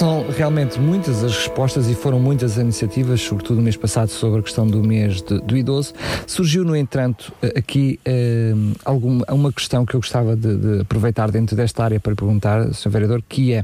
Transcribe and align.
São 0.00 0.24
realmente 0.30 0.80
muitas 0.80 1.22
as 1.22 1.36
respostas 1.36 1.86
e 1.90 1.94
foram 1.94 2.18
muitas 2.18 2.52
as 2.52 2.56
iniciativas, 2.56 3.20
sobretudo 3.20 3.56
no 3.56 3.62
mês 3.62 3.76
passado, 3.76 4.08
sobre 4.08 4.40
a 4.40 4.42
questão 4.42 4.66
do 4.66 4.82
mês 4.82 5.20
de, 5.20 5.38
do 5.42 5.54
idoso. 5.54 5.92
Surgiu, 6.26 6.64
no 6.64 6.74
entanto, 6.74 7.30
aqui 7.54 8.00
eh, 8.06 8.54
alguma, 8.82 9.26
uma 9.28 9.52
questão 9.52 9.84
que 9.84 9.94
eu 9.94 10.00
gostava 10.00 10.34
de, 10.34 10.56
de, 10.56 10.80
aproveitar 10.80 11.30
dentro 11.30 11.54
desta 11.54 11.84
área 11.84 12.00
para 12.00 12.16
perguntar, 12.16 12.72
Sr. 12.72 12.88
Vereador, 12.88 13.22
que 13.28 13.52
é, 13.52 13.62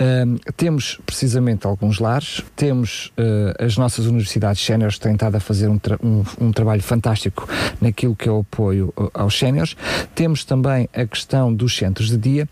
eh, 0.00 0.24
temos 0.56 1.00
precisamente 1.06 1.64
alguns 1.64 2.00
lares, 2.00 2.42
temos 2.56 3.12
eh, 3.16 3.64
as 3.64 3.76
nossas 3.76 4.06
universidades 4.06 4.60
séniores 4.60 4.98
estado 4.98 5.36
a 5.36 5.40
fazer 5.40 5.68
um, 5.68 5.78
tra 5.78 5.96
um, 6.02 6.24
um, 6.40 6.50
trabalho 6.50 6.82
fantástico 6.82 7.48
naquilo 7.80 8.16
que 8.16 8.28
é 8.28 8.32
o 8.32 8.40
apoio 8.40 8.92
aos 9.14 9.38
séniores, 9.38 9.76
temos 10.12 10.44
também 10.44 10.88
a 10.92 11.06
questão 11.06 11.54
dos 11.54 11.76
centros 11.76 12.08
de 12.08 12.16
dia, 12.16 12.48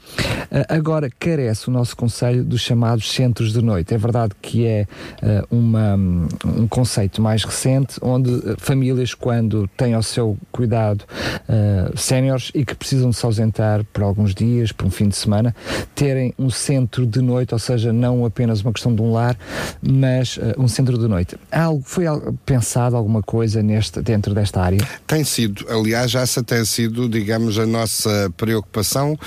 agora 0.68 1.10
carece 1.18 1.66
o 1.66 1.72
nosso 1.72 1.96
Conselho 1.96 2.44
dos 2.44 2.60
chamados 2.60 3.15
centros 3.16 3.52
de 3.52 3.62
noite. 3.62 3.94
É 3.94 3.98
verdade 3.98 4.34
que 4.40 4.66
é 4.66 4.86
uh, 5.22 5.56
uma, 5.56 5.96
um 5.96 6.68
conceito 6.68 7.22
mais 7.22 7.42
recente, 7.44 7.96
onde 8.02 8.30
famílias, 8.58 9.14
quando 9.14 9.68
têm 9.76 9.94
ao 9.94 10.02
seu 10.02 10.36
cuidado 10.52 11.02
uh, 11.02 11.96
séniores 11.96 12.52
e 12.54 12.64
que 12.64 12.74
precisam 12.74 13.10
de 13.10 13.16
se 13.16 13.24
ausentar 13.24 13.84
por 13.92 14.02
alguns 14.02 14.34
dias, 14.34 14.70
por 14.70 14.86
um 14.86 14.90
fim 14.90 15.08
de 15.08 15.16
semana, 15.16 15.56
terem 15.94 16.34
um 16.38 16.50
centro 16.50 17.06
de 17.06 17.20
noite, 17.20 17.54
ou 17.54 17.58
seja, 17.58 17.92
não 17.92 18.24
apenas 18.24 18.60
uma 18.60 18.72
questão 18.72 18.94
de 18.94 19.00
um 19.00 19.12
lar, 19.12 19.36
mas 19.80 20.36
uh, 20.36 20.54
um 20.58 20.68
centro 20.68 20.98
de 20.98 21.08
noite. 21.08 21.36
Algo, 21.50 21.82
foi 21.84 22.04
pensado 22.44 22.96
alguma 22.96 23.22
coisa 23.22 23.62
neste, 23.62 24.02
dentro 24.02 24.34
desta 24.34 24.60
área? 24.60 24.78
Tem 25.06 25.24
sido, 25.24 25.64
aliás, 25.70 26.14
essa 26.14 26.42
tem 26.42 26.64
sido, 26.64 27.08
digamos, 27.08 27.58
a 27.58 27.66
nossa 27.66 28.30
preocupação 28.36 29.18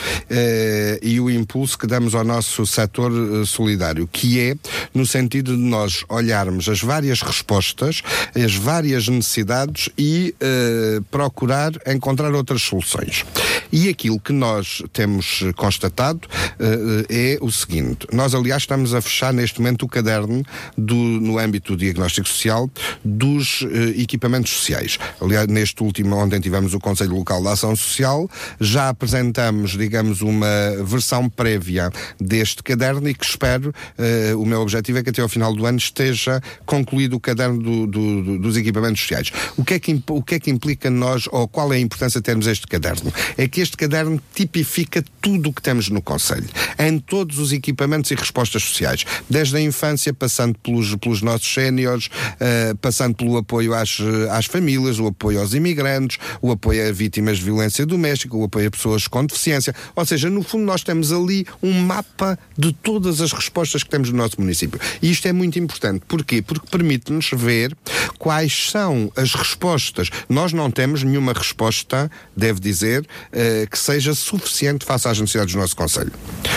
e 1.01 1.19
o 1.19 1.29
impulso 1.29 1.77
que 1.77 1.87
damos 1.87 2.13
ao 2.13 2.23
nosso 2.23 2.65
setor 2.65 3.11
solidário 3.45 3.78
solidário, 3.79 4.07
que 4.11 4.39
é 4.39 4.55
no 4.93 5.05
sentido 5.05 5.55
de 5.55 5.61
nós 5.61 6.03
olharmos 6.09 6.67
as 6.67 6.81
várias 6.81 7.21
respostas, 7.21 8.01
as 8.35 8.53
várias 8.53 9.07
necessidades 9.07 9.89
e 9.97 10.35
uh, 10.41 11.01
procurar 11.03 11.71
encontrar 11.87 12.33
outras 12.33 12.61
soluções. 12.61 13.25
E 13.71 13.87
aquilo 13.87 14.19
que 14.19 14.33
nós 14.33 14.83
temos 14.91 15.43
constatado 15.55 16.27
uh, 16.27 17.05
é 17.09 17.37
o 17.41 17.51
seguinte: 17.51 18.07
nós, 18.11 18.35
aliás, 18.35 18.63
estamos 18.63 18.93
a 18.93 19.01
fechar 19.01 19.33
neste 19.33 19.59
momento 19.59 19.83
o 19.83 19.87
caderno 19.87 20.43
do, 20.77 20.95
no 20.95 21.37
âmbito 21.37 21.73
do 21.73 21.79
diagnóstico 21.79 22.27
social 22.27 22.69
dos 23.03 23.61
uh, 23.61 23.67
equipamentos 23.95 24.51
sociais. 24.51 24.97
Aliás, 25.21 25.47
neste 25.47 25.81
último, 25.83 26.15
ontem 26.15 26.39
tivemos 26.39 26.73
o 26.73 26.79
Conselho 26.79 27.15
Local 27.15 27.41
da 27.43 27.53
Ação 27.53 27.75
Social, 27.75 28.29
já 28.59 28.89
apresentamos, 28.89 29.77
digamos, 29.77 30.21
uma 30.21 30.47
versão 30.83 31.29
prévia 31.29 31.91
deste 32.19 32.63
caderno 32.63 33.07
e 33.07 33.13
que 33.13 33.25
espero 33.25 33.58
uh, 33.67 34.41
o 34.41 34.45
meu 34.45 34.61
objetivo 34.61 34.99
é 34.99 35.03
que 35.03 35.09
até 35.09 35.21
ao 35.21 35.29
final 35.29 35.53
do 35.53 35.65
ano 35.65 35.77
esteja 35.77 36.41
concluído 36.65 37.15
o 37.15 37.19
caderno 37.19 37.61
do, 37.61 37.87
do, 37.87 38.23
do, 38.23 38.39
dos 38.39 38.57
equipamentos 38.57 39.01
sociais. 39.01 39.31
O 39.57 39.63
que, 39.63 39.73
é 39.73 39.79
que, 39.79 40.03
o 40.09 40.23
que 40.23 40.35
é 40.35 40.39
que 40.39 40.49
implica 40.49 40.89
nós, 40.89 41.27
ou 41.31 41.47
qual 41.47 41.73
é 41.73 41.77
a 41.77 41.79
importância 41.79 42.19
de 42.19 42.23
termos 42.23 42.47
este 42.47 42.65
caderno? 42.67 43.11
É 43.37 43.47
que 43.47 43.61
este 43.61 43.75
caderno 43.75 44.21
tipifica 44.33 45.03
tudo 45.21 45.49
o 45.49 45.53
que 45.53 45.61
temos 45.61 45.89
no 45.89 46.01
Conselho, 46.01 46.47
em 46.77 46.99
todos 46.99 47.39
os 47.39 47.51
equipamentos 47.51 48.09
e 48.11 48.15
respostas 48.15 48.63
sociais, 48.63 49.05
desde 49.29 49.57
a 49.57 49.61
infância, 49.61 50.13
passando 50.13 50.57
pelos, 50.59 50.95
pelos 50.95 51.21
nossos 51.21 51.53
séniores, 51.53 52.07
uh, 52.07 52.77
passando 52.77 53.15
pelo 53.15 53.37
apoio 53.37 53.73
às, 53.73 53.97
às 54.31 54.45
famílias, 54.45 54.99
o 54.99 55.07
apoio 55.07 55.39
aos 55.39 55.53
imigrantes, 55.53 56.17
o 56.41 56.51
apoio 56.51 56.87
a 56.87 56.91
vítimas 56.91 57.37
de 57.37 57.43
violência 57.43 57.85
doméstica, 57.85 58.35
o 58.35 58.43
apoio 58.43 58.67
a 58.67 58.71
pessoas 58.71 59.07
com 59.07 59.25
deficiência. 59.25 59.75
Ou 59.95 60.05
seja, 60.05 60.29
no 60.29 60.43
fundo, 60.43 60.63
nós 60.63 60.83
temos 60.83 61.11
ali 61.11 61.45
um 61.61 61.73
mapa 61.81 62.37
de 62.57 62.71
todas 62.71 63.21
as 63.21 63.31
respostas 63.31 63.48
respostas 63.49 63.83
que 63.83 63.89
temos 63.89 64.11
no 64.11 64.17
nosso 64.17 64.39
município. 64.39 64.79
E 65.01 65.09
isto 65.09 65.27
é 65.27 65.33
muito 65.33 65.57
importante. 65.57 66.03
Porquê? 66.07 66.41
Porque 66.41 66.67
permite-nos 66.69 67.31
ver 67.33 67.75
quais 68.17 68.69
são 68.69 69.11
as 69.15 69.33
respostas. 69.33 70.09
Nós 70.29 70.53
não 70.53 70.69
temos 70.69 71.03
nenhuma 71.03 71.33
resposta, 71.33 72.11
deve 72.35 72.59
dizer, 72.59 73.01
uh, 73.01 73.69
que 73.69 73.77
seja 73.77 74.13
suficiente 74.13 74.85
face 74.85 75.07
às 75.07 75.19
necessidades 75.19 75.53
do 75.53 75.59
nosso 75.59 75.75
Conselho. 75.75 76.11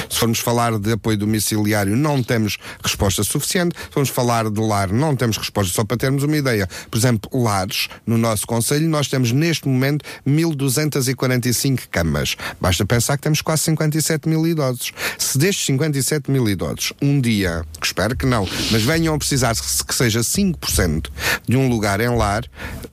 Se 0.08 0.18
formos 0.18 0.38
falar 0.38 0.78
de 0.78 0.92
apoio 0.92 1.16
domiciliário, 1.16 1.96
não 1.96 2.22
temos 2.22 2.58
resposta 2.82 3.24
suficiente. 3.24 3.76
Se 3.78 3.92
formos 3.92 4.10
falar 4.10 4.50
de 4.50 4.60
lar, 4.60 4.92
não 4.92 5.16
temos 5.16 5.38
resposta. 5.38 5.72
Só 5.72 5.84
para 5.84 5.96
termos 5.96 6.22
uma 6.22 6.36
ideia. 6.36 6.68
Por 6.90 6.98
exemplo, 6.98 7.30
lares, 7.42 7.88
no 8.06 8.18
nosso 8.18 8.46
Conselho, 8.46 8.88
nós 8.88 9.08
temos 9.08 9.32
neste 9.32 9.66
momento 9.66 10.04
1.245 10.26 11.82
camas. 11.90 12.36
Basta 12.60 12.84
pensar 12.84 13.16
que 13.16 13.22
temos 13.22 13.40
quase 13.40 13.62
57 13.62 14.28
mil 14.28 14.46
idosos. 14.46 14.92
Se 15.16 15.38
destes 15.38 15.64
57 15.66 16.30
mil 16.30 16.48
idosos, 16.48 16.81
um 17.00 17.20
dia, 17.20 17.64
espero 17.82 18.16
que 18.16 18.26
não, 18.26 18.48
mas 18.70 18.82
venham 18.82 19.14
a 19.14 19.18
precisar 19.18 19.54
que 19.54 19.94
seja 19.94 20.20
5% 20.20 21.08
de 21.46 21.56
um 21.56 21.68
lugar 21.68 22.00
em 22.00 22.08
lar, 22.16 22.44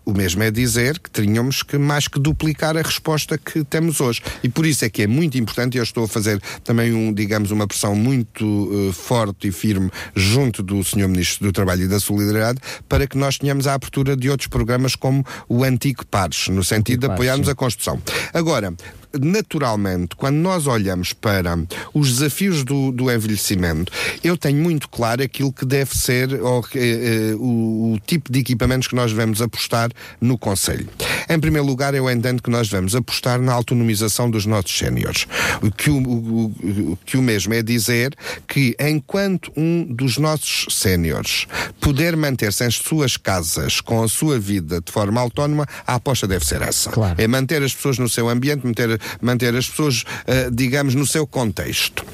o 0.09 0.13
mesmo 0.13 0.41
é 0.41 0.49
dizer 0.49 0.97
que 0.97 1.09
teríamos 1.09 1.61
que 1.61 1.77
mais 1.77 2.07
que 2.07 2.19
duplicar 2.19 2.75
a 2.75 2.81
resposta 2.81 3.37
que 3.37 3.63
temos 3.63 4.01
hoje. 4.01 4.21
E 4.43 4.49
por 4.49 4.65
isso 4.65 4.83
é 4.83 4.89
que 4.89 5.03
é 5.03 5.07
muito 5.07 5.37
importante, 5.37 5.75
e 5.75 5.77
eu 5.77 5.83
estou 5.83 6.05
a 6.05 6.07
fazer 6.07 6.41
também, 6.63 6.93
um, 6.93 7.13
digamos, 7.13 7.51
uma 7.51 7.67
pressão 7.67 7.95
muito 7.95 8.43
uh, 8.45 8.91
forte 8.91 9.49
e 9.49 9.51
firme 9.51 9.91
junto 10.15 10.63
do 10.63 10.83
Sr. 10.83 11.07
Ministro 11.07 11.45
do 11.45 11.53
Trabalho 11.53 11.83
e 11.83 11.87
da 11.87 11.99
Solidariedade, 11.99 12.59
para 12.87 13.05
que 13.05 13.17
nós 13.17 13.37
tenhamos 13.37 13.67
a 13.67 13.75
abertura 13.75 14.17
de 14.17 14.29
outros 14.29 14.47
programas 14.47 14.95
como 14.95 15.23
o 15.47 15.63
Antigo 15.63 16.05
Pares, 16.05 16.47
no 16.47 16.63
sentido 16.63 17.01
de 17.01 17.13
apoiarmos 17.13 17.45
sim. 17.45 17.51
a 17.51 17.55
construção. 17.55 18.01
Agora, 18.33 18.73
naturalmente, 19.17 20.15
quando 20.15 20.35
nós 20.35 20.67
olhamos 20.67 21.13
para 21.13 21.57
os 21.93 22.13
desafios 22.13 22.63
do, 22.63 22.91
do 22.91 23.11
envelhecimento, 23.11 23.91
eu 24.23 24.37
tenho 24.37 24.61
muito 24.61 24.87
claro 24.89 25.23
aquilo 25.23 25.51
que 25.51 25.65
deve 25.65 25.95
ser 25.95 26.33
ou, 26.41 26.63
eh, 26.75 27.31
eh, 27.31 27.35
o, 27.35 27.93
o, 27.93 27.99
tipo 28.05 28.31
de 28.31 28.39
equipamentos 28.39 28.87
que 28.87 28.95
nós 28.95 29.11
devemos 29.11 29.41
apostar 29.41 29.89
no 30.19 30.37
Conselho. 30.37 30.87
Em 31.29 31.39
primeiro 31.39 31.65
lugar, 31.65 31.93
eu 31.93 32.09
entendo 32.09 32.41
que 32.41 32.49
nós 32.49 32.69
devemos 32.69 32.95
apostar 32.95 33.39
na 33.39 33.53
autonomização 33.53 34.29
dos 34.29 34.45
nossos 34.45 34.77
séniores. 34.77 35.27
O 35.61 35.71
que 35.71 35.89
o, 35.89 35.97
o, 35.97 36.97
que 37.05 37.17
o 37.17 37.21
mesmo 37.21 37.53
é 37.53 37.61
dizer 37.61 38.15
que 38.47 38.75
enquanto 38.79 39.51
um 39.55 39.83
dos 39.83 40.17
nossos 40.17 40.73
séniores 40.75 41.45
puder 41.79 42.15
manter-se 42.15 42.65
em 42.65 42.71
suas 42.71 43.17
casas 43.17 43.81
com 43.81 44.03
a 44.03 44.07
sua 44.07 44.39
vida 44.39 44.81
de 44.81 44.91
forma 44.91 45.19
autónoma, 45.19 45.67
a 45.85 45.95
aposta 45.95 46.27
deve 46.27 46.45
ser 46.45 46.61
essa. 46.61 46.89
Claro. 46.89 47.21
É 47.21 47.27
manter 47.27 47.61
as 47.63 47.73
pessoas 47.73 47.97
no 47.97 48.09
seu 48.09 48.29
ambiente, 48.29 48.65
manter 48.65 48.99
manter 49.21 49.55
as 49.55 49.69
pessoas, 49.69 50.01
uh, 50.01 50.51
digamos, 50.51 50.95
no 50.95 51.05
seu 51.05 51.25
contexto. 51.25 52.05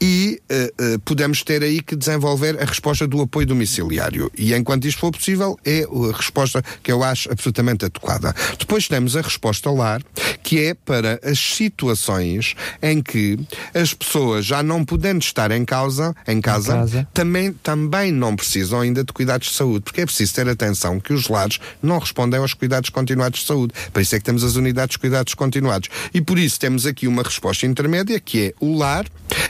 E 0.00 0.40
uh, 0.50 0.94
uh, 0.94 0.98
podemos 1.00 1.42
ter 1.42 1.62
aí 1.62 1.80
que 1.80 1.96
desenvolver 1.96 2.60
a 2.60 2.64
resposta 2.64 3.06
do 3.06 3.20
apoio 3.20 3.46
domiciliário. 3.46 4.30
E 4.36 4.54
enquanto 4.54 4.86
isto 4.86 5.00
for 5.00 5.10
possível, 5.10 5.58
é 5.64 5.84
a 5.84 6.16
resposta 6.16 6.62
que 6.82 6.92
eu 6.92 7.02
acho 7.02 7.30
absolutamente 7.30 7.84
adequada. 7.84 8.34
Depois 8.58 8.88
temos 8.88 9.16
a 9.16 9.20
resposta 9.20 9.70
lar, 9.70 10.02
que 10.42 10.64
é 10.64 10.74
para 10.74 11.18
as 11.22 11.38
situações 11.38 12.54
em 12.82 13.02
que 13.02 13.38
as 13.74 13.94
pessoas, 13.94 14.44
já 14.44 14.62
não 14.62 14.84
podendo 14.84 15.22
estar 15.22 15.50
em 15.50 15.64
causa, 15.64 16.14
em 16.26 16.40
casa, 16.40 16.72
em 16.72 16.76
casa. 16.76 17.08
Também, 17.12 17.52
também 17.52 18.12
não 18.12 18.36
precisam 18.36 18.80
ainda 18.80 19.02
de 19.02 19.12
cuidados 19.12 19.48
de 19.48 19.54
saúde, 19.54 19.84
porque 19.84 20.02
é 20.02 20.06
preciso 20.06 20.34
ter 20.34 20.48
atenção 20.48 21.00
que 21.00 21.12
os 21.12 21.28
lares 21.28 21.58
não 21.82 21.98
respondem 21.98 22.38
aos 22.38 22.54
cuidados 22.54 22.90
continuados 22.90 23.40
de 23.40 23.46
saúde. 23.46 23.72
Para 23.92 24.02
isso 24.02 24.14
é 24.14 24.18
que 24.18 24.24
temos 24.24 24.44
as 24.44 24.56
unidades 24.56 24.92
de 24.94 24.98
cuidados 24.98 25.34
continuados. 25.34 25.88
E 26.12 26.20
por 26.20 26.38
isso 26.38 26.58
temos 26.60 26.86
aqui 26.86 27.06
uma 27.06 27.22
resposta 27.22 27.66
intermédia, 27.66 28.20
que 28.20 28.46
é 28.46 28.54
o 28.60 28.76
lar, 28.76 29.06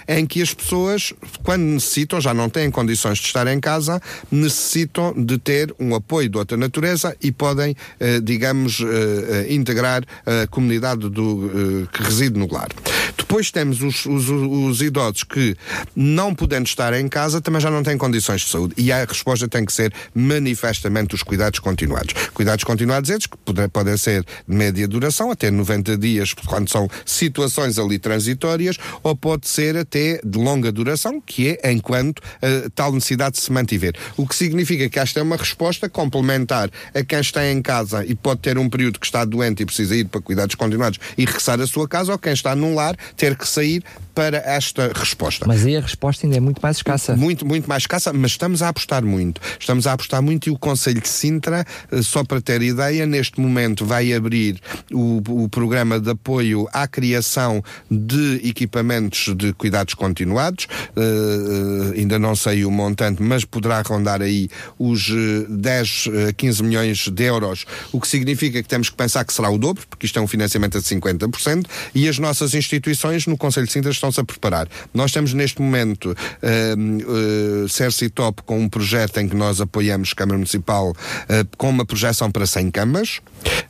em 0.09 0.27
que 0.27 0.36
que 0.37 0.43
as 0.43 0.53
pessoas, 0.53 1.15
quando 1.43 1.63
necessitam, 1.63 2.21
já 2.21 2.35
não 2.35 2.51
têm 2.51 2.71
condições 2.71 3.17
de 3.17 3.25
estar 3.25 3.47
em 3.47 3.59
casa, 3.59 4.03
necessitam 4.31 5.15
de 5.17 5.39
ter 5.39 5.75
um 5.81 5.95
apoio 5.95 6.29
de 6.29 6.37
outra 6.37 6.59
natureza 6.59 7.17
e 7.23 7.33
podem, 7.33 7.75
eh, 7.99 8.21
digamos, 8.21 8.83
eh, 8.83 9.47
integrar 9.49 10.05
a 10.27 10.47
comunidade 10.49 11.09
do, 11.09 11.89
que 11.91 12.03
reside 12.03 12.39
no 12.39 12.53
lar. 12.53 12.69
Depois 13.17 13.51
temos 13.51 13.83
os, 13.83 14.05
os, 14.05 14.29
os, 14.29 14.83
idosos 14.83 15.25
que, 15.25 15.57
não 15.95 16.35
podendo 16.35 16.67
estar 16.67 16.93
em 16.93 17.09
casa, 17.09 17.41
também 17.41 17.61
já 17.61 17.71
não 17.71 17.83
têm 17.83 17.97
condições 17.97 18.43
de 18.43 18.51
saúde. 18.51 18.75
E 18.77 18.93
a 18.93 19.05
resposta 19.05 19.49
tem 19.49 19.65
que 19.65 19.73
ser 19.73 19.93
manifestamente 20.15 21.15
os 21.15 21.23
cuidados 21.23 21.59
continuados. 21.59 22.13
Cuidados 22.35 22.63
continuados 22.63 23.11
esses 23.11 23.27
que 23.27 23.37
podem 23.73 23.97
ser 23.97 24.25
de 24.47 24.55
média 24.55 24.87
duração, 24.87 25.31
até 25.31 25.51
90 25.51 25.97
dias, 25.97 26.35
quando 26.35 26.71
são 26.71 26.89
situações 27.05 27.79
ali 27.79 27.99
transitórias, 27.99 28.77
ou 29.03 29.17
pode 29.17 29.49
ser 29.49 29.77
até 29.77 30.21
de 30.27 30.39
longa 30.39 30.73
duração, 30.73 31.21
que 31.21 31.59
é 31.63 31.73
enquanto 31.73 32.19
uh, 32.19 32.71
tal 32.75 32.93
necessidade 32.93 33.39
se 33.39 33.53
mantiver. 33.53 33.95
O 34.17 34.27
que 34.27 34.35
significa 34.35 34.89
que 34.89 34.99
esta 34.99 35.21
é 35.21 35.23
uma 35.23 35.37
resposta 35.37 35.89
complementar 35.89 36.71
a 36.95 37.05
quem 37.05 37.21
está 37.21 37.47
em 37.49 37.63
casa 37.63 38.05
e 38.05 38.15
pode 38.15 38.41
ter 38.41 38.59
um 38.59 38.69
período 38.69 38.99
que 38.99 39.07
está 39.07 39.25
doente 39.25 39.63
e 39.63 39.67
precisa 39.67 39.95
ir 39.95 40.07
para 40.07 40.21
cuidados 40.21 40.55
continuados 40.55 40.99
e 41.17 41.25
regressar 41.25 41.61
à 41.61 41.67
sua 41.67 41.89
casa, 41.89 42.13
ou 42.13 42.19
quem 42.19 42.33
está 42.33 42.55
num 42.55 42.75
lar 42.75 42.97
ter 43.17 43.37
que 43.37 43.47
sair 43.47 43.83
para 44.17 44.39
esta 44.39 44.91
resposta. 44.95 45.45
Mas 45.47 45.67
aí 45.67 45.77
a 45.77 45.81
resposta 45.83 46.27
ainda 46.27 46.39
é 46.39 46.41
muito 46.41 46.59
mais 46.63 46.79
escassa. 46.79 47.15
Muito, 47.15 47.45
muito 47.45 47.69
mais 47.69 47.83
escassa, 47.83 48.15
mas 48.15 48.31
estamos 48.31 48.63
a 48.63 48.71
apostar 48.71 49.05
muito. 49.05 49.43
Estamos 49.61 49.87
a 49.87 49.93
apostar 49.93 50.23
muito 50.23 50.49
e 50.49 50.51
o 50.51 50.59
Conselho 50.59 51.03
de 51.03 51.09
Sintra, 51.09 51.67
eh, 51.93 52.01
só 52.01 52.25
para 52.25 52.41
ter 52.41 52.63
ideia, 52.63 53.05
neste 53.05 53.39
momento 53.39 53.85
vai 53.85 54.15
abrir 54.15 54.59
o, 54.91 55.21
o 55.45 55.49
programa 55.51 56.01
de 56.01 56.09
apoio 56.09 56.67
à 56.73 56.89
criação 56.89 57.63
de 57.91 58.41
equipamentos 58.43 59.35
de 59.37 59.53
cuidados 59.53 59.93
continuados. 59.93 60.67
Uh, 60.97 61.93
ainda 61.95 62.19
não 62.19 62.35
sei 62.35 62.65
o 62.65 62.71
montante, 62.71 63.23
mas 63.23 63.45
poderá 63.45 63.83
rondar 63.83 64.23
aí 64.23 64.49
os 64.79 65.11
10 65.47 66.09
a 66.31 66.33
15 66.33 66.63
milhões 66.63 67.09
de 67.09 67.23
euros, 67.23 67.67
o 67.93 68.01
que 68.01 68.09
significa 68.09 68.63
que 68.63 68.69
temos 68.69 68.89
que 68.89 68.97
pensar 68.97 69.27
que 69.27 69.33
será 69.35 69.51
o 69.51 69.59
dobro, 69.59 69.87
porque 69.87 70.07
isto 70.07 70.19
é 70.19 70.23
um 70.23 70.27
financiamento 70.27 70.81
de 70.81 70.87
50%, 70.87 71.67
e 71.95 72.09
as 72.09 72.19
nossas 72.19 72.55
instituições 72.55 73.27
no 73.27 73.37
Conselho 73.37 73.67
de 73.67 73.73
Sintra 73.75 73.91
estão 73.91 74.06
estão-se 74.07 74.21
a 74.21 74.25
preparar. 74.25 74.69
Nós 74.95 75.13
temos 75.13 75.33
neste 75.33 75.61
momento 75.61 76.07
uh, 76.11 77.65
uh, 77.65 78.11
Top 78.15 78.43
com 78.43 78.61
um 78.61 78.69
projeto 78.69 79.19
em 79.19 79.29
que 79.29 79.35
nós 79.35 79.61
apoiamos 79.61 80.13
Câmara 80.13 80.39
Municipal 80.39 80.91
uh, 80.91 81.57
com 81.57 81.71
uma 81.71 81.85
projeção 81.85 82.31
para 82.31 82.47
100 82.47 82.71
camas 82.71 83.21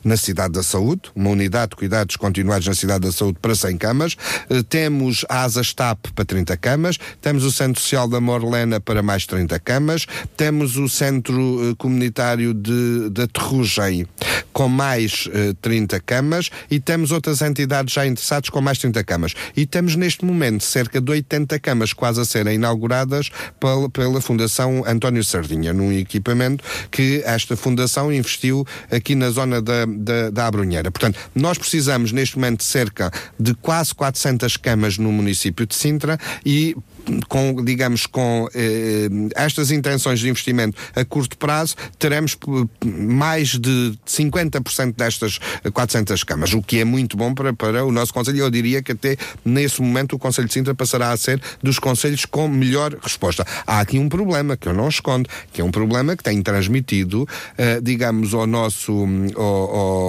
na 0.03 0.15
Cidade 0.15 0.53
da 0.53 0.63
Saúde, 0.63 1.03
uma 1.15 1.29
unidade 1.29 1.71
de 1.71 1.75
cuidados 1.75 2.15
continuados 2.15 2.67
na 2.67 2.73
Cidade 2.73 3.05
da 3.05 3.11
Saúde 3.11 3.37
para 3.41 3.55
100 3.55 3.77
camas. 3.77 4.13
Uh, 4.49 4.63
temos 4.63 5.25
a 5.29 5.43
Asas 5.43 5.73
TAP 5.73 6.07
para 6.13 6.25
30 6.25 6.57
camas, 6.57 6.97
temos 7.21 7.43
o 7.43 7.51
Centro 7.51 7.81
Social 7.81 8.07
da 8.07 8.21
Morlena 8.21 8.79
para 8.79 9.01
mais 9.01 9.25
30 9.25 9.59
camas, 9.59 10.05
temos 10.35 10.77
o 10.77 10.87
Centro 10.87 11.75
Comunitário 11.77 12.53
de, 12.53 13.09
de 13.09 13.27
Terrugem 13.27 14.07
com 14.57 14.67
mais 14.67 15.27
uh, 15.27 15.53
30 15.61 15.99
camas 15.99 16.49
e 16.69 16.79
temos 16.79 17.11
outras 17.11 17.43
entidades 17.43 17.93
já 17.93 18.07
interessadas 18.07 18.49
com 18.49 18.59
mais 18.59 18.79
30 18.79 19.03
camas. 19.03 19.33
E 19.55 19.67
temos 19.67 19.95
neste 19.95 20.25
momento 20.27 20.63
cerca 20.63 21.01
de 21.01 21.11
80 21.11 21.59
camas 21.59 21.93
quase 21.93 22.21
a 22.21 22.25
serem 22.25 22.55
inauguradas 22.55 23.29
pela, 23.59 23.89
pela 23.89 24.21
Fundação 24.21 24.83
António 24.85 25.23
Sardinha, 25.23 25.73
num 25.73 25.91
equipamento 25.91 26.63
que 26.91 27.21
esta 27.25 27.55
fundação 27.55 28.11
investiu 28.13 28.65
aqui 28.91 29.15
na 29.15 29.29
zona 29.29 29.61
da, 29.61 29.85
da, 29.85 30.29
da 30.29 30.47
Abrunheira. 30.47 30.91
Portanto, 30.91 31.17
nós 31.33 31.57
precisamos 31.57 32.11
neste 32.11 32.37
momento 32.37 32.59
de 32.59 32.65
cerca 32.65 33.11
de 33.39 33.53
quase 33.55 33.93
400 33.95 34.57
camas 34.57 34.97
no 34.97 35.11
município 35.11 35.65
de 35.65 35.75
Sintra 35.75 36.19
e 36.45 36.75
com, 37.27 37.63
digamos, 37.63 38.05
com 38.05 38.47
eh, 38.53 39.07
estas 39.35 39.71
intenções 39.71 40.19
de 40.19 40.29
investimento 40.29 40.77
a 40.95 41.05
curto 41.05 41.37
prazo, 41.37 41.75
teremos 41.97 42.37
mais 42.83 43.57
de 43.57 43.93
50% 44.05 44.95
destas 44.95 45.39
400 45.71 46.23
camas, 46.23 46.53
o 46.53 46.61
que 46.61 46.79
é 46.79 46.85
muito 46.85 47.15
bom 47.15 47.33
para, 47.33 47.53
para 47.53 47.85
o 47.85 47.91
nosso 47.91 48.13
Conselho. 48.13 48.39
Eu 48.39 48.49
diria 48.49 48.81
que 48.81 48.91
até 48.91 49.17
nesse 49.43 49.81
momento 49.81 50.15
o 50.15 50.19
Conselho 50.19 50.47
de 50.47 50.53
Sintra 50.53 50.75
passará 50.75 51.11
a 51.11 51.17
ser 51.17 51.41
dos 51.61 51.79
Conselhos 51.79 52.25
com 52.25 52.47
melhor 52.47 52.95
resposta. 53.01 53.45
Há 53.65 53.79
aqui 53.79 53.97
um 53.99 54.09
problema 54.09 54.57
que 54.57 54.67
eu 54.67 54.73
não 54.73 54.89
escondo, 54.89 55.29
que 55.51 55.61
é 55.61 55.63
um 55.63 55.71
problema 55.71 56.15
que 56.15 56.23
tem 56.23 56.41
transmitido, 56.41 57.27
eh, 57.57 57.79
digamos, 57.81 58.33
ao 58.33 58.45
nosso, 58.45 58.91
ao, 59.35 59.43
ao, 59.43 60.07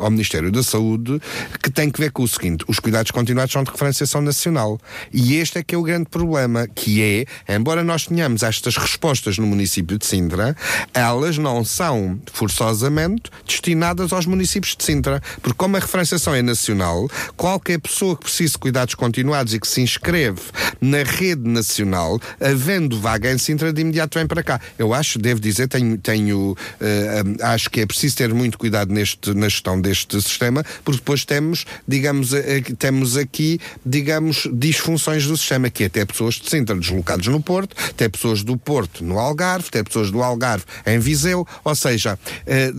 ao 0.00 0.10
Ministério 0.10 0.50
da 0.50 0.62
Saúde, 0.62 1.20
que 1.62 1.70
tem 1.70 1.90
que 1.90 2.00
ver 2.00 2.10
com 2.10 2.22
o 2.22 2.28
seguinte: 2.28 2.64
os 2.68 2.78
cuidados 2.78 3.10
continuados 3.10 3.52
são 3.52 3.64
de 3.64 3.70
referenciação 3.70 4.20
nacional. 4.20 4.78
E 5.12 5.36
este 5.36 5.58
é 5.58 5.62
que 5.62 5.74
é 5.74 5.78
o 5.78 5.82
grande 5.82 6.06
problema 6.10 6.33
problema 6.34 6.66
que 6.66 7.00
é, 7.00 7.54
embora 7.54 7.84
nós 7.84 8.06
tenhamos 8.06 8.42
estas 8.42 8.76
respostas 8.76 9.38
no 9.38 9.46
município 9.46 9.96
de 9.96 10.04
Sintra, 10.04 10.56
elas 10.92 11.38
não 11.38 11.64
são 11.64 12.18
forçosamente 12.32 13.30
destinadas 13.46 14.12
aos 14.12 14.26
municípios 14.26 14.74
de 14.76 14.82
Sintra, 14.82 15.22
porque 15.40 15.56
como 15.56 15.76
a 15.76 15.78
referenciação 15.78 16.34
é 16.34 16.42
nacional, 16.42 17.08
qualquer 17.36 17.78
pessoa 17.78 18.16
que 18.16 18.24
precise 18.24 18.54
de 18.54 18.58
cuidados 18.58 18.96
continuados 18.96 19.54
e 19.54 19.60
que 19.60 19.68
se 19.68 19.80
inscreve 19.80 20.40
na 20.80 21.04
rede 21.04 21.48
nacional, 21.48 22.20
havendo 22.40 23.00
vaga 23.00 23.32
em 23.32 23.38
Sintra, 23.38 23.72
de 23.72 23.82
imediato 23.82 24.18
vem 24.18 24.26
para 24.26 24.42
cá. 24.42 24.60
Eu 24.76 24.92
acho, 24.92 25.20
devo 25.20 25.38
dizer, 25.38 25.68
tenho, 25.68 25.96
tenho 25.98 26.50
uh, 26.50 27.44
acho 27.44 27.70
que 27.70 27.80
é 27.80 27.86
preciso 27.86 28.16
ter 28.16 28.34
muito 28.34 28.58
cuidado 28.58 28.92
neste, 28.92 29.32
na 29.34 29.48
gestão 29.48 29.80
deste 29.80 30.20
sistema, 30.20 30.64
porque 30.84 30.98
depois 30.98 31.24
temos, 31.24 31.64
digamos, 31.86 32.32
uh, 32.32 32.36
temos 32.76 33.16
aqui, 33.16 33.60
digamos, 33.86 34.48
disfunções 34.52 35.26
do 35.26 35.36
sistema, 35.36 35.70
que 35.70 35.84
até 35.84 36.04
pessoas 36.04 36.23
pessoas 36.24 36.34
de 36.36 36.50
Sintra 36.50 36.76
deslocados 36.76 37.26
no 37.26 37.42
Porto, 37.42 37.76
tem 37.96 38.08
pessoas 38.08 38.42
do 38.42 38.56
Porto 38.56 39.04
no 39.04 39.18
Algarve, 39.18 39.70
tem 39.70 39.84
pessoas 39.84 40.10
do 40.10 40.22
Algarve 40.22 40.64
em 40.86 40.98
Viseu, 40.98 41.46
ou 41.62 41.74
seja, 41.74 42.18
eh, 42.46 42.72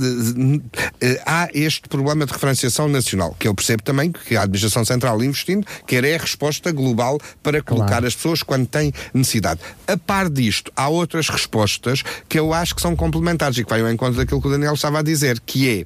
eh, 1.02 1.22
há 1.26 1.50
este 1.54 1.88
problema 1.88 2.26
de 2.26 2.34
referenciação 2.34 2.88
nacional, 2.88 3.36
que 3.40 3.48
eu 3.48 3.54
percebo 3.54 3.84
também 3.84 4.12
que 4.12 4.36
a 4.36 4.44
Administração 4.44 4.84
Central 4.84 5.24
investindo 5.24 5.66
quer 5.86 6.04
é 6.04 6.16
a 6.16 6.20
resposta 6.20 6.72
global 6.72 7.20
para 7.44 7.62
colocar 7.62 7.88
claro. 7.88 8.08
as 8.08 8.16
pessoas 8.16 8.42
quando 8.42 8.68
têm 8.68 8.92
necessidade. 9.14 9.60
A 9.88 9.98
par 9.98 10.30
disto, 10.30 10.72
há 10.76 10.88
outras 10.88 11.30
respostas 11.30 12.04
que 12.28 12.40
eu 12.40 12.54
acho 12.54 12.76
que 12.76 12.82
são 12.82 12.96
complementares 12.96 13.58
e 13.58 13.64
que 13.64 13.70
vai 13.70 13.82
ao 13.82 13.92
encontro 13.92 14.18
daquilo 14.18 14.42
que 14.42 14.48
o 14.48 14.52
Daniel 14.52 14.74
estava 14.74 15.00
a 15.00 15.04
dizer, 15.04 15.40
que 15.46 15.70
é 15.70 15.86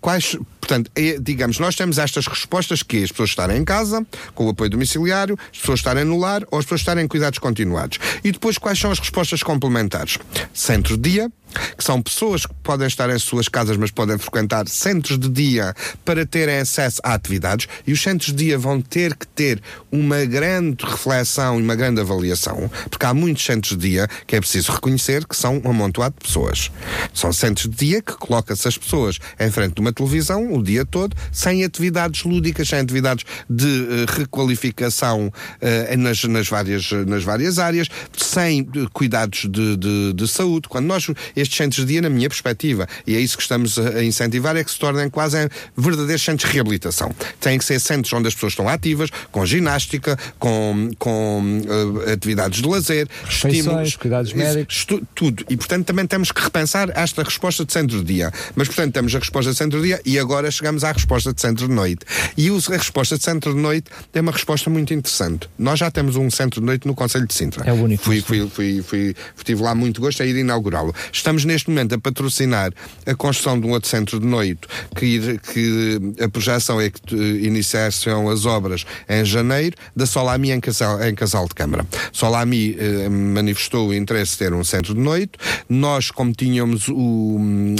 quais 0.00 0.36
Portanto, 0.70 0.88
é, 0.94 1.18
digamos, 1.20 1.58
nós 1.58 1.74
temos 1.74 1.98
estas 1.98 2.28
respostas 2.28 2.80
que 2.80 2.98
é 2.98 3.02
as 3.02 3.10
pessoas 3.10 3.30
estarem 3.30 3.56
em 3.56 3.64
casa, 3.64 4.06
com 4.36 4.46
o 4.46 4.50
apoio 4.50 4.70
domiciliário, 4.70 5.36
as 5.50 5.58
pessoas 5.58 5.80
estarem 5.80 6.04
no 6.04 6.16
lar 6.16 6.44
ou 6.48 6.60
as 6.60 6.64
pessoas 6.64 6.82
estarem 6.82 7.04
em 7.04 7.08
cuidados 7.08 7.40
continuados. 7.40 7.98
E 8.22 8.30
depois, 8.30 8.56
quais 8.56 8.78
são 8.78 8.92
as 8.92 9.00
respostas 9.00 9.42
complementares? 9.42 10.16
Centro-dia, 10.54 11.28
que 11.76 11.84
são 11.84 12.00
pessoas 12.00 12.46
que 12.46 12.54
podem 12.62 12.86
estar 12.86 13.10
em 13.10 13.18
suas 13.18 13.48
casas, 13.48 13.76
mas 13.76 13.90
podem 13.90 14.18
frequentar 14.18 14.68
centros 14.68 15.18
de 15.18 15.28
dia 15.28 15.74
para 16.04 16.24
terem 16.26 16.58
acesso 16.58 17.00
a 17.04 17.14
atividades, 17.14 17.66
e 17.86 17.92
os 17.92 18.02
centros 18.02 18.32
de 18.32 18.44
dia 18.44 18.58
vão 18.58 18.80
ter 18.80 19.14
que 19.14 19.26
ter 19.26 19.60
uma 19.90 20.24
grande 20.24 20.84
reflexão 20.84 21.58
e 21.58 21.62
uma 21.62 21.74
grande 21.74 22.00
avaliação, 22.00 22.70
porque 22.88 23.06
há 23.06 23.14
muitos 23.14 23.44
centros 23.44 23.76
de 23.76 23.90
dia 23.90 24.08
que 24.26 24.36
é 24.36 24.40
preciso 24.40 24.72
reconhecer 24.72 25.26
que 25.26 25.36
são 25.36 25.60
um 25.64 25.70
amontoado 25.70 26.14
de 26.18 26.26
pessoas. 26.26 26.70
São 27.12 27.32
centros 27.32 27.68
de 27.68 27.76
dia 27.76 28.02
que 28.02 28.12
colocam-se 28.14 28.66
as 28.68 28.76
pessoas 28.76 29.18
em 29.38 29.50
frente 29.50 29.74
de 29.74 29.80
uma 29.80 29.92
televisão 29.92 30.52
o 30.52 30.62
dia 30.62 30.84
todo, 30.84 31.16
sem 31.32 31.64
atividades 31.64 32.24
lúdicas, 32.24 32.68
sem 32.68 32.78
atividades 32.78 33.24
de 33.48 33.66
uh, 33.66 34.18
requalificação 34.18 35.28
uh, 35.28 35.96
nas, 35.96 36.24
nas, 36.24 36.48
várias, 36.48 36.90
nas 37.06 37.22
várias 37.22 37.58
áreas, 37.58 37.88
sem 38.16 38.62
uh, 38.62 38.90
cuidados 38.92 39.46
de, 39.50 39.76
de, 39.76 40.12
de 40.12 40.28
saúde. 40.28 40.68
Quando 40.68 40.86
nós 40.86 41.06
estes 41.40 41.56
centros 41.56 41.84
de 41.84 41.92
dia, 41.92 42.02
na 42.02 42.08
minha 42.08 42.28
perspectiva, 42.28 42.86
e 43.06 43.16
é 43.16 43.20
isso 43.20 43.36
que 43.36 43.42
estamos 43.42 43.78
a 43.78 44.02
incentivar, 44.02 44.56
é 44.56 44.64
que 44.64 44.70
se 44.70 44.78
tornem 44.78 45.08
quase 45.08 45.36
verdadeiros 45.76 46.22
centros 46.22 46.48
de 46.48 46.54
reabilitação. 46.54 47.14
Têm 47.40 47.58
que 47.58 47.64
ser 47.64 47.80
centros 47.80 48.12
onde 48.12 48.28
as 48.28 48.34
pessoas 48.34 48.52
estão 48.52 48.68
ativas, 48.68 49.10
com 49.30 49.44
ginástica, 49.44 50.18
com, 50.38 50.90
com 50.98 51.62
uh, 51.66 52.12
atividades 52.12 52.60
de 52.60 52.68
lazer, 52.68 53.08
estímulos, 53.28 53.96
cuidados 53.96 54.32
médicos. 54.32 54.86
tudo. 55.14 55.44
E, 55.48 55.56
portanto, 55.56 55.86
também 55.86 56.06
temos 56.06 56.32
que 56.32 56.42
repensar 56.42 56.90
esta 56.94 57.22
resposta 57.22 57.64
de 57.64 57.72
centro 57.72 57.98
de 57.98 58.04
dia. 58.04 58.32
Mas, 58.54 58.68
portanto, 58.68 58.92
temos 58.92 59.14
a 59.14 59.18
resposta 59.18 59.50
de 59.50 59.56
centro 59.56 59.80
de 59.80 59.86
dia 59.88 60.00
e 60.04 60.18
agora 60.18 60.50
chegamos 60.50 60.84
à 60.84 60.92
resposta 60.92 61.32
de 61.32 61.40
centro 61.40 61.68
de 61.68 61.74
noite. 61.74 62.04
E 62.36 62.48
a 62.48 62.76
resposta 62.76 63.16
de 63.16 63.24
centro 63.24 63.54
de 63.54 63.60
noite 63.60 63.90
é 64.12 64.20
uma 64.20 64.32
resposta 64.32 64.68
muito 64.70 64.92
interessante. 64.92 65.48
Nós 65.58 65.78
já 65.78 65.90
temos 65.90 66.16
um 66.16 66.30
centro 66.30 66.60
de 66.60 66.66
noite 66.66 66.86
no 66.86 66.94
Conselho 66.94 67.26
de 67.26 67.34
Sintra. 67.34 67.64
É 67.64 67.72
o 67.72 67.76
único. 67.76 68.04
Fui, 68.04 68.20
fui, 68.20 68.48
fui, 68.48 68.82
fui, 68.82 69.14
tive 69.44 69.62
lá 69.62 69.74
muito 69.74 70.00
gosto 70.00 70.22
a 70.22 70.26
ir 70.26 70.36
inaugurá-lo. 70.36 70.94
Estamos 71.30 71.44
neste 71.44 71.70
momento 71.70 71.94
a 71.94 71.98
patrocinar 71.98 72.72
a 73.06 73.14
construção 73.14 73.60
de 73.60 73.64
um 73.64 73.70
outro 73.70 73.88
centro 73.88 74.18
de 74.18 74.26
noite, 74.26 74.62
que, 74.96 75.38
que 75.38 76.24
a 76.24 76.28
projeção 76.28 76.80
é 76.80 76.90
que 76.90 77.14
iniciassem 77.14 78.12
as 78.28 78.46
obras 78.46 78.84
em 79.08 79.24
janeiro, 79.24 79.76
da 79.94 80.06
Solami 80.06 80.50
em 80.50 80.58
Casal, 80.58 81.00
em 81.00 81.14
Casal 81.14 81.46
de 81.46 81.54
Câmara. 81.54 81.86
Solami 82.12 82.76
eh, 82.76 83.08
manifestou 83.08 83.90
o 83.90 83.94
interesse 83.94 84.32
de 84.32 84.38
ter 84.38 84.52
um 84.52 84.64
centro 84.64 84.92
de 84.92 84.98
noite. 84.98 85.34
Nós, 85.68 86.10
como 86.10 86.32
tínhamos 86.32 86.88
o, 86.88 86.96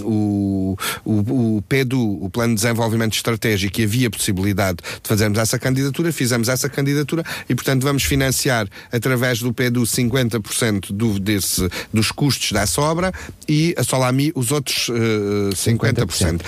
o, 0.04 0.76
o, 1.04 1.56
o 1.56 1.62
PEDU, 1.62 2.22
o 2.22 2.30
Plano 2.30 2.54
de 2.54 2.62
Desenvolvimento 2.62 3.14
Estratégico, 3.14 3.80
e 3.80 3.84
havia 3.84 4.08
possibilidade 4.08 4.78
de 5.02 5.08
fazermos 5.08 5.40
essa 5.40 5.58
candidatura, 5.58 6.12
fizemos 6.12 6.48
essa 6.48 6.68
candidatura 6.68 7.24
e, 7.48 7.54
portanto, 7.56 7.82
vamos 7.82 8.04
financiar 8.04 8.68
através 8.92 9.40
do 9.40 9.52
PEDU 9.52 9.82
50% 9.82 10.92
do, 10.92 11.18
desse, 11.18 11.68
dos 11.92 12.12
custos 12.12 12.52
dessa 12.52 12.80
obra 12.80 13.12
e 13.48 13.74
a 13.76 13.84
Solami 13.84 14.32
os 14.34 14.52
outros 14.52 14.88
uh, 14.88 15.50
50%. 15.54 16.06
50%. 16.06 16.40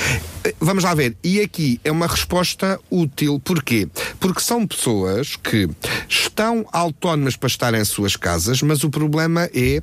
Vamos 0.61 0.85
lá 0.85 0.95
ver. 0.95 1.17
E 1.23 1.41
aqui 1.41 1.81
é 1.85 1.91
uma 1.91 2.07
resposta 2.07 2.79
útil. 2.91 3.41
Porquê? 3.41 3.89
Porque 4.21 4.41
são 4.41 4.67
pessoas 4.67 5.37
que 5.37 5.69
estão 6.09 6.67
autónomas 6.73 7.37
para 7.37 7.47
estar 7.49 7.75
em 7.75 7.85
suas 7.85 8.17
casas, 8.17 8.63
mas 8.63 8.85
o 8.85 8.91
problema 8.91 9.49
é 9.55 9.83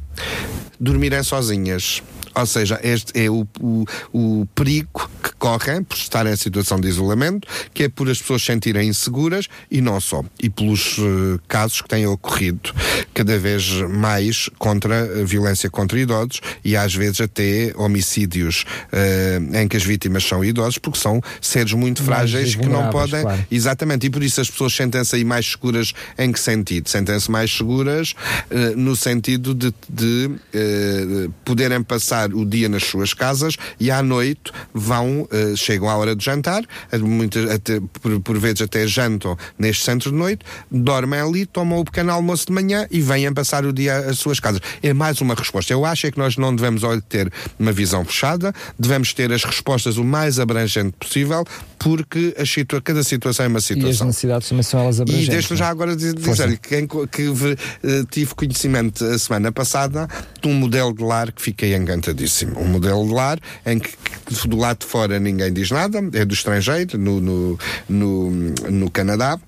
dormirem 0.80 1.24
sozinhas. 1.24 2.02
Ou 2.36 2.46
seja, 2.46 2.80
este 2.84 3.26
é 3.26 3.30
o, 3.30 3.46
o, 3.60 3.86
o 4.14 4.48
perigo 4.56 5.10
correm 5.40 5.82
por 5.84 5.96
estar 5.96 6.28
em 6.28 6.36
situação 6.36 6.80
de 6.80 6.88
isolamento, 6.88 7.48
que 7.74 7.84
é 7.84 7.90
por 7.90 8.10
as 8.10 8.20
pessoas 8.20 8.42
se 8.42 8.48
sentirem 8.48 8.90
inseguras 8.90 9.48
e 9.72 9.82
não 9.82 10.00
só. 10.00 10.24
E 10.40 10.50
pelos 10.50 10.98
uh, 10.98 11.40
casos 11.48 11.82
que 11.82 11.88
têm 11.88 12.06
ocorrido 12.06 12.74
cada 13.14 13.38
vez 13.40 13.72
mais 13.90 14.50
contra 14.60 15.22
a 15.22 15.24
violência 15.24 15.70
contra 15.70 16.00
idosos 16.00 16.42
e 16.64 16.76
às 16.76 16.94
vezes 16.94 17.22
até 17.22 17.74
homicídios 17.76 18.66
uh, 18.92 19.58
em 19.58 19.68
que 19.68 19.78
as 19.78 19.84
vítimas 19.84 20.24
são 20.24 20.44
idosos, 20.44 20.78
porque 20.78 21.00
são 21.00 21.22
seres 21.42 21.74
muito 21.74 22.04
frágeis 22.04 22.56
que 22.56 22.68
não 22.68 22.90
podem. 22.90 23.22
Claro. 23.22 23.46
Exatamente, 23.50 24.08
e 24.08 24.10
por 24.10 24.22
isso 24.22 24.42
as 24.42 24.50
pessoas 24.50 24.74
sentem-se 24.74 25.16
aí 25.16 25.24
mais 25.24 25.52
seguras 25.52 25.94
em 26.18 26.32
que 26.32 26.40
sentido? 26.40 26.90
Sentem-se 26.90 27.32
mais 27.32 27.56
seguras 27.56 28.12
uh, 28.52 28.76
no 28.76 28.96
sentido 28.96 29.54
de, 29.54 29.74
de 29.88 30.30
poderem 31.46 31.82
passar 31.82 32.34
o 32.34 32.46
dia 32.46 32.68
nas 32.68 32.84
suas 32.84 33.14
casas 33.14 33.56
e 33.80 33.90
à 33.90 34.02
noite 34.02 34.52
vão, 34.74 35.28
uh, 35.32 35.58
chegam 35.58 35.90
à 35.90 35.96
hora 35.96 36.16
de 36.16 36.24
jantar, 36.24 36.64
muitas, 37.00 37.50
até, 37.50 37.80
por, 38.02 38.20
por 38.20 38.38
vezes 38.40 38.62
até 38.62 38.86
jantam 38.88 39.38
neste 39.58 39.84
centro 39.84 40.12
de 40.12 40.18
noite, 40.18 40.46
dormem 40.70 41.20
ali, 41.20 41.46
tomam 41.46 41.80
o 41.80 41.86
pequeno 41.86 42.12
almoço 42.12 42.48
de 42.48 42.54
manhã 42.54 42.88
e 42.90 43.02
vêm 43.02 43.32
passar 43.34 43.66
o 43.66 43.74
dia 43.74 43.98
às 43.98 44.20
suas 44.20 44.40
casas. 44.40 44.62
É 44.82 44.94
mais 44.94 45.22
uma 45.22 45.36
resposta. 45.36 45.74
Eu 45.74 45.86
acho 45.86 46.08
é 46.08 46.12
que 46.12 46.18
nós 46.18 46.38
não 46.38 46.56
devemos 46.56 46.82
ter 47.08 47.32
uma 47.58 47.72
visão 47.72 48.04
fechada, 48.06 48.54
devemos 48.78 49.14
ter 49.14 49.32
as 49.32 49.44
respostas 49.44 49.98
o 49.98 50.04
mais 50.04 50.40
abrangente 50.40 50.94
possível, 51.00 51.46
porque 51.78 52.36
a 52.38 52.46
situa 52.46 52.82
cada 52.82 53.04
situação 53.04 53.46
é 53.46 53.50
uma 53.50 53.62
situação. 53.62 53.90
E 53.90 53.94
as 53.94 54.02
necessidades 54.02 54.50
também 54.50 54.64
são 54.64 54.80
elas 54.80 55.00
abrangentes. 55.00 55.28
E 55.28 55.32
deixo-me 55.32 55.60
já 55.60 55.68
é? 55.68 55.70
agora 55.70 55.96
dizer-lhe 55.96 56.58
que, 56.58 56.88
que 57.12 57.28
uh, 57.28 57.36
tive 58.10 58.36
conhecimento 58.36 59.04
a 59.04 59.18
semana 59.18 59.52
passada 59.52 60.08
de 60.42 60.48
um 60.48 60.54
modelo 60.54 60.94
de 60.94 61.04
lar 61.04 61.32
que 61.32 61.42
fiquei 61.42 61.76
encantadíssimo. 61.76 62.60
Um 62.60 62.68
modelo 62.68 63.08
de 63.08 63.14
lar 63.14 63.40
em 63.66 63.80
que, 63.80 63.90
que 63.90 64.48
do 64.48 64.58
lado 64.58 64.80
de 64.80 64.86
fora 64.86 65.19
ninguém 65.20 65.52
diz 65.52 65.72
nada, 65.72 66.00
é 66.14 66.26
do 66.26 66.34
estrangeiro, 66.34 66.98
no, 66.98 67.20
no, 67.20 67.60
no, 67.88 68.32
no 68.70 68.92
Canadá 68.92 69.40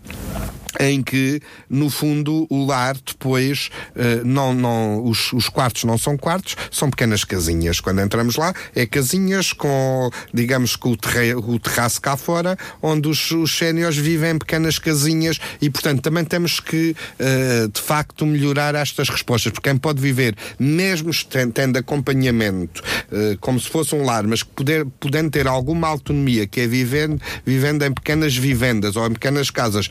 em 0.80 1.02
que, 1.02 1.42
no 1.70 1.90
fundo, 1.90 2.48
o 2.50 2.66
lar 2.66 2.96
depois, 3.06 3.70
uh, 3.96 4.26
não, 4.26 4.54
não, 4.54 5.04
os, 5.04 5.34
os, 5.34 5.50
quartos 5.50 5.84
não 5.84 5.98
são 5.98 6.18
quartos, 6.18 6.56
são 6.72 6.90
pequenas 6.90 7.24
casinhas. 7.24 7.80
Quando 7.80 8.02
entramos 8.02 8.36
lá, 8.36 8.54
é 8.76 8.86
casinhas 8.86 9.54
com, 9.54 10.10
digamos, 10.34 10.76
com 10.76 10.92
o, 10.92 10.98
terre, 10.98 11.36
o 11.36 11.60
terraço 11.60 12.02
cá 12.02 12.16
fora, 12.16 12.58
onde 12.82 13.08
os, 13.08 13.32
os 13.32 13.58
séniores 13.58 13.98
vivem 13.98 14.32
em 14.32 14.40
pequenas 14.40 14.80
casinhas 14.80 15.40
e, 15.62 15.70
portanto, 15.70 16.02
também 16.02 16.24
temos 16.24 16.60
que, 16.60 16.96
uh, 17.20 17.68
de 17.68 17.82
facto, 17.82 18.26
melhorar 18.26 18.76
estas 18.76 19.10
respostas, 19.10 19.52
porque 19.52 19.70
quem 19.70 19.78
pode 19.78 20.02
viver, 20.02 20.36
mesmo 20.60 21.12
tendo 21.54 21.78
acompanhamento, 21.78 22.82
uh, 23.12 23.38
como 23.40 23.60
se 23.60 23.70
fosse 23.70 23.94
um 23.96 24.06
lar, 24.06 24.26
mas 24.26 24.44
poder, 24.44 24.86
podendo 25.00 25.30
ter 25.30 25.48
alguma 25.48 25.88
autonomia, 25.88 26.48
que 26.48 26.62
é 26.62 26.68
vivendo, 26.68 27.22
vivendo 27.46 27.84
em 27.84 27.94
pequenas 27.94 28.36
vivendas 28.36 28.96
ou 28.96 29.06
em 29.08 29.14
pequenas 29.14 29.50
casas, 29.50 29.90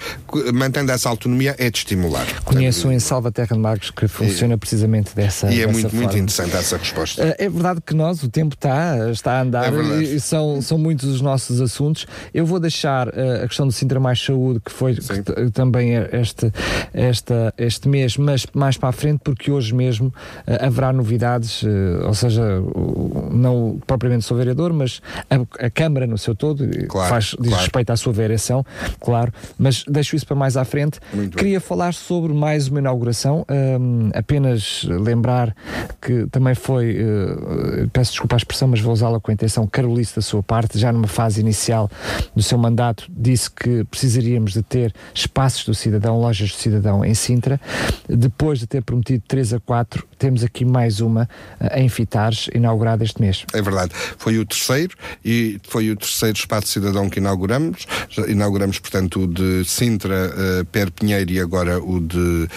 mantendo 0.70 0.92
essa 0.92 1.08
autonomia, 1.08 1.56
é 1.58 1.68
de 1.68 1.78
estimular. 1.78 2.24
Conheço 2.44 2.86
um 2.86 2.92
em 2.92 3.00
Salvaterra 3.00 3.56
de 3.56 3.58
Marcos 3.58 3.90
que 3.90 4.06
funciona 4.06 4.54
e, 4.54 4.56
precisamente 4.56 5.14
dessa 5.16 5.52
E 5.52 5.60
é 5.60 5.66
muito, 5.66 5.90
forma. 5.90 6.02
muito 6.02 6.16
interessante 6.16 6.56
essa 6.56 6.76
resposta. 6.76 7.22
Eh, 7.22 7.46
é 7.46 7.48
verdade 7.48 7.80
que 7.84 7.92
nós, 7.92 8.22
o 8.22 8.28
tempo 8.28 8.54
está, 8.54 9.10
está 9.10 9.32
a 9.32 9.42
andar 9.42 9.74
é 9.74 10.02
e 10.02 10.20
são, 10.20 10.62
são 10.62 10.78
muitos 10.78 11.08
os 11.08 11.20
nossos 11.20 11.60
assuntos. 11.60 12.06
Eu 12.32 12.46
vou 12.46 12.60
deixar 12.60 13.08
uh, 13.08 13.42
a 13.42 13.48
questão 13.48 13.66
do 13.66 13.72
Sintra 13.72 13.98
Mais 13.98 14.22
Saúde, 14.24 14.60
que 14.64 14.70
foi 14.70 14.94
que, 14.94 15.50
também 15.52 15.96
é 15.96 16.08
este, 16.12 16.52
esta, 16.94 17.52
este 17.58 17.88
mês, 17.88 18.16
mas 18.16 18.46
mais 18.54 18.76
para 18.76 18.90
a 18.90 18.92
frente, 18.92 19.20
porque 19.24 19.50
hoje 19.50 19.74
mesmo 19.74 20.08
uh, 20.08 20.64
haverá 20.64 20.92
novidades, 20.92 21.64
ou 22.06 22.14
seja, 22.14 22.42
não 23.32 23.80
propriamente 23.86 24.24
sou 24.24 24.36
vereador, 24.36 24.72
mas 24.72 25.00
a, 25.28 25.66
a 25.66 25.70
Câmara 25.70 26.06
no 26.06 26.16
seu 26.16 26.34
todo, 26.34 26.68
claro, 26.86 27.08
faz, 27.08 27.24
diz 27.24 27.36
claro. 27.48 27.56
respeito 27.56 27.90
à 27.90 27.96
sua 27.96 28.12
vereação, 28.12 28.64
claro, 29.00 29.32
mas 29.58 29.84
deixo 29.88 30.14
isso 30.14 30.26
para 30.26 30.36
mais 30.36 30.56
à 30.56 30.59
frente. 30.64 31.00
Muito 31.12 31.36
Queria 31.36 31.58
bem. 31.58 31.68
falar 31.68 31.94
sobre 31.94 32.32
mais 32.32 32.68
uma 32.68 32.78
inauguração, 32.78 33.44
um, 33.50 34.10
apenas 34.14 34.84
lembrar 34.84 35.54
que 36.00 36.26
também 36.30 36.54
foi, 36.54 36.96
uh, 37.02 37.88
peço 37.92 38.12
desculpa 38.12 38.36
a 38.36 38.38
expressão, 38.38 38.68
mas 38.68 38.80
vou 38.80 38.92
usá-la 38.92 39.20
com 39.20 39.30
a 39.30 39.34
intenção 39.34 39.66
carolice 39.66 40.16
da 40.16 40.22
sua 40.22 40.42
parte, 40.42 40.78
já 40.78 40.92
numa 40.92 41.06
fase 41.06 41.40
inicial 41.40 41.90
do 42.34 42.42
seu 42.42 42.58
mandato, 42.58 43.06
disse 43.10 43.50
que 43.50 43.84
precisaríamos 43.84 44.52
de 44.52 44.62
ter 44.62 44.94
espaços 45.14 45.64
do 45.64 45.74
cidadão, 45.74 46.18
lojas 46.20 46.50
do 46.50 46.56
cidadão 46.56 47.04
em 47.04 47.14
Sintra. 47.14 47.60
Depois 48.08 48.58
de 48.58 48.66
ter 48.66 48.82
prometido 48.82 49.22
3 49.26 49.54
a 49.54 49.60
4, 49.60 50.06
temos 50.18 50.44
aqui 50.44 50.64
mais 50.64 51.00
uma 51.00 51.28
uh, 51.60 51.78
em 51.78 51.88
Fitares, 51.88 52.48
inaugurada 52.54 53.04
este 53.04 53.20
mês. 53.20 53.44
É 53.52 53.62
verdade. 53.62 53.92
Foi 54.18 54.38
o 54.38 54.44
terceiro 54.44 54.94
e 55.24 55.60
foi 55.62 55.90
o 55.90 55.96
terceiro 55.96 56.36
espaço 56.36 56.68
cidadão 56.68 57.08
que 57.08 57.18
inauguramos. 57.18 57.86
Inauguramos, 58.28 58.78
portanto, 58.78 59.24
o 59.24 59.26
de 59.26 59.64
Sintra, 59.64 60.30
uh, 60.30 60.40
Per 60.71 60.90
Pinheiro 60.90 61.30
e 61.30 61.40
agora 61.40 61.83
o 61.83 62.00
de 62.00 62.16
uh, 62.16 62.49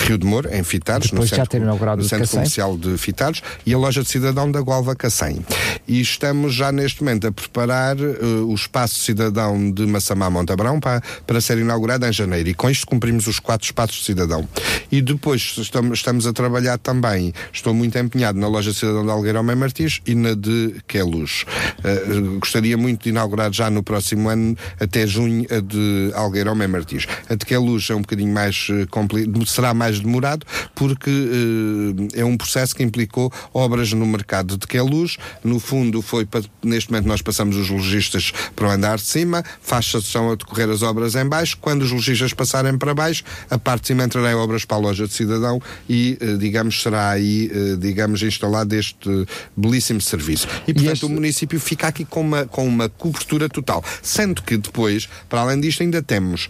Rio 0.00 0.18
de 0.18 0.26
Moro, 0.26 0.48
em 0.52 0.62
Fitares, 0.62 1.10
Depois 1.10 1.30
no 1.30 1.36
centro, 1.36 1.60
no 1.96 2.04
centro 2.04 2.28
comercial 2.28 2.76
de 2.76 2.96
Fitares, 2.98 3.42
e 3.64 3.74
a 3.74 3.78
loja 3.78 4.02
de 4.02 4.08
cidadão 4.08 4.50
da 4.50 4.60
Gualva 4.60 4.94
Cacém. 4.94 5.44
E 5.86 6.00
estamos 6.00 6.54
já 6.54 6.70
neste 6.72 7.02
momento 7.02 7.26
a 7.26 7.32
preparar 7.32 7.96
uh, 7.98 8.46
o 8.46 8.54
espaço 8.54 8.96
cidadão 9.00 9.70
de 9.70 9.86
Massamá 9.86 10.30
Montabrão 10.30 10.80
para, 10.80 11.02
para 11.26 11.40
ser 11.40 11.58
inaugurado 11.58 12.06
em 12.06 12.12
janeiro. 12.12 12.48
E 12.48 12.54
com 12.54 12.70
isto 12.70 12.86
cumprimos 12.86 13.26
os 13.26 13.38
quatro 13.38 13.64
espaços 13.64 13.96
de 13.96 14.04
cidadão. 14.04 14.48
E 14.90 15.00
depois 15.00 15.54
estamos, 15.58 15.98
estamos 15.98 16.26
a 16.26 16.32
trabalhar 16.32 16.78
também, 16.78 17.32
estou 17.52 17.74
muito 17.74 17.98
empenhado 17.98 18.38
na 18.38 18.48
loja 18.48 18.72
de 18.72 18.78
cidadão 18.78 19.04
de 19.04 19.10
Algueiro 19.10 19.42
Mãe 19.42 19.56
Martins 19.56 20.00
e 20.06 20.14
na 20.14 20.34
de 20.34 20.76
Queluz. 20.86 21.44
Uh, 21.78 22.38
gostaria 22.38 22.76
muito 22.76 23.04
de 23.04 23.10
inaugurar 23.10 23.52
já 23.52 23.70
no 23.70 23.82
próximo 23.82 24.28
ano, 24.28 24.56
até 24.80 25.06
junho, 25.06 25.46
a 25.50 25.60
de 25.60 26.10
Algueiro 26.14 26.54
Mãe 26.54 26.68
Martins. 26.68 27.06
A 27.28 27.36
de 27.42 27.46
Queluz 27.46 27.90
é 27.90 27.94
um 27.94 28.00
bocadinho 28.00 28.32
mais 28.32 28.68
uh, 28.68 29.46
será 29.46 29.74
mais 29.74 30.00
demorado, 30.00 30.46
porque 30.74 31.10
uh, 31.10 32.08
é 32.14 32.24
um 32.24 32.36
processo 32.36 32.74
que 32.74 32.82
implicou 32.82 33.32
obras 33.52 33.92
no 33.92 34.06
mercado 34.06 34.56
de 34.56 34.66
Queluz. 34.66 35.18
No 35.44 35.58
fundo, 35.58 36.00
foi 36.00 36.26
neste 36.62 36.90
momento 36.90 37.06
nós 37.06 37.20
passamos 37.20 37.56
os 37.56 37.68
lojistas 37.68 38.32
para 38.54 38.68
o 38.68 38.70
andar 38.70 38.96
de 38.96 39.04
cima, 39.04 39.44
faz-se 39.60 39.96
a 39.96 40.34
decorrer 40.34 40.70
as 40.70 40.82
obras 40.82 41.14
em 41.14 41.26
baixo. 41.26 41.58
Quando 41.60 41.82
os 41.82 41.90
lojistas 41.90 42.32
passarem 42.32 42.78
para 42.78 42.94
baixo, 42.94 43.24
a 43.50 43.58
parte 43.58 43.82
de 43.82 43.86
cima 43.88 44.04
entrará 44.04 44.32
em 44.32 44.34
obras 44.34 44.64
para 44.64 44.76
a 44.76 44.80
loja 44.80 45.06
de 45.06 45.12
cidadão 45.12 45.60
e, 45.88 46.18
digamos, 46.38 46.80
será 46.82 47.10
aí, 47.10 47.50
digamos, 47.78 48.22
instalado 48.22 48.74
este 48.74 49.26
belíssimo 49.56 50.00
serviço. 50.00 50.46
E, 50.66 50.72
portanto, 50.72 50.88
e 50.88 50.92
este... 50.92 51.04
o 51.04 51.08
município 51.08 51.60
fica 51.60 51.88
aqui 51.88 52.04
com 52.04 52.20
uma, 52.20 52.46
com 52.46 52.66
uma 52.66 52.88
cobertura 52.88 53.48
total. 53.48 53.84
Sendo 54.02 54.42
que 54.42 54.56
depois, 54.56 55.08
para 55.28 55.40
além 55.40 55.60
disto, 55.60 55.82
ainda 55.82 56.02
temos 56.02 56.48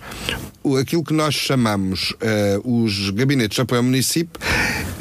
aquilo 0.83 1.03
que 1.03 1.15
nós 1.15 1.35
chamamos 1.35 2.11
uh, 2.11 2.85
os 2.85 3.11
gabinetes 3.11 3.57
de 3.57 3.63
apoio 3.63 3.79
ao 3.79 3.85
município, 3.85 4.41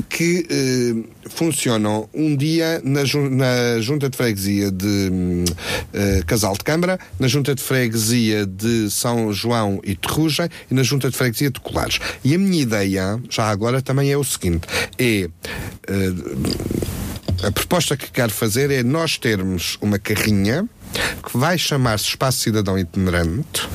que 0.10 0.46
uh, 0.50 1.30
funcionam 1.30 2.08
um 2.14 2.36
dia 2.36 2.82
na, 2.84 3.02
na, 3.02 3.82
Junta 3.82 4.10
de 4.10 4.16
Freguesia 4.18 4.72
de 4.72 5.10
uh, 5.10 6.26
Casal 6.26 6.54
de 6.54 6.64
Câmara, 6.64 7.00
na 7.20 7.28
Junta 7.28 7.54
de 7.54 7.62
Freguesia 7.62 8.46
de 8.46 8.90
São 8.90 9.34
João 9.34 9.80
e 9.84 9.96
Terrugem 9.96 10.48
e 10.70 10.74
na 10.74 10.84
Junta 10.84 11.10
de 11.10 11.18
Freguesia 11.18 11.50
de 11.50 11.60
Colares. 11.60 12.00
E 12.24 12.36
a 12.36 12.38
minha 12.38 12.62
ideia, 12.62 13.20
já 13.30 13.50
agora, 13.50 13.82
também 13.82 14.12
é 14.12 14.18
o 14.18 14.24
seguinte: 14.24 14.68
é 14.98 15.30
a 17.44 17.52
proposta 17.52 17.98
que 17.98 18.12
quero 18.12 18.32
fazer 18.32 18.70
é 18.70 18.84
nós 18.84 19.18
termos 19.18 19.78
uma 19.82 19.98
carrinha 19.98 20.68
que 21.24 21.38
vai 21.38 21.58
chamar-se 21.58 22.10
Espaço 22.10 22.40
Cidadão 22.40 22.78
Itinerante 22.78 23.68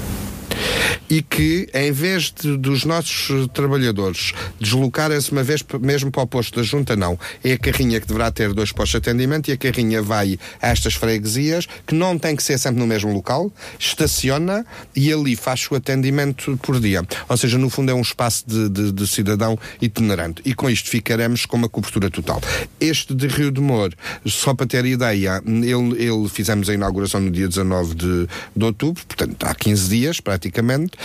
e 1.09 1.23
que, 1.23 1.69
em 1.73 1.93
vez 1.93 2.33
de, 2.33 2.57
dos 2.57 2.85
nossos 2.85 3.49
trabalhadores 3.53 4.33
deslocarem-se 4.61 5.33
uma 5.33 5.43
vez 5.43 5.65
mesmo 5.81 6.11
para 6.11 6.23
o 6.23 6.27
posto 6.27 6.57
da 6.57 6.63
junta, 6.63 6.97
não. 6.97 7.19
É 7.43 7.53
a 7.53 7.59
carrinha 7.59 8.01
que 8.01 8.07
deverá 8.07 8.31
ter 8.31 8.53
dois 8.53 8.73
postos 8.73 9.01
de 9.01 9.09
atendimento 9.09 9.49
e 9.49 9.53
a 9.53 9.57
carrinha 9.57 10.03
vai 10.03 10.39
a 10.61 10.69
estas 10.69 10.95
freguesias, 10.95 11.67
que 11.87 11.95
não 11.95 12.19
tem 12.19 12.35
que 12.35 12.43
ser 12.43 12.59
sempre 12.59 12.81
no 12.81 12.87
mesmo 12.87 13.13
local, 13.13 13.53
estaciona 13.79 14.65
e 14.95 15.13
ali 15.13 15.37
faz 15.37 15.67
o 15.71 15.75
atendimento 15.75 16.59
por 16.63 16.81
dia. 16.81 17.07
Ou 17.29 17.37
seja, 17.37 17.59
no 17.59 17.71
fundo 17.71 17.91
é 17.91 17.95
um 17.95 18.01
espaço 18.01 18.45
de, 18.47 18.69
de, 18.69 18.93
de 18.93 19.07
cidadão 19.07 19.59
itinerante. 19.81 20.43
E 20.45 20.55
com 20.55 20.69
isto 20.69 20.89
ficaremos 20.89 21.47
com 21.47 21.57
uma 21.57 21.69
cobertura 21.69 22.11
total. 22.11 22.41
Este 22.81 23.15
de 23.15 23.27
Rio 23.27 23.51
de 23.51 23.61
Moro, 23.61 23.97
só 24.25 24.55
para 24.55 24.67
ter 24.67 24.85
ideia, 24.85 25.43
ele, 25.47 26.03
ele 26.03 26.29
fizemos 26.29 26.69
a 26.69 26.75
inauguração 26.75 27.21
no 27.21 27.31
dia 27.31 27.49
19 27.49 27.95
de, 27.95 28.29
de 28.55 28.65
outubro, 28.65 29.05
portanto 29.07 29.45
há 29.45 29.55
15 29.55 29.89
dias 29.89 30.21
praticamente, 30.21 30.96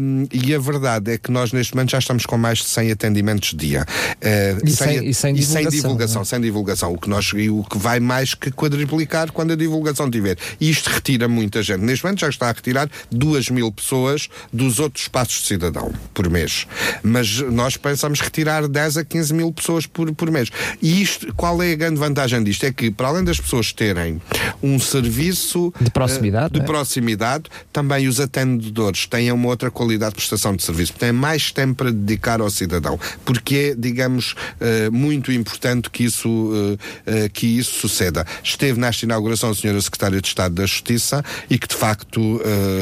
um, 0.00 0.26
e 0.32 0.54
a 0.54 0.58
verdade 0.58 1.12
é 1.12 1.18
que 1.18 1.30
nós 1.30 1.52
neste 1.52 1.74
momento 1.74 1.90
já 1.90 1.98
estamos 1.98 2.26
com 2.26 2.36
mais 2.36 2.58
de 2.58 2.68
100 2.68 2.92
atendimentos 2.92 3.54
dia. 3.54 3.84
Uh, 4.16 4.66
e, 4.66 4.70
sem, 4.70 5.08
e, 5.08 5.14
sem, 5.14 5.34
e 5.34 5.42
sem 5.42 5.68
divulgação, 5.68 6.22
é? 6.22 6.24
sem 6.24 6.40
divulgação, 6.40 6.92
o 6.92 6.98
que, 6.98 7.08
nós, 7.08 7.32
o 7.32 7.64
que 7.64 7.78
vai 7.78 8.00
mais 8.00 8.34
que 8.34 8.50
quadriplicar 8.50 9.30
quando 9.32 9.52
a 9.52 9.56
divulgação 9.56 10.10
tiver. 10.10 10.36
E 10.60 10.70
isto 10.70 10.88
retira 10.90 11.28
muita 11.28 11.62
gente. 11.62 11.80
Neste 11.80 12.04
momento 12.04 12.20
já 12.20 12.28
está 12.28 12.48
a 12.48 12.52
retirar 12.52 12.88
2 13.10 13.50
mil 13.50 13.70
pessoas 13.72 14.28
dos 14.52 14.78
outros 14.78 15.04
espaços 15.04 15.42
de 15.42 15.46
cidadão 15.48 15.92
por 16.14 16.28
mês. 16.28 16.66
Mas 17.02 17.38
nós 17.38 17.76
pensamos 17.76 18.20
retirar 18.20 18.66
10 18.66 18.98
a 18.98 19.04
15 19.04 19.34
mil 19.34 19.52
pessoas 19.52 19.86
por, 19.86 20.12
por 20.14 20.30
mês. 20.30 20.50
E 20.80 21.02
isto, 21.02 21.32
qual 21.34 21.62
é 21.62 21.72
a 21.72 21.76
grande 21.76 21.98
vantagem 21.98 22.42
disto? 22.42 22.64
É 22.64 22.72
que, 22.72 22.90
para 22.90 23.08
além 23.08 23.24
das 23.24 23.40
pessoas 23.40 23.72
terem 23.72 24.20
um 24.62 24.78
serviço 24.78 25.72
de 25.80 25.90
proximidade, 25.90 26.46
uh, 26.46 26.50
de 26.50 26.60
é? 26.60 26.64
proximidade 26.64 27.44
também 27.72 28.06
os 28.08 28.20
atendedores 28.20 29.06
têm 29.12 29.30
uma 29.30 29.48
outra 29.48 29.70
qualidade 29.70 30.12
de 30.12 30.16
prestação 30.16 30.56
de 30.56 30.62
serviço, 30.62 30.94
têm 30.94 31.12
mais 31.12 31.52
tempo 31.52 31.74
para 31.74 31.92
dedicar 31.92 32.40
ao 32.40 32.48
cidadão, 32.48 32.98
porque 33.26 33.72
é, 33.72 33.74
digamos, 33.74 34.32
uh, 34.32 34.90
muito 34.90 35.30
importante 35.30 35.90
que 35.90 36.04
isso, 36.04 36.28
uh, 36.30 37.30
que 37.34 37.46
isso 37.46 37.74
suceda. 37.80 38.24
Esteve 38.42 38.80
nesta 38.80 39.04
inauguração 39.04 39.50
a 39.50 39.54
senhora 39.54 39.78
Secretária 39.82 40.18
de 40.18 40.26
Estado 40.26 40.54
da 40.54 40.64
Justiça 40.64 41.22
e 41.50 41.58
que, 41.58 41.68
de 41.68 41.74
facto, 41.74 42.40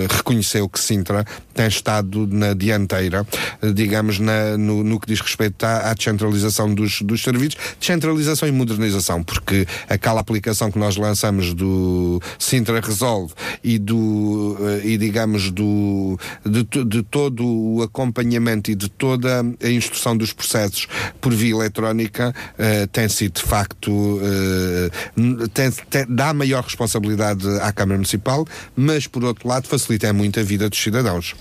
reconheceu 0.09 0.69
que 0.69 0.79
Sintra 0.79 1.25
tem 1.61 1.69
estado 1.69 2.27
na 2.27 2.55
dianteira, 2.55 3.27
digamos, 3.75 4.19
na, 4.19 4.57
no, 4.57 4.83
no, 4.83 4.99
que 4.99 5.07
diz 5.07 5.21
respeito 5.21 5.63
à, 5.63 5.91
à 5.91 5.95
descentralização 5.95 6.75
dos, 6.75 7.03
dos 7.03 7.23
serviços, 7.23 7.57
descentralização 7.79 8.49
e 8.49 8.53
modernização, 8.53 9.23
porque 9.23 9.67
aquela 9.87 10.23
aplicação 10.23 10.71
que 10.71 10.79
nós 10.79 10.97
lançamos 10.97 11.53
do 11.53 12.19
Sintra 12.39 12.81
Resolve 12.81 13.35
e 13.63 13.79
do, 13.79 14.57
e 14.83 14.97
digamos, 14.97 15.51
do, 15.51 16.19
de, 16.47 16.65
de 16.83 17.03
todo 17.03 17.47
o 17.47 17.83
acompanhamento 17.83 18.71
e 18.71 18.75
de 18.75 18.89
toda 18.89 19.45
a 19.63 19.69
instrução 19.69 20.17
dos 20.17 20.33
processos 20.33 20.89
por 21.21 21.35
via 21.35 21.51
eletrónica 21.51 22.35
uh, 22.55 22.87
tem 22.87 23.07
sido 23.07 23.35
de 23.35 23.43
facto 23.43 24.19
tem, 25.53 25.71
tem, 25.71 26.07
dá 26.09 26.33
maior 26.33 26.65
responsabilidade 26.65 27.47
à 27.61 27.71
Câmara 27.71 27.99
Municipal, 27.99 28.47
mas 28.75 29.07
por 29.07 29.25
outro 29.25 29.47
lado 29.47 29.69
facilita 29.69 30.11
muito 30.13 30.41
a 30.41 30.43
vida 30.43 30.71
dos 30.71 30.83
cidadãos. 30.83 31.35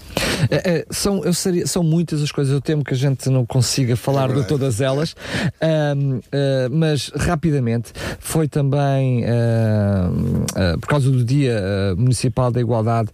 É, 0.50 0.78
é, 0.78 0.86
são, 0.90 1.24
eu 1.24 1.34
seria, 1.34 1.68
são 1.68 1.84
muitas 1.84 2.22
as 2.22 2.32
coisas, 2.32 2.54
eu 2.54 2.62
temo 2.62 2.84
que 2.84 2.94
a 2.94 2.98
gente 2.98 3.30
não 3.30 3.46
consiga 3.46 3.96
falar 3.96 4.30
é 4.30 4.34
de 4.34 4.48
todas 4.48 4.82
elas, 4.82 5.16
um, 5.62 6.18
uh, 6.18 6.22
mas 6.72 7.12
rapidamente 7.16 7.92
foi 8.20 8.48
também 8.48 9.24
uh, 9.26 10.80
por 10.80 10.88
causa 10.88 11.10
do 11.10 11.24
Dia 11.24 11.62
Municipal 11.98 12.52
da 12.52 12.60
Igualdade, 12.60 13.10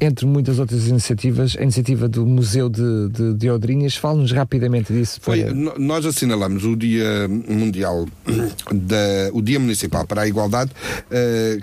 entre 0.00 0.26
muitas 0.26 0.58
outras 0.58 0.86
iniciativas, 0.88 1.56
a 1.58 1.62
iniciativa 1.62 2.08
do 2.08 2.26
Museu 2.26 2.68
de, 2.68 3.08
de, 3.08 3.34
de 3.34 3.50
Odrinhas. 3.50 3.96
Fale-nos 3.96 4.32
rapidamente 4.32 4.92
disso. 4.92 5.18
Foi. 5.20 5.44
Nós 5.78 6.04
assinalamos 6.06 6.64
o 6.64 6.76
Dia 6.76 7.28
Mundial, 7.28 8.06
da, 8.72 9.30
o 9.32 9.40
Dia 9.40 9.58
Municipal 9.58 10.06
para 10.06 10.22
a 10.22 10.28
Igualdade, 10.28 10.70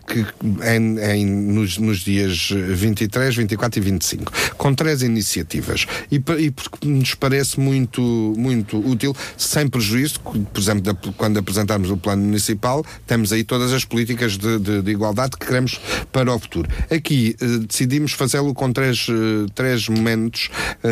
que 0.08 0.26
em, 0.66 1.00
em 1.00 1.26
nos, 1.26 1.78
nos 1.78 2.00
dias 2.00 2.50
23, 2.52 3.36
24 3.36 3.80
e 3.80 3.84
25, 3.84 4.32
com 4.58 4.74
três 4.74 5.02
iniciativas. 5.02 5.86
E, 6.12 6.16
e 6.16 6.52
porque 6.52 6.88
nos 6.88 7.14
parece 7.16 7.60
muito, 7.60 8.02
muito 8.38 8.78
útil, 8.78 9.16
sem 9.38 9.68
prejuízo, 9.68 10.20
por 10.20 10.60
exemplo, 10.60 10.82
da, 10.82 10.94
quando 11.18 11.38
apresentarmos 11.38 11.90
o 11.90 11.98
plano 11.98 12.24
municipal, 12.24 12.86
temos 13.06 13.32
aí 13.32 13.44
todas 13.44 13.74
as 13.74 13.86
políticas 13.86 14.38
de, 14.38 14.60
de, 14.60 14.82
de 14.82 14.92
igualdade 14.92 15.38
que 15.38 15.46
queremos 15.46 15.80
para 16.12 16.34
o 16.34 16.40
futuro. 16.40 16.70
Aqui 16.90 17.36
eh, 17.40 17.46
decidimos 17.68 18.14
fazê-lo 18.14 18.54
com 18.54 18.72
três, 18.72 19.08
eh, 19.10 19.50
três 19.54 19.88
momentos. 19.88 20.50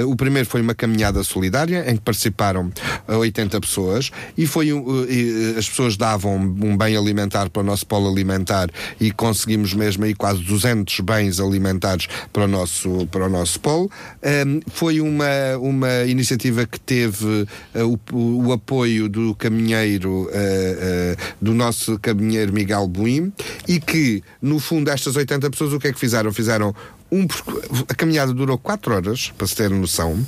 O 0.08 0.16
primeiro 0.16 0.48
foi 0.48 0.62
uma 0.62 0.74
caminhada 0.74 1.24
solidária, 1.24 1.90
em 1.90 1.96
que 1.96 2.02
participaram 2.02 2.72
80 3.08 3.60
pessoas, 3.60 4.12
e 4.38 4.46
foi 4.46 4.72
as 5.62 5.70
pessoas 5.70 5.96
davam 5.96 6.36
um 6.36 6.76
bem 6.76 6.98
alimentar 6.98 7.50
para 7.50 7.62
o 7.62 7.64
nosso 7.64 7.86
polo 7.86 8.10
alimentar 8.10 8.70
e 9.00 9.12
conseguimos 9.12 9.74
mesmo 9.74 10.04
aí 10.04 10.16
quase 10.16 10.42
200 10.42 11.00
bens 11.02 11.40
alimentares 11.40 12.08
para 12.34 12.46
o 12.46 12.48
nosso, 12.48 13.08
para 13.12 13.28
o 13.28 13.30
nosso 13.30 13.60
polo. 13.60 13.90
Um, 14.24 14.60
foi 14.68 15.00
uma, 15.00 15.58
uma 15.60 16.04
iniciativa 16.06 16.66
que 16.66 16.80
teve 16.80 17.48
uh, 17.76 18.00
o, 18.12 18.48
o, 18.48 18.52
apoio 18.52 19.08
do 19.08 19.36
caminheiro, 19.36 20.24
uh, 20.24 20.28
uh, 20.28 21.34
do 21.40 21.54
nosso 21.54 22.00
caminheiro 22.00 22.52
Miguel 22.52 22.88
Buim, 22.88 23.32
e 23.68 23.80
que, 23.80 24.24
no 24.42 24.60
fundo, 24.60 24.90
estas 24.90 25.16
80 25.16 25.50
pessoas 25.52 25.74
o 25.74 25.80
que 25.80 25.90
é 25.90 25.94
que 25.94 26.00
fizeram? 26.00 26.34
Fizeram 26.34 26.76
um, 27.12 27.28
a 27.90 27.94
caminhada 27.94 28.34
durou 28.34 28.58
4 28.58 28.94
horas, 28.94 29.34
para 29.38 29.46
se 29.46 29.56
ter 29.56 29.70
noção. 29.70 30.26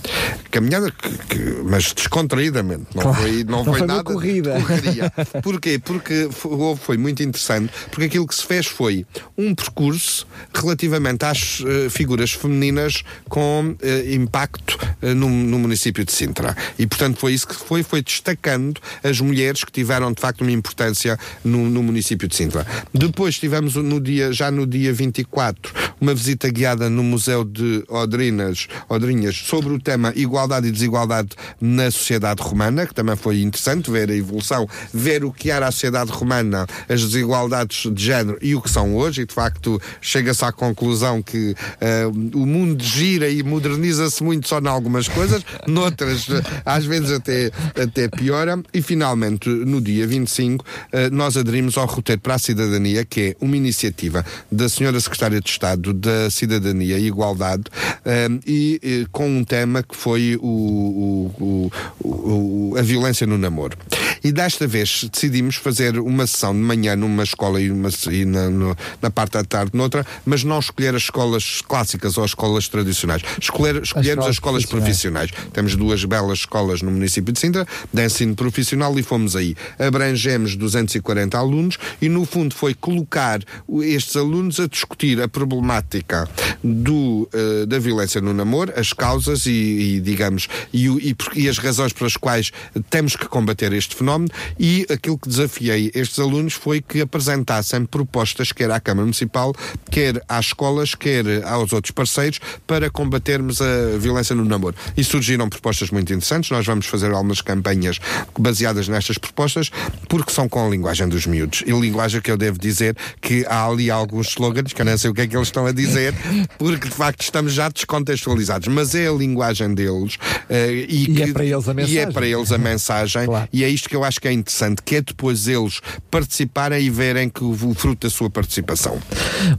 Caminhada, 0.51 0.91
que, 0.91 1.09
que, 1.29 1.39
mas 1.63 1.93
descontraídamente. 1.93 2.87
Não 2.93 3.13
foi, 3.13 3.43
não, 3.43 3.57
não 3.57 3.63
foi, 3.63 3.79
foi 3.79 3.87
nada. 3.87 4.03
Corrida. 4.03 4.59
Correria. 4.59 5.13
Porquê? 5.41 5.79
Porque 5.79 6.27
foi, 6.31 6.75
foi, 6.75 6.97
muito 6.97 7.23
interessante, 7.23 7.71
porque 7.89 8.05
aquilo 8.05 8.27
que 8.27 8.35
se 8.35 8.45
fez 8.45 8.65
foi 8.65 9.05
um 9.37 9.55
percurso 9.55 10.27
relativamente 10.53 11.23
às 11.23 11.61
uh, 11.61 11.89
figuras 11.89 12.33
femininas 12.33 13.03
com 13.29 13.69
uh, 13.69 14.13
impacto 14.13 14.77
uh, 15.01 15.15
no, 15.15 15.29
no, 15.29 15.59
município 15.59 16.03
de 16.03 16.11
Sintra. 16.11 16.55
E, 16.77 16.85
portanto, 16.85 17.17
foi 17.17 17.33
isso 17.33 17.47
que 17.47 17.55
foi, 17.55 17.81
foi 17.81 18.01
destacando 18.01 18.81
as 19.01 19.21
mulheres 19.21 19.63
que 19.63 19.71
tiveram, 19.71 20.11
de 20.11 20.19
facto, 20.19 20.41
uma 20.41 20.51
importância 20.51 21.17
no, 21.43 21.69
no 21.69 21.81
município 21.81 22.27
de 22.27 22.35
Sintra. 22.35 22.67
Depois 22.93 23.39
tivemos 23.39 23.75
no 23.75 24.01
dia, 24.01 24.33
já 24.33 24.51
no 24.51 24.67
dia 24.67 24.91
24, 24.91 25.73
uma 26.01 26.13
visita 26.13 26.49
guiada 26.49 26.72
no 26.75 27.03
Museu 27.03 27.43
de 27.43 27.83
Odrinas, 27.87 28.67
Odrinhas 28.89 29.35
sobre 29.35 29.73
o 29.73 29.79
tema 29.79 30.11
igualdade 30.15 30.67
e 30.67 30.71
desigualdade 30.71 31.29
na 31.61 31.89
sociedade 31.91 32.41
romana, 32.41 32.85
que 32.85 32.93
também 32.93 33.15
foi 33.15 33.41
interessante 33.41 33.91
ver 33.91 34.09
a 34.09 34.15
evolução, 34.15 34.67
ver 34.93 35.23
o 35.23 35.31
que 35.31 35.51
era 35.51 35.67
a 35.67 35.71
sociedade 35.71 36.11
romana, 36.11 36.65
as 36.89 37.01
desigualdades 37.01 37.91
de 37.93 38.03
género 38.03 38.37
e 38.41 38.55
o 38.55 38.61
que 38.61 38.69
são 38.69 38.95
hoje, 38.95 39.21
e 39.21 39.25
de 39.25 39.33
facto 39.33 39.79
chega-se 40.01 40.43
à 40.43 40.51
conclusão 40.51 41.21
que 41.21 41.51
uh, 41.51 42.37
o 42.37 42.45
mundo 42.45 42.83
gira 42.83 43.29
e 43.29 43.43
moderniza-se 43.43 44.23
muito 44.23 44.47
só 44.47 44.59
em 44.59 44.67
algumas 44.67 45.07
coisas, 45.07 45.43
noutras 45.67 46.27
às 46.65 46.85
vezes 46.85 47.11
até, 47.11 47.51
até 47.81 48.07
piora, 48.07 48.61
e 48.73 48.81
finalmente 48.81 49.49
no 49.49 49.79
dia 49.79 50.07
25 50.07 50.63
uh, 50.63 50.67
eh, 50.91 51.09
nós 51.09 51.37
aderimos 51.37 51.77
ao 51.77 51.85
roteiro 51.85 52.21
para 52.21 52.35
a 52.35 52.39
cidadania, 52.39 53.05
que 53.05 53.21
é 53.21 53.35
uma 53.39 53.57
iniciativa 53.57 54.25
da 54.51 54.67
senhora 54.69 54.99
Secretária 54.99 55.39
de 55.39 55.49
Estado 55.49 55.93
da 55.93 56.29
Cidadania 56.29 56.62
cidadania 56.63 56.97
e 56.97 57.07
igualdade 57.07 57.63
um, 58.05 58.39
e, 58.47 58.79
e, 58.81 59.05
com 59.11 59.27
um 59.27 59.43
tema 59.43 59.83
que 59.83 59.95
foi 59.95 60.37
o, 60.41 61.31
o, 61.39 61.71
o, 62.01 62.75
a 62.77 62.81
violência 62.81 63.27
no 63.27 63.37
namoro. 63.37 63.77
E 64.23 64.31
desta 64.31 64.65
vez 64.65 65.03
decidimos 65.11 65.57
fazer 65.57 65.99
uma 65.99 66.25
sessão 66.25 66.53
de 66.53 66.59
manhã 66.61 66.95
numa 66.95 67.23
escola 67.23 67.59
e, 67.59 67.69
uma, 67.69 67.89
e 68.09 68.23
na, 68.23 68.49
no, 68.49 68.75
na 69.01 69.11
parte 69.11 69.33
da 69.33 69.43
tarde 69.43 69.71
noutra, 69.73 70.05
mas 70.25 70.45
não 70.45 70.59
escolher 70.59 70.95
as 70.95 71.03
escolas 71.03 71.61
clássicas 71.61 72.17
ou 72.17 72.23
as 72.23 72.31
escolas 72.31 72.69
tradicionais. 72.69 73.21
Escolher, 73.37 73.83
escolhermos 73.83 74.25
as 74.25 74.35
escolas, 74.35 74.63
as 74.63 74.63
escolas 74.63 74.65
profissionais. 74.65 75.31
profissionais. 75.31 75.53
Temos 75.53 75.75
duas 75.75 76.05
belas 76.05 76.39
escolas 76.39 76.81
no 76.81 76.89
município 76.89 77.33
de 77.33 77.39
Sintra, 77.39 77.67
de 77.91 78.05
ensino 78.05 78.33
profissional, 78.33 78.97
e 78.97 79.03
fomos 79.03 79.35
aí. 79.35 79.55
Abrangemos 79.77 80.55
240 80.55 81.37
alunos 81.37 81.77
e, 82.01 82.07
no 82.07 82.23
fundo, 82.25 82.55
foi 82.55 82.73
colocar 82.73 83.41
estes 83.81 84.15
alunos 84.15 84.57
a 84.57 84.67
discutir 84.67 85.21
a 85.21 85.27
problemática 85.27 86.29
do, 86.63 87.27
uh, 87.33 87.65
da 87.65 87.77
violência 87.77 88.21
no 88.21 88.33
namoro, 88.33 88.71
as 88.77 88.93
causas 88.93 89.45
e, 89.45 89.51
e 89.51 89.99
digamos, 89.99 90.47
e, 90.71 90.87
e, 90.87 91.15
e, 91.35 91.49
as 91.49 91.57
razões 91.57 91.91
pelas 91.91 92.15
quais 92.15 92.51
temos 92.89 93.17
que 93.17 93.27
combater 93.27 93.73
este 93.73 93.95
fenómeno 93.97 94.12
fenómeno 94.13 94.29
e 94.59 94.85
aquilo 94.89 95.17
que 95.17 95.27
desafiei 95.27 95.91
estes 95.93 96.19
alunos 96.19 96.53
foi 96.53 96.81
que 96.81 97.01
apresentassem 97.01 97.85
propostas, 97.85 98.51
quer 98.51 98.69
à 98.71 98.79
Câmara 98.79 99.05
Municipal, 99.05 99.53
quer 99.89 100.21
às 100.27 100.47
escolas, 100.47 100.95
quer 100.95 101.43
aos 101.45 101.73
outros 101.73 101.91
parceiros, 101.91 102.39
para 102.67 102.89
combatermos 102.89 103.61
a 103.61 103.97
violência 103.97 104.35
no 104.35 104.45
namoro. 104.45 104.75
E 104.95 105.03
surgiram 105.03 105.49
propostas 105.49 105.89
muito 105.89 106.11
interessantes. 106.13 106.49
Nós 106.51 106.65
vamos 106.65 106.85
fazer 106.85 107.11
algumas 107.11 107.41
campanhas 107.41 107.99
baseadas 108.37 108.87
nestas 108.87 109.17
propostas, 109.17 109.71
porque 110.07 110.31
são 110.31 110.47
com 110.47 110.65
a 110.65 110.69
linguagem 110.69 111.07
dos 111.07 111.25
miúdos. 111.25 111.63
E 111.65 111.71
linguagem 111.71 112.21
que 112.21 112.31
eu 112.31 112.37
devo 112.37 112.59
dizer 112.59 112.95
que 113.21 113.45
há 113.47 113.65
ali 113.65 113.89
alguns 113.89 114.29
slogans 114.29 114.73
que 114.73 114.81
eu 114.81 114.85
não 114.85 114.97
sei 114.97 115.09
o 115.09 115.13
que 115.13 115.21
é 115.21 115.27
que 115.27 115.35
eles 115.35 115.47
estão 115.47 115.65
a 115.65 115.71
dizer, 115.71 116.13
porque 116.57 116.87
de 116.87 116.95
facto 116.95 117.21
estamos 117.21 117.53
já 117.53 117.69
descontextualizados. 117.69 118.67
Mas 118.67 118.95
é 118.95 119.07
a 119.07 119.11
linguagem 119.11 119.73
deles 119.73 120.15
uh, 120.15 120.53
e, 120.69 121.03
e 121.03 121.13
que, 121.13 121.23
é 121.23 121.33
para 121.33 121.45
eles 121.45 121.67
a 121.67 121.73
mensagem. 121.73 121.95
E 121.95 121.99
é 121.99 122.11
para 122.11 122.27
eles 122.27 122.51
a 122.51 122.57
mensagem. 122.57 123.25
claro. 123.25 123.49
E 123.51 123.63
é 123.63 123.69
isto 123.69 123.89
que 123.89 123.95
eu 123.95 124.02
acho 124.03 124.19
que 124.19 124.27
é 124.27 124.33
interessante, 124.33 124.81
que 124.83 124.95
é 124.95 125.01
depois 125.01 125.47
eles 125.47 125.79
participarem 126.09 126.81
e 126.81 126.89
verem 126.89 127.29
que 127.29 127.43
o, 127.43 127.53
fruto 127.73 128.07
da 128.07 128.09
sua 128.09 128.29
participação. 128.29 128.97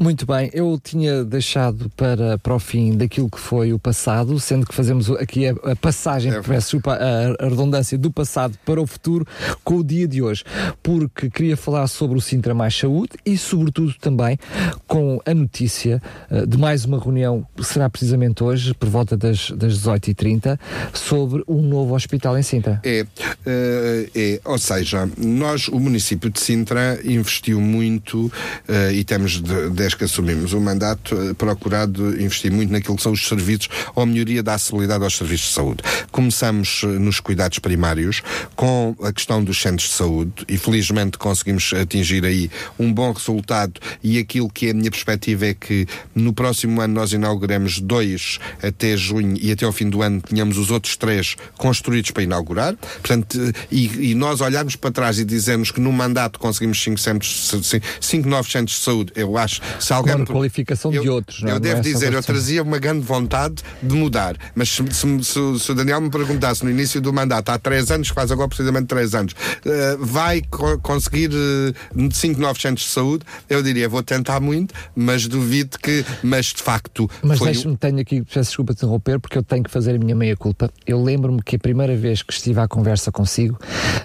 Muito 0.01 0.27
bem, 0.27 0.51
eu 0.53 0.79
tinha 0.83 1.25
deixado 1.25 1.91
para, 1.97 2.39
para 2.39 2.55
o 2.55 2.59
fim 2.59 2.97
daquilo 2.97 3.29
que 3.31 3.39
foi 3.39 3.73
o 3.73 3.79
passado, 3.79 4.39
sendo 4.39 4.67
que 4.67 4.75
fazemos 4.75 5.11
aqui 5.11 5.49
a, 5.49 5.53
a 5.73 5.77
passagem, 5.77 6.33
é. 6.33 6.41
peço 6.41 6.81
a, 6.87 7.45
a 7.45 7.49
redundância 7.49 7.99
do 7.99 8.11
passado 8.11 8.59
para 8.65 8.81
o 8.81 8.87
futuro 8.87 9.27
com 9.63 9.77
o 9.77 9.85
dia 9.85 10.07
de 10.07 10.23
hoje, 10.23 10.45
porque 10.83 11.31
queria 11.31 11.57
falar 11.57 11.87
sobre 11.87 12.19
o 12.19 12.21
Sintra 12.21 12.55
Mais 12.55 12.75
Saúde 12.77 13.13
e, 13.25 13.37
sobretudo, 13.37 13.95
também 14.01 14.39
com 14.87 15.21
a 15.25 15.35
notícia 15.35 16.01
uh, 16.31 16.47
de 16.47 16.59
mais 16.59 16.85
uma 16.85 16.99
reunião, 16.99 17.47
será 17.63 17.89
precisamente 17.89 18.43
hoje, 18.43 18.75
por 18.75 18.89
volta 18.89 19.17
das, 19.17 19.51
das 19.51 19.79
18h30, 19.79 20.59
sobre 20.93 21.43
um 21.49 21.63
novo 21.63 21.95
hospital 21.95 22.39
em 22.39 22.43
Sintra. 22.43 22.81
É, 22.85 23.03
uh, 23.03 24.34
ou 24.45 24.59
seja, 24.59 25.09
nós, 25.17 25.69
o 25.69 25.79
município 25.79 26.31
de 26.31 26.41
Sintra, 26.41 27.01
investiu 27.05 27.61
muito 27.61 28.27
uh, 28.27 28.93
e 28.93 29.05
temos, 29.05 29.41
de, 29.41 29.71
desde 29.71 29.97
que 29.97 30.05
assumimos 30.05 30.53
o 30.53 30.61
mandato, 30.61 31.17
procurado 31.37 32.21
investir 32.21 32.53
muito 32.53 32.73
naquilo 32.73 32.97
que 32.97 33.03
são 33.03 33.13
os 33.13 33.27
serviços 33.27 33.69
ou 33.95 34.03
a 34.03 34.07
melhoria 34.07 34.43
da 34.43 34.55
acessibilidade 34.55 35.05
aos 35.05 35.17
serviços 35.17 35.49
de 35.49 35.55
saúde. 35.55 35.83
Começamos 36.11 36.83
nos 36.83 37.21
cuidados 37.21 37.59
primários 37.59 38.23
com 38.55 38.95
a 39.03 39.13
questão 39.13 39.43
dos 39.43 39.61
centros 39.61 39.89
de 39.89 39.95
saúde 39.95 40.33
e 40.49 40.57
felizmente 40.57 41.19
conseguimos 41.19 41.73
atingir 41.73 42.25
aí 42.25 42.51
um 42.79 42.93
bom 42.93 43.13
resultado 43.13 43.81
e 44.03 44.19
aquilo 44.19 44.49
que 44.49 44.69
é 44.69 44.71
a 44.71 44.75
minha 44.75 44.91
perspectiva 44.91 45.47
é 45.47 45.55
que 45.55 45.87
no 46.15 46.33
próximo 46.33 46.81
ano 46.81 46.95
nós 46.95 47.13
inauguramos 47.13 47.81
dois 47.81 48.39
até 48.63 48.97
junho 48.97 49.37
e 49.41 49.51
até 49.53 49.65
ao 49.65 49.73
fim 49.73 49.89
do 49.89 50.03
ano 50.03 50.21
tínhamos 50.21 50.59
os 50.59 50.71
outros 50.71 50.97
três 50.97 51.37
construídos 51.57 52.11
para 52.11 52.23
inaugurar. 52.23 52.75
Portanto, 52.77 53.39
e, 53.71 54.11
e 54.11 54.14
nós 54.15 54.41
olharmos 54.41 54.77
para 54.77 54.91
trás 54.91 55.19
e 55.19 55.25
dizermos 55.25 55.71
que 55.71 55.81
no 55.81 55.93
mandato 55.93 56.39
conseguimos 56.39 56.83
cinco, 56.83 56.99
centros, 56.99 57.51
cinco, 57.63 57.87
cinco 58.01 58.29
novos 58.29 58.51
centros 58.51 58.79
de 58.79 58.85
saúde, 58.85 59.13
eu 59.15 59.37
acho. 59.37 59.61
Se 59.81 59.93
alguém. 59.93 60.25
Qualificação 60.25 60.93
eu, 60.93 61.03
de 61.03 61.09
outros, 61.09 61.43
não 61.43 61.51
é? 61.51 61.53
Eu 61.53 61.61
devo 61.61 61.75
não 61.75 61.81
é 61.81 61.83
dizer, 61.83 62.13
eu 62.13 62.23
trazia 62.23 62.63
uma 62.63 62.79
grande 62.79 63.05
vontade 63.05 63.57
de 63.83 63.95
mudar, 63.95 64.37
mas 64.55 64.71
se, 64.71 64.83
se, 64.93 65.59
se, 65.59 65.73
o 65.73 65.75
Daniel 65.75 66.01
me 66.01 66.11
perguntasse 66.11 66.65
no 66.65 66.71
início 66.71 67.01
do 67.01 67.13
mandato, 67.13 67.51
há 67.51 67.59
três 67.59 67.91
anos, 67.91 68.09
faz 68.09 68.31
agora 68.31 68.49
precisamente 68.49 68.87
três 68.87 69.15
anos, 69.15 69.33
uh, 69.33 70.05
vai 70.05 70.43
co 70.43 70.79
conseguir 70.79 71.31
uh, 71.31 72.13
cinco 72.13 72.41
novos 72.41 72.61
centros 72.61 72.87
de 72.87 72.93
saúde, 72.93 73.25
eu 73.49 73.63
diria, 73.63 73.89
vou 73.89 74.03
tentar 74.03 74.41
muito, 74.41 74.75
mas 74.95 75.27
duvido 75.27 75.79
que, 75.79 76.05
mas 76.23 76.47
de 76.47 76.63
facto. 76.63 77.09
Mas 77.23 77.41
deixe-me, 77.41 77.77
tenho 77.77 78.01
aqui, 78.01 78.23
peço 78.23 78.51
desculpa 78.51 78.73
de 78.73 78.79
interromper, 78.79 79.19
porque 79.21 79.39
eu 79.39 79.43
tenho 79.43 79.63
que 79.63 79.71
fazer 79.71 79.95
a 79.95 79.99
minha 79.99 80.15
meia-culpa. 80.15 80.71
Eu 80.87 81.03
lembro-me 81.03 81.43
que 81.43 81.57
a 81.57 81.59
primeira 81.59 81.97
vez 81.97 82.23
que 82.23 82.33
estive 82.33 82.61
à 82.61 82.69
conversa 82.69 83.11
consigo 83.11 83.59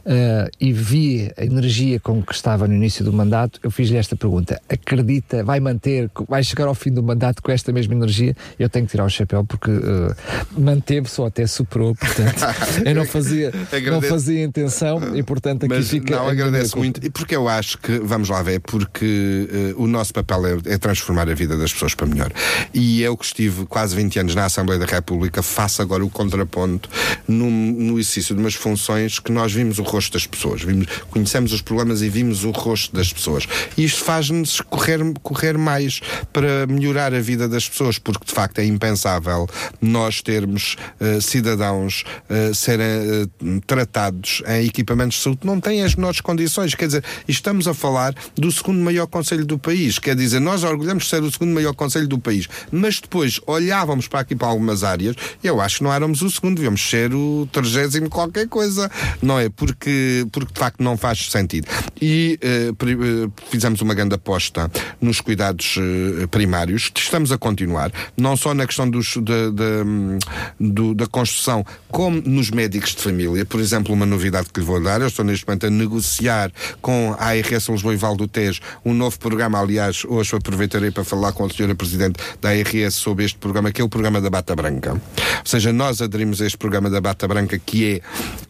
uh, 0.06 0.50
e 0.60 0.72
vi 0.72 1.32
a 1.38 1.44
energia 1.44 2.00
com 2.00 2.22
que 2.22 2.34
estava 2.34 2.68
no 2.68 2.74
início 2.74 3.04
do 3.04 3.12
mandato, 3.14 3.60
eu 3.64 3.72
fiz-lhe 3.72 3.98
esta 3.98 4.16
pergunta: 4.16 4.62
acredita, 4.70 5.44
vai 5.44 5.60
manter, 5.60 6.10
vai 6.28 6.44
chegar 6.44 6.68
ao 6.68 6.76
fim 6.76 6.92
do 6.92 7.04
mandato 7.04 7.42
com 7.42 7.52
esta 7.52 7.72
mesma 7.72 7.94
energia? 7.94 8.36
Eu 8.58 8.70
tenho 8.70 8.86
que 8.86 8.92
tirar 8.92 9.06
o 9.06 9.10
chapéu 9.10 9.44
porque 9.44 9.72
uh, 9.72 10.16
manteve-se 10.58 11.20
ou 11.20 11.28
até 11.28 11.46
superou, 11.48 11.96
portanto, 11.96 12.44
eu 12.86 12.96
não 12.96 13.06
fazia, 13.06 13.52
não 13.90 14.02
fazia 14.02 14.44
intenção 14.44 15.16
e, 15.16 15.24
portanto, 15.24 15.66
aqui 15.66 15.76
Mas 15.76 15.90
fica. 15.90 16.16
Não, 16.16 16.28
agradeço 16.28 16.78
muito. 16.78 17.06
E 17.06 17.10
porque 17.10 17.36
eu 17.36 17.48
acho 17.48 17.78
que, 17.78 18.00
vamos 18.00 18.30
lá 18.30 18.42
ver, 18.42 18.60
porque 18.60 19.76
uh, 19.76 19.84
o 19.84 19.88
nosso 19.88 20.14
papel 20.14 20.46
é, 20.46 20.74
é, 20.74 20.78
transformar 20.78 21.30
a 21.30 21.34
vida 21.34 21.58
das 21.58 21.74
pessoas 21.74 21.94
para 21.94 22.08
melhor. 22.08 22.32
E 22.74 23.02
eu 23.02 23.16
que 23.18 23.26
estive 23.26 23.66
quase 23.66 23.96
20 23.96 24.20
anos 24.20 24.36
na 24.36 24.46
Assembleia 24.46 24.80
da 24.80 24.86
República, 24.86 25.42
faço 25.42 25.82
agora 25.82 26.04
o 26.04 26.10
contraponto 26.10 26.90
no, 27.28 27.50
no 27.50 28.00
exercício 28.00 28.36
de 28.36 28.42
umas 28.42 28.56
funções 28.56 29.20
que 29.20 29.32
nós 29.32 29.54
vimos 29.54 29.80
o 29.80 29.84
rosto 29.90 30.14
das 30.14 30.26
pessoas, 30.26 30.62
vimos, 30.62 30.88
conhecemos 31.10 31.54
os 31.54 31.62
problemas 31.62 32.02
e 32.02 32.10
vimos 32.10 32.44
o 32.44 32.52
rosto 32.52 32.96
das 32.96 33.12
pessoas. 33.12 33.48
E 33.78 33.84
isto 33.84 34.04
faz-nos 34.04 34.62
correr, 34.62 35.00
correr 35.22 35.58
mais 35.58 36.00
para 36.32 36.68
melhorar 36.68 37.14
a 37.14 37.20
vida 37.20 37.48
das 37.48 37.68
pessoas, 37.68 37.98
porque 37.98 38.26
de 38.26 38.32
facto 38.32 38.60
é 38.60 38.66
impensável 38.66 39.48
nós 39.82 40.22
termos 40.22 40.76
uh, 41.00 41.22
cidadãos 41.22 42.04
uh, 42.30 42.54
serem 42.54 42.86
uh, 42.86 43.62
tratados 43.66 44.42
em 44.48 44.66
equipamentos 44.66 45.18
de 45.18 45.24
saúde 45.24 45.40
não 45.44 45.60
têm 45.60 45.84
as 45.84 45.96
menores 45.96 46.22
condições. 46.22 46.76
Quer 46.76 46.88
dizer, 46.88 47.04
estamos 47.28 47.68
a 47.68 47.74
falar 47.74 48.14
do 48.36 48.52
segundo 48.52 48.80
maior 48.80 49.08
conselho 49.08 49.46
do 49.46 49.58
país. 49.58 50.00
Quer 50.00 50.16
dizer, 50.16 50.40
nós 50.40 50.64
orgulhamos 50.64 51.04
de 51.04 51.10
ser 51.10 51.24
o 51.24 51.32
segundo 51.32 51.54
maior 51.54 51.74
conselho 51.74 52.08
do 52.08 52.20
país, 52.20 52.48
mas 52.72 53.00
depois 53.00 53.40
olhávamos 53.46 54.08
para 54.08 54.22
aqui 54.22 54.36
para 54.36 54.48
algumas 54.48 54.84
áreas, 54.84 55.16
eu 55.44 55.62
acho 55.62 55.78
que 55.78 55.84
não 55.84 55.94
éramos 55.94 56.22
o 56.22 56.30
segundo, 56.30 56.56
devíamos 56.56 56.82
ser 56.90 57.14
o 57.14 57.48
trigésimo 57.52 58.10
qualquer 58.10 58.48
coisa, 58.48 58.90
não 59.22 59.40
é? 59.40 59.50
Porque, 59.50 59.79
porque 59.80 60.26
de 60.54 60.60
facto 60.60 60.84
não 60.84 60.98
faz 60.98 61.32
sentido. 61.32 61.68
E 62.02 62.38
uh, 62.44 63.32
fizemos 63.50 63.82
uma 63.82 63.94
grande 63.94 64.16
aposta 64.16 64.70
nos 65.00 65.22
cuidados 65.22 65.78
uh, 65.78 66.28
primários, 66.28 66.92
estamos 66.96 67.32
a 67.32 67.38
continuar, 67.38 67.92
não 68.18 68.36
só 68.36 68.54
na 68.54 68.68
questão 68.68 68.90
dos, 68.90 69.16
de, 69.16 69.52
de, 69.52 70.70
do, 70.72 70.94
da 70.94 71.08
construção, 71.08 71.66
como 71.88 72.22
nos 72.22 72.52
médicos 72.52 72.94
de 72.94 73.02
família. 73.02 73.46
Por 73.46 73.60
exemplo, 73.60 73.94
uma 73.94 74.06
novidade 74.06 74.50
que 74.54 74.60
lhe 74.60 74.66
vou 74.66 74.82
dar, 74.82 75.00
eu 75.00 75.08
estou 75.08 75.24
neste 75.24 75.48
momento 75.48 75.66
a 75.66 75.70
negociar 75.70 76.52
com 76.82 77.16
a 77.18 77.28
ARS 77.28 77.70
Lisboa 77.70 77.94
e 77.94 77.98
Val 77.98 78.16
do 78.16 78.28
Tejo 78.28 78.60
um 78.84 78.94
novo 78.94 79.18
programa, 79.18 79.60
aliás, 79.60 80.04
hoje 80.06 80.36
aproveitarei 80.36 80.92
para 80.92 81.04
falar 81.04 81.32
com 81.32 81.46
a 81.46 81.50
senhora 81.50 81.74
Presidente 81.74 82.20
da 82.42 82.50
ARS 82.50 82.96
sobre 82.96 83.24
este 83.26 83.38
programa, 83.38 83.72
que 83.72 83.82
é 83.82 83.84
o 83.84 83.90
programa 83.90 84.20
da 84.20 84.30
Bata 84.30 84.56
Branca. 84.56 84.92
Ou 84.94 85.46
seja, 85.46 85.72
nós 85.72 86.02
aderimos 86.02 86.42
a 86.42 86.46
este 86.46 86.58
programa 86.58 86.90
da 86.90 87.00
Bata 87.00 87.28
Branca, 87.28 87.58
que 87.58 87.96
é 87.96 88.02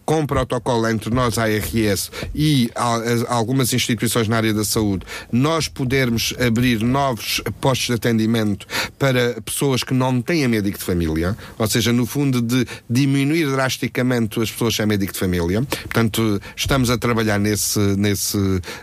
com 0.09 0.25
protocolo 0.25 0.87
entre 0.87 1.13
nós, 1.19 1.37
a 1.37 1.43
ARS, 1.43 2.11
e 2.33 2.71
algumas 3.27 3.73
instituições 3.73 4.29
na 4.29 4.37
área 4.37 4.53
da 4.53 4.63
saúde, 4.63 5.05
nós 5.31 5.67
podermos 5.67 6.33
abrir 6.39 6.81
novos 6.81 7.41
postos 7.59 7.87
de 7.87 7.93
atendimento 7.93 8.65
para 8.97 9.41
pessoas 9.41 9.83
que 9.83 9.93
não 9.93 10.21
têm 10.21 10.47
médico 10.47 10.77
de 10.77 10.83
família, 10.83 11.37
ou 11.57 11.67
seja, 11.67 11.91
no 11.91 12.05
fundo, 12.05 12.41
de 12.41 12.65
diminuir 12.89 13.51
drasticamente 13.51 14.41
as 14.41 14.49
pessoas 14.49 14.75
sem 14.75 14.85
médico 14.85 15.11
de 15.11 15.19
família. 15.19 15.61
Portanto, 15.61 16.41
estamos 16.55 16.89
a 16.89 16.97
trabalhar 16.97 17.37
nesse, 17.37 17.79
nesse 17.97 18.37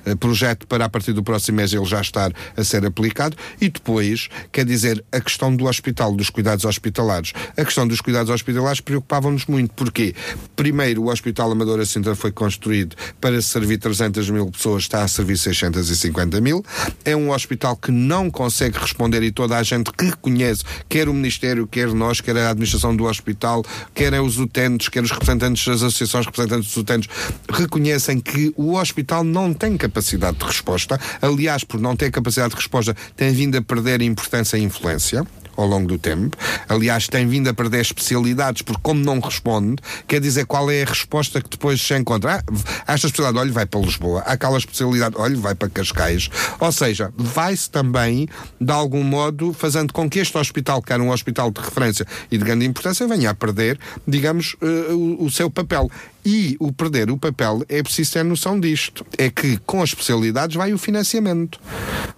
eh, 0.05 0.15
projeto 0.15 0.67
para, 0.67 0.85
a 0.85 0.89
partir 0.91 1.15
do 1.15 1.23
próximo 1.23 1.57
mês, 1.57 1.73
ele 1.73 1.85
já 1.87 2.03
estar 2.03 2.31
a 2.55 2.65
ser 2.65 2.85
aplicado. 2.85 3.35
E 3.59 3.71
depois, 3.71 4.29
quer 4.53 4.67
dizer, 4.67 5.03
a 5.11 5.21
questão 5.21 5.55
do 5.57 5.65
hospital, 5.65 6.15
dos 6.15 6.29
cuidados 6.29 6.67
hospitalares. 6.67 7.33
A 7.57 7.65
questão 7.65 7.89
dos 7.89 8.03
cuidados 8.03 8.31
hospitalares 8.31 8.83
preocupava-nos 8.83 9.47
muito. 9.47 9.73
Porquê? 9.73 10.15
Primeiro, 10.55 11.05
o 11.05 11.11
Hospital 11.11 11.51
Amadora 11.51 11.87
Sintra 11.87 12.15
foi 12.15 12.26
construído 12.31 12.97
para 13.21 13.41
servir 13.41 13.79
300 13.79 14.31
mil 14.31 14.51
pessoas, 14.51 14.83
está 14.83 15.03
a 15.03 15.09
servir 15.09 15.37
650 15.37 16.41
mil. 16.41 16.65
É 17.05 17.17
um 17.17 17.31
hospital 17.31 17.77
que 17.77 17.91
não 17.91 18.31
consegue 18.31 18.79
responder 18.79 19.23
e 19.23 19.31
toda 19.31 19.57
a 19.57 19.63
gente 19.63 19.91
que 19.93 20.07
reconhece, 20.07 20.63
quer 20.89 21.09
o 21.09 21.15
Ministério, 21.15 21.67
quer 21.67 21.89
nós, 21.89 22.21
quer 22.21 22.37
a 22.37 22.51
administração 22.51 22.95
do 22.95 23.05
hospital, 23.05 23.65
quer 23.95 24.19
os 24.21 24.39
utentes, 24.39 24.89
quer 24.89 25.03
os 25.03 25.11
representantes 25.11 25.65
das 25.67 25.83
associações 25.83 26.27
representantes 26.27 26.69
dos 26.69 26.77
utentes, 26.77 27.09
reconhecem 27.51 28.21
que 28.21 28.53
o 28.57 28.75
hospital 28.75 29.25
não 29.25 29.53
tem 29.53 29.77
capacidade 29.77 30.39
de 30.39 30.45
resposta. 30.45 31.01
Aliás, 31.21 31.65
por 31.65 31.81
não 31.81 31.97
ter 31.97 32.11
capacidade 32.11 32.51
de 32.51 32.57
resposta, 32.57 32.97
tem 33.17 33.33
vindo 33.33 33.57
a 33.57 33.63
perder 33.63 34.03
importância 34.03 34.57
e 34.57 34.63
influência 34.63 35.27
ao 35.57 35.67
longo 35.67 35.89
do 35.89 35.99
tempo. 35.99 36.37
Aliás, 36.69 37.09
tem 37.09 37.27
vindo 37.27 37.49
a 37.49 37.55
perder 37.55 37.81
especialidades, 37.81 38.63
porque 38.63 38.81
como 38.83 39.03
não 39.03 39.21
responde, 39.21 39.77
quer 40.07 40.21
dizer 40.21 40.47
qual 40.47 40.71
é 40.71 40.83
a 40.83 40.87
resposta 40.87 41.41
que 41.41 41.51
depois 41.51 41.81
se 41.81 41.97
encontra. 41.97 42.45
Ah, 42.87 42.95
esta 42.95 43.07
especialidade, 43.07 43.39
olha, 43.39 43.53
vai 43.53 43.67
para 43.67 43.81
Lisboa. 43.81 44.21
Aquela 44.21 44.59
especialidade, 44.59 45.17
olha, 45.19 45.37
vai 45.37 45.55
para 45.55 45.69
Cascais. 45.69 46.29
Ou 46.61 46.73
seja, 46.73 47.13
vai-se 47.17 47.71
também, 47.71 48.29
de 48.61 48.73
algum 48.73 49.03
modo, 49.03 49.53
fazendo 49.53 49.93
com 49.93 50.09
que 50.09 50.19
este 50.19 50.37
hospital, 50.37 50.83
que 50.83 50.93
era 50.93 51.03
um 51.03 51.11
hospital 51.11 51.51
de 51.51 51.61
referência 51.61 52.07
e 52.31 52.39
de 52.39 52.45
grande 52.45 52.65
importância, 52.65 53.07
venha 53.07 53.31
a 53.31 53.35
perder, 53.35 53.79
digamos, 54.07 54.55
uh, 54.63 54.95
o, 54.95 55.25
o 55.25 55.31
seu 55.31 55.51
papel. 55.51 55.91
E 56.29 56.57
o 56.59 56.73
perder 56.73 57.09
o 57.09 57.17
papel 57.17 57.63
é 57.69 57.81
preciso 57.81 58.15
ter 58.15 58.25
noção 58.25 58.59
disto. 58.59 59.07
É 59.17 59.31
que 59.31 59.59
com 59.59 59.81
as 59.81 59.91
especialidades 59.91 60.57
vai 60.57 60.73
o 60.73 60.79
financiamento. 60.79 61.61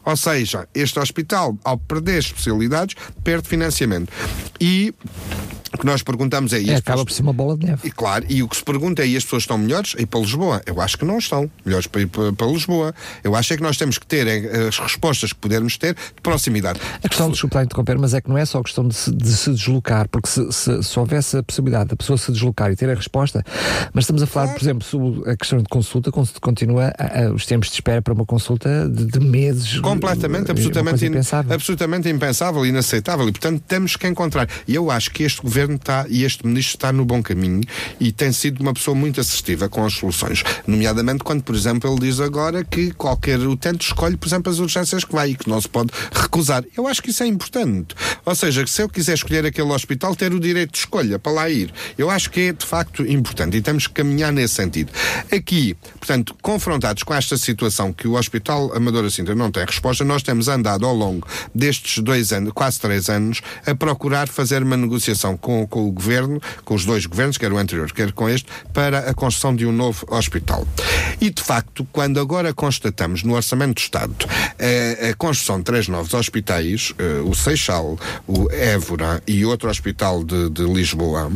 Ou 0.02 0.16
seja, 0.16 0.66
este 0.74 0.98
hospital, 0.98 1.58
ao 1.62 1.76
perder 1.76 2.20
especialidades, 2.20 2.96
perde 3.22 3.46
financiamento. 3.46 4.10
E 4.58 4.94
O 5.72 5.78
que 5.78 5.86
nós 5.86 6.02
perguntamos 6.02 6.52
é, 6.52 6.60
e 6.60 6.70
É, 6.70 6.76
acaba 6.76 6.82
pessoas- 6.98 7.04
por 7.04 7.12
ser 7.12 7.22
uma 7.22 7.32
bola 7.32 7.56
de 7.56 7.66
neve. 7.66 7.86
e 7.86 7.90
claro, 7.90 8.24
e 8.28 8.42
o 8.42 8.48
que 8.48 8.56
se 8.56 8.64
pergunta 8.64 9.02
é: 9.02 9.06
e 9.08 9.16
as 9.16 9.24
pessoas 9.24 9.42
estão 9.42 9.58
melhores 9.58 9.94
a 9.98 10.02
ir 10.02 10.06
para 10.06 10.20
Lisboa? 10.20 10.62
Eu 10.66 10.80
acho 10.80 10.96
que 10.98 11.04
não 11.04 11.18
estão 11.18 11.50
melhores 11.64 11.86
para 11.86 12.00
ir 12.00 12.06
para, 12.06 12.32
para 12.32 12.46
Lisboa. 12.46 12.94
Eu 13.22 13.34
acho 13.36 13.52
é 13.52 13.56
que 13.56 13.62
nós 13.62 13.76
temos 13.76 13.98
que 13.98 14.06
ter 14.06 14.26
é, 14.26 14.68
as 14.68 14.78
respostas 14.78 15.32
que 15.32 15.38
pudermos 15.38 15.76
ter 15.76 15.94
de 15.94 16.20
proximidade. 16.22 16.80
A 17.02 17.08
questão, 17.08 17.30
desculpa 17.30 17.62
interromper, 17.62 17.98
mas 17.98 18.14
é 18.14 18.20
que 18.20 18.28
não 18.28 18.38
é 18.38 18.44
só 18.44 18.58
a 18.60 18.62
questão 18.62 18.86
de 18.88 18.94
se, 18.94 19.10
de 19.14 19.28
se 19.32 19.50
deslocar, 19.52 20.08
porque 20.08 20.28
se, 20.28 20.50
se, 20.52 20.82
se 20.82 20.98
houvesse 20.98 21.36
a 21.36 21.42
possibilidade 21.42 21.90
da 21.90 21.96
pessoa 21.96 22.16
se 22.16 22.32
deslocar 22.32 22.70
e 22.72 22.76
ter 22.76 22.88
a 22.90 22.94
resposta, 22.94 23.44
mas 23.92 24.04
estamos 24.04 24.22
a 24.22 24.26
falar, 24.26 24.52
por 24.54 24.62
exemplo, 24.62 24.84
sobre 24.86 25.30
a 25.30 25.36
questão 25.36 25.58
de 25.58 25.64
consulta, 25.68 26.10
con- 26.10 26.26
continua 26.40 26.92
a- 26.98 27.24
a- 27.26 27.32
os 27.32 27.44
tempos 27.46 27.68
de 27.68 27.74
espera 27.74 28.00
para 28.00 28.12
uma 28.14 28.24
consulta 28.24 28.88
de, 28.88 29.04
de 29.06 29.20
meses. 29.20 29.78
Completamente, 29.80 30.48
eh, 30.48 30.52
absolutamente, 30.52 31.04
in- 31.04 31.08
impensável. 31.08 31.52
absolutamente 31.54 32.08
impensável 32.08 32.64
e 32.64 32.68
inaceitável. 32.70 33.28
E, 33.28 33.32
portanto, 33.32 33.62
temos 33.66 33.96
que 33.96 34.06
encontrar. 34.06 34.48
E 34.66 34.74
eu 34.74 34.90
acho 34.90 35.10
que 35.10 35.22
este 35.24 35.42
governo 35.42 35.57
está 35.64 36.06
e 36.08 36.24
este 36.24 36.46
ministro 36.46 36.76
está 36.76 36.92
no 36.92 37.04
bom 37.04 37.22
caminho 37.22 37.62
e 37.98 38.12
tem 38.12 38.32
sido 38.32 38.60
uma 38.60 38.72
pessoa 38.72 38.94
muito 38.94 39.20
assertiva 39.20 39.68
com 39.68 39.84
as 39.84 39.94
soluções. 39.94 40.42
Nomeadamente 40.66 41.24
quando, 41.24 41.42
por 41.42 41.54
exemplo, 41.54 41.90
ele 41.90 42.00
diz 42.00 42.20
agora 42.20 42.64
que 42.64 42.90
qualquer 42.92 43.38
utente 43.40 43.86
escolhe, 43.86 44.16
por 44.16 44.28
exemplo, 44.28 44.52
as 44.52 44.58
urgências 44.58 45.04
que 45.04 45.12
vai 45.12 45.30
e 45.30 45.34
que 45.34 45.48
não 45.48 45.60
se 45.60 45.68
pode 45.68 45.90
recusar. 46.12 46.64
Eu 46.76 46.86
acho 46.86 47.02
que 47.02 47.10
isso 47.10 47.22
é 47.22 47.26
importante. 47.26 47.94
Ou 48.28 48.34
seja, 48.34 48.66
se 48.66 48.82
eu 48.82 48.90
quiser 48.90 49.14
escolher 49.14 49.46
aquele 49.46 49.72
hospital, 49.72 50.14
ter 50.14 50.34
o 50.34 50.38
direito 50.38 50.72
de 50.72 50.78
escolha 50.80 51.18
para 51.18 51.32
lá 51.32 51.48
ir. 51.48 51.72
Eu 51.96 52.10
acho 52.10 52.28
que 52.28 52.40
é 52.40 52.52
de 52.52 52.66
facto 52.66 53.02
importante 53.06 53.56
e 53.56 53.62
temos 53.62 53.86
que 53.86 53.94
caminhar 53.94 54.30
nesse 54.30 54.52
sentido. 54.52 54.92
Aqui, 55.32 55.74
portanto, 55.98 56.36
confrontados 56.42 57.02
com 57.04 57.14
esta 57.14 57.38
situação 57.38 57.90
que 57.90 58.06
o 58.06 58.18
Hospital 58.18 58.70
Amadora 58.76 59.08
Sintra 59.08 59.34
não 59.34 59.50
tem 59.50 59.64
resposta, 59.64 60.04
nós 60.04 60.22
temos 60.22 60.46
andado 60.46 60.84
ao 60.84 60.94
longo 60.94 61.26
destes 61.54 62.02
dois 62.02 62.30
anos, 62.30 62.52
quase 62.52 62.78
três 62.78 63.08
anos, 63.08 63.40
a 63.64 63.74
procurar 63.74 64.28
fazer 64.28 64.62
uma 64.62 64.76
negociação 64.76 65.34
com, 65.34 65.66
com 65.66 65.88
o 65.88 65.90
governo, 65.90 66.38
com 66.66 66.74
os 66.74 66.84
dois 66.84 67.06
governos, 67.06 67.38
quer 67.38 67.50
o 67.50 67.56
anterior, 67.56 67.90
quer 67.92 68.12
com 68.12 68.28
este, 68.28 68.46
para 68.74 69.08
a 69.08 69.14
construção 69.14 69.56
de 69.56 69.64
um 69.64 69.72
novo 69.72 70.06
hospital. 70.10 70.68
E 71.18 71.30
de 71.30 71.42
facto, 71.42 71.88
quando 71.90 72.20
agora 72.20 72.52
constatamos 72.52 73.22
no 73.22 73.34
Orçamento 73.34 73.76
do 73.76 73.80
Estado 73.80 74.14
eh, 74.58 75.12
a 75.12 75.14
construção 75.14 75.56
de 75.56 75.64
três 75.64 75.88
novos 75.88 76.12
hospitais, 76.12 76.92
eh, 76.98 77.22
o 77.24 77.34
Seixal, 77.34 77.98
o 78.26 78.50
Évora 78.50 79.22
e 79.26 79.44
outro 79.44 79.68
hospital 79.70 80.24
de, 80.24 80.50
de 80.50 80.62
Lisboa, 80.62 81.30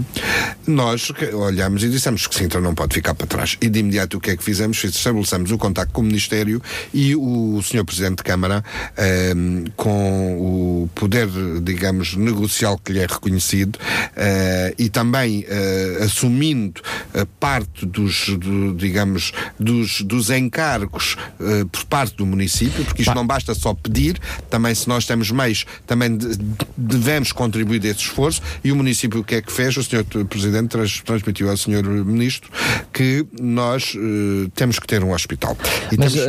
nós 0.67 1.11
olhamos 1.35 1.83
e 1.83 1.89
dissemos 1.89 2.27
que 2.27 2.35
Sintra 2.35 2.61
não 2.61 2.75
pode 2.75 2.95
ficar 2.95 3.15
para 3.15 3.27
trás. 3.27 3.57
E 3.61 3.69
de 3.69 3.79
imediato 3.81 4.17
o 4.17 4.21
que 4.21 4.31
é 4.31 4.37
que 4.37 4.43
fizemos? 4.45 4.79
Fiz- 4.79 4.95
Estabelecemos 4.95 5.51
o 5.51 5.59
contacto 5.59 5.93
com 5.93 6.01
o 6.01 6.05
Ministério 6.05 6.63
e 6.93 7.15
o 7.17 7.61
Sr. 7.63 7.85
Presidente 7.85 8.19
de 8.19 8.23
Câmara, 8.25 8.65
ehm, 8.97 9.65
com 9.77 10.83
o 10.85 10.89
poder, 10.95 11.29
digamos, 11.63 12.15
negocial 12.17 12.79
que 12.79 12.93
lhe 12.93 12.99
é 13.01 13.07
reconhecido 13.07 13.79
eh, 14.17 14.75
e 14.79 14.89
também 14.89 15.45
eh, 15.49 15.99
assumindo 16.05 16.81
a 17.15 17.27
parte 17.41 17.85
dos, 17.87 18.29
do- 18.39 18.75
digamos, 18.75 19.33
dos, 19.59 20.01
dos 20.03 20.31
encargos 20.31 21.17
eh, 21.41 21.65
por 21.71 21.85
parte 21.85 22.17
do 22.17 22.27
município, 22.27 22.85
porque 22.85 23.03
isto 23.03 23.15
não 23.15 23.27
basta 23.27 23.55
só 23.55 23.75
pedir, 23.75 24.19
também 24.51 24.75
se 24.75 24.89
nós 24.89 25.07
temos 25.07 25.31
meios, 25.31 25.65
também 25.87 26.17
de- 26.17 26.37
devemos 26.77 27.33
contribuir 27.33 27.79
desse 27.79 28.01
esforço 28.01 28.41
e 28.65 28.71
o 28.73 28.77
município 28.77 29.21
o 29.21 29.25
que 29.25 29.37
é 29.37 29.43
que 29.43 29.53
fez? 29.53 29.77
O 29.77 29.83
Sr. 29.83 30.05
Presidente 30.29 30.69
trans- 30.69 31.01
transmitiu 31.03 31.51
ao 31.51 31.57
Sr. 31.57 31.83
Ministro 32.05 32.51
que 32.93 33.27
nós 33.41 33.95
eh, 33.97 34.49
temos 34.55 34.79
que 34.79 34.87
ter 34.87 35.03
um 35.03 35.13
hospital. 35.13 35.57
E 35.91 35.97
Mas 35.97 36.13
temos- 36.13 36.29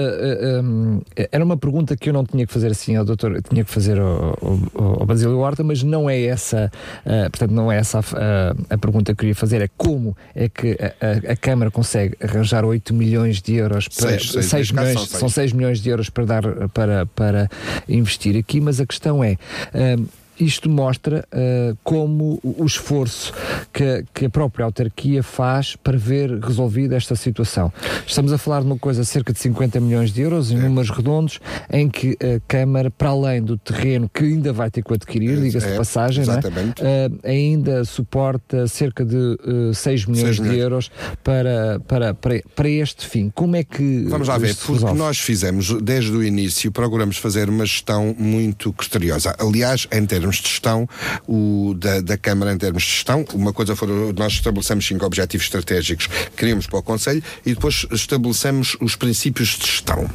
um, 0.63 1.01
era 1.31 1.43
uma 1.43 1.57
pergunta 1.57 1.95
que 1.95 2.09
eu 2.09 2.13
não 2.13 2.25
tinha 2.25 2.45
que 2.45 2.53
fazer 2.53 2.67
assim 2.71 2.95
ao 2.95 3.05
doutor, 3.05 3.41
tinha 3.49 3.63
que 3.63 3.71
fazer 3.71 3.99
ao, 3.99 4.37
ao, 4.75 4.99
ao 5.01 5.05
Basílio 5.05 5.37
Horta, 5.39 5.63
mas 5.63 5.83
não 5.83 6.09
é 6.09 6.21
essa, 6.23 6.71
eh, 7.05 7.29
portanto, 7.29 7.51
não 7.51 7.71
é 7.71 7.77
essa 7.77 7.99
a, 7.99 8.73
a 8.73 8.77
pergunta 8.77 9.05
que 9.05 9.11
eu 9.11 9.15
queria 9.15 9.35
fazer, 9.35 9.61
é 9.61 9.69
como 9.77 10.15
é 10.35 10.49
que 10.49 10.77
a, 10.79 11.29
a- 11.29 11.33
a 11.33 11.35
Câmara 11.35 11.71
consegue 11.71 12.15
arranjar 12.21 12.65
8 12.65 12.93
milhões 12.93 13.41
de 13.41 13.55
euros 13.55 13.87
para 13.87 14.09
Seis, 14.09 14.31
seis, 14.31 14.45
6 14.45 14.53
neste 14.53 14.73
caso 14.73 14.87
milhões, 14.87 14.99
são 14.99 15.07
seis. 15.07 15.19
são 15.19 15.29
6 15.29 15.53
milhões 15.53 15.79
de 15.81 15.89
euros 15.89 16.09
para 16.09 16.25
dar 16.25 16.43
para, 16.73 17.05
para 17.05 17.49
investir 17.87 18.35
aqui, 18.37 18.59
mas 18.61 18.79
a 18.79 18.85
questão 18.85 19.23
é. 19.23 19.37
um, 19.73 20.05
isto 20.39 20.69
mostra 20.69 21.25
uh, 21.33 21.77
como 21.83 22.39
o 22.43 22.65
esforço 22.65 23.33
que, 23.71 24.03
que 24.13 24.25
a 24.25 24.29
própria 24.29 24.65
autarquia 24.65 25.21
faz 25.23 25.75
para 25.75 25.97
ver 25.97 26.39
resolvida 26.39 26.95
esta 26.95 27.15
situação. 27.15 27.71
Estamos 28.05 28.33
a 28.33 28.37
falar 28.37 28.61
de 28.61 28.65
uma 28.65 28.77
coisa 28.77 29.03
cerca 29.03 29.31
de 29.33 29.39
50 29.39 29.79
milhões 29.79 30.11
de 30.11 30.21
euros, 30.21 30.51
É. 30.51 30.55
em 30.55 30.57
números 30.59 30.89
redondos, 30.89 31.39
em 31.71 31.89
que 31.89 32.17
a 32.21 32.39
Câmara, 32.47 32.89
para 32.89 33.09
além 33.09 33.41
do 33.41 33.57
terreno 33.57 34.09
que 34.13 34.23
ainda 34.23 34.51
vai 34.51 34.69
ter 34.71 34.83
que 34.83 34.93
adquirir, 34.93 35.37
É, 35.37 35.41
diga-se 35.41 35.67
de 35.67 35.73
é, 35.73 35.77
passagem, 35.77 36.25
não 36.25 36.33
é? 36.33 36.37
Uh, 36.39 37.19
ainda 37.23 37.85
suporta 37.85 38.67
cerca 38.67 39.05
de 39.05 39.15
uh, 39.15 39.73
6 39.73 40.05
milhões 40.05 40.23
Seis 40.23 40.35
de 40.37 40.41
milhões. 40.41 40.59
euros 40.61 40.91
para, 41.23 41.79
para, 41.87 42.13
para, 42.13 42.41
para 42.55 42.69
este 42.69 43.07
fim. 43.07 43.29
Como 43.33 43.55
é 43.55 43.63
que. 43.63 44.05
Vamos 44.07 44.27
lá 44.27 44.37
ver, 44.37 44.55
porque 44.55 44.73
resolve? 44.73 44.97
nós 44.97 45.19
fizemos, 45.19 45.71
desde 45.81 46.11
o 46.11 46.23
início, 46.23 46.71
procuramos 46.71 47.17
fazer 47.17 47.49
uma 47.49 47.65
gestão 47.65 48.15
muito 48.17 48.71
criteriosa. 48.73 49.35
Aliás, 49.39 49.87
em 49.91 50.05
termos 50.05 50.22
de 50.31 50.43
gestão, 50.49 50.87
o, 51.27 51.73
da, 51.77 52.01
da 52.01 52.17
Câmara, 52.17 52.53
em 52.53 52.57
termos 52.57 52.83
de 52.83 52.89
gestão, 52.89 53.25
uma 53.33 53.51
coisa 53.53 53.75
foram, 53.75 54.11
nós 54.13 54.33
estabelecemos 54.33 54.85
cinco 54.85 55.05
objetivos 55.05 55.45
estratégicos 55.45 56.07
que 56.07 56.29
queríamos 56.37 56.67
para 56.67 56.79
o 56.79 56.83
Conselho 56.83 57.23
e 57.45 57.53
depois 57.53 57.85
estabelecemos 57.91 58.75
os 58.81 58.95
princípios 58.95 59.49
de 59.57 59.65
gestão 59.65 60.09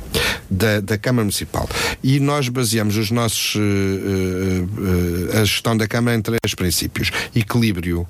da, 0.50 0.80
da 0.80 0.98
Câmara 0.98 1.24
Municipal. 1.24 1.68
E 2.02 2.18
nós 2.20 2.48
baseamos 2.48 2.96
os 2.96 3.10
nossos, 3.10 3.54
eh, 3.56 5.32
eh, 5.34 5.38
a 5.40 5.44
gestão 5.44 5.76
da 5.76 5.86
Câmara 5.86 6.16
em 6.16 6.22
três 6.22 6.54
princípios. 6.56 7.10
Equilíbrio 7.34 8.06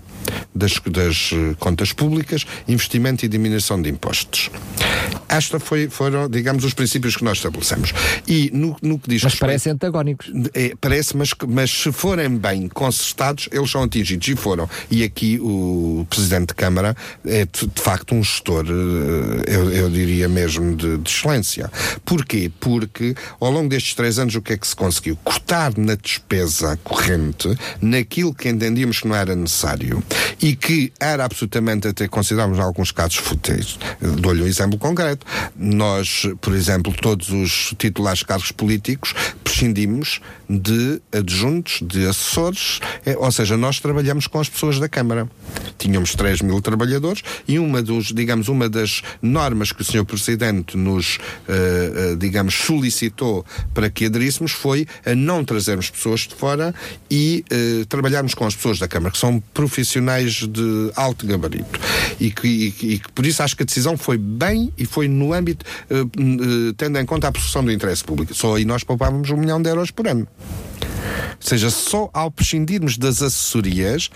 das, 0.55 0.75
das 0.91 1.31
contas 1.59 1.93
públicas, 1.93 2.45
investimento 2.67 3.25
e 3.25 3.29
diminuição 3.29 3.81
de 3.81 3.89
impostos. 3.89 4.51
Esta 5.29 5.59
foi, 5.61 5.89
foram, 5.89 6.29
digamos, 6.29 6.65
os 6.65 6.75
princípios 6.75 7.17
que 7.17 7.25
nós 7.25 7.39
estabelecemos. 7.39 7.93
E 8.27 8.51
no, 8.53 8.77
no 8.83 8.99
que 8.99 9.09
diz 9.09 9.23
Mas 9.23 9.33
respeito- 9.33 9.41
parecem 9.49 9.73
antagónicos. 9.73 10.31
é, 10.55 10.75
parece, 10.81 11.17
mas, 11.17 11.31
mas 11.47 11.88
se 11.89 11.93
forem 11.93 12.37
bem 12.37 12.69
concertados, 12.69 13.49
eles 13.51 13.71
são 13.71 13.83
atingidos 13.83 14.29
e 14.29 14.37
foram. 14.37 14.69
E 14.91 15.03
aqui 15.03 15.39
o 15.41 16.07
Presidente 16.09 16.49
de 16.49 16.55
Câmara 16.55 16.95
é 17.25 17.47
de, 17.47 17.67
de 17.67 17.81
facto 17.81 18.15
um 18.15 18.23
gestor, 18.23 18.67
eh, 18.67 19.55
eu, 19.55 19.73
eu 19.73 19.91
diria 19.91 20.29
mesmo, 20.29 20.77
de, 20.77 20.99
de 20.99 21.11
excelência. 21.11 21.71
Porquê? 22.05 22.51
Porque 22.61 23.15
ao 23.41 23.51
longo 23.51 23.69
destes 23.69 23.95
três 23.95 24.19
anos 24.19 24.35
o 24.35 24.43
que 24.43 24.53
é 24.53 24.57
que 24.59 24.67
se 24.67 24.77
conseguiu? 24.77 25.17
Cortar 25.25 25.77
na 25.77 25.95
despesa 25.95 26.79
corrente, 26.85 27.49
naquilo 27.81 28.35
que 28.35 28.49
entendíamos 28.49 29.01
que 29.01 29.09
não 29.09 29.17
era 29.17 29.35
necessário 29.35 30.03
e 30.41 30.55
que 30.55 30.93
era 31.01 31.25
absolutamente 31.25 31.89
até 31.89 32.07
considerávamos 32.07 32.59
em 32.59 32.63
alguns 32.63 32.93
casos 32.93 33.17
fúteis. 33.17 33.79
Dou-lhe 34.01 34.43
um 34.43 34.47
exemplo 34.47 34.79
concreto. 34.79 35.27
Nós, 35.57 36.27
por 36.41 36.55
exemplo, 36.55 36.93
todos 36.93 37.31
os 37.31 37.75
titulares 37.79 38.21
de 38.21 38.27
cargos 38.27 38.53
políticos 38.53 39.15
prescindimos 39.43 40.21
de 40.49 41.01
adjuntos, 41.13 41.78
de 41.83 42.07
assessores, 42.07 42.81
eh, 43.05 43.17
ou 43.17 43.31
seja, 43.31 43.57
nós 43.57 43.81
trabalhamos 43.81 44.27
com 44.27 44.41
as 44.41 44.49
pessoas 44.49 44.79
da 44.79 44.89
Câmara. 44.89 45.29
Tínhamos 45.79 46.15
3 46.15 46.43
mil 46.43 46.61
trabalhadores 46.61 47.23
e 47.47 47.59
uma 47.59 47.83
dos, 47.83 48.07
digamos, 48.07 48.49
uma 48.49 48.69
das 48.69 49.03
normas 49.23 49.73
que 49.73 49.83
o 49.83 49.85
Sr. 49.85 50.05
Presidente 50.05 50.77
nos, 50.77 51.19
eh, 51.49 52.13
eh, 52.13 52.17
digamos, 52.17 52.55
solicitou 52.55 53.45
para 53.73 53.89
que 53.89 54.07
aderíssemos 54.07 54.53
foi 54.53 54.87
a 55.05 55.15
não 55.15 55.45
trazermos 55.45 55.91
pessoas 55.91 56.21
de 56.21 56.35
fora 56.35 56.75
e 57.11 57.45
eh, 57.51 57.85
trabalharmos 57.89 58.35
com 58.35 58.45
as 58.45 58.55
pessoas 58.55 58.79
da 58.79 58.89
Câmara, 58.89 59.13
que 59.13 59.19
são 59.19 59.41
profissionais 59.55 60.47
de 60.47 60.91
alto 60.97 61.27
gabarito. 61.27 61.79
E 62.19 62.31
que, 62.31 62.49
e 62.49 62.89
e 62.89 62.99
que 62.99 63.13
por 63.13 63.27
isso 63.27 63.43
acho 63.43 63.57
que 63.57 63.63
a 63.63 63.67
decisão 63.67 63.97
foi 63.97 64.17
bem 64.17 64.73
e 64.77 64.87
foi 64.87 65.09
no 65.09 65.33
âmbito, 65.33 65.65
tendo 66.77 66.99
em 66.99 67.05
conta 67.05 67.29
a 67.29 67.33
posição 67.33 67.65
do 67.65 67.71
interesse 67.71 68.03
público. 68.03 68.35
Só 68.35 68.57
aí 68.57 68.65
nós 68.65 68.83
poupávamos 68.85 69.31
um 69.31 69.37
milhão 69.37 69.61
de 69.61 69.69
euros 69.69 69.91
por 69.91 70.09
ano. 70.09 70.27
Ou 71.41 71.47
seja, 71.47 71.68
só 71.71 72.11
ao 72.13 72.31
prescindirmos 72.31 72.97
das 72.99 73.23
assessorias, 73.23 74.11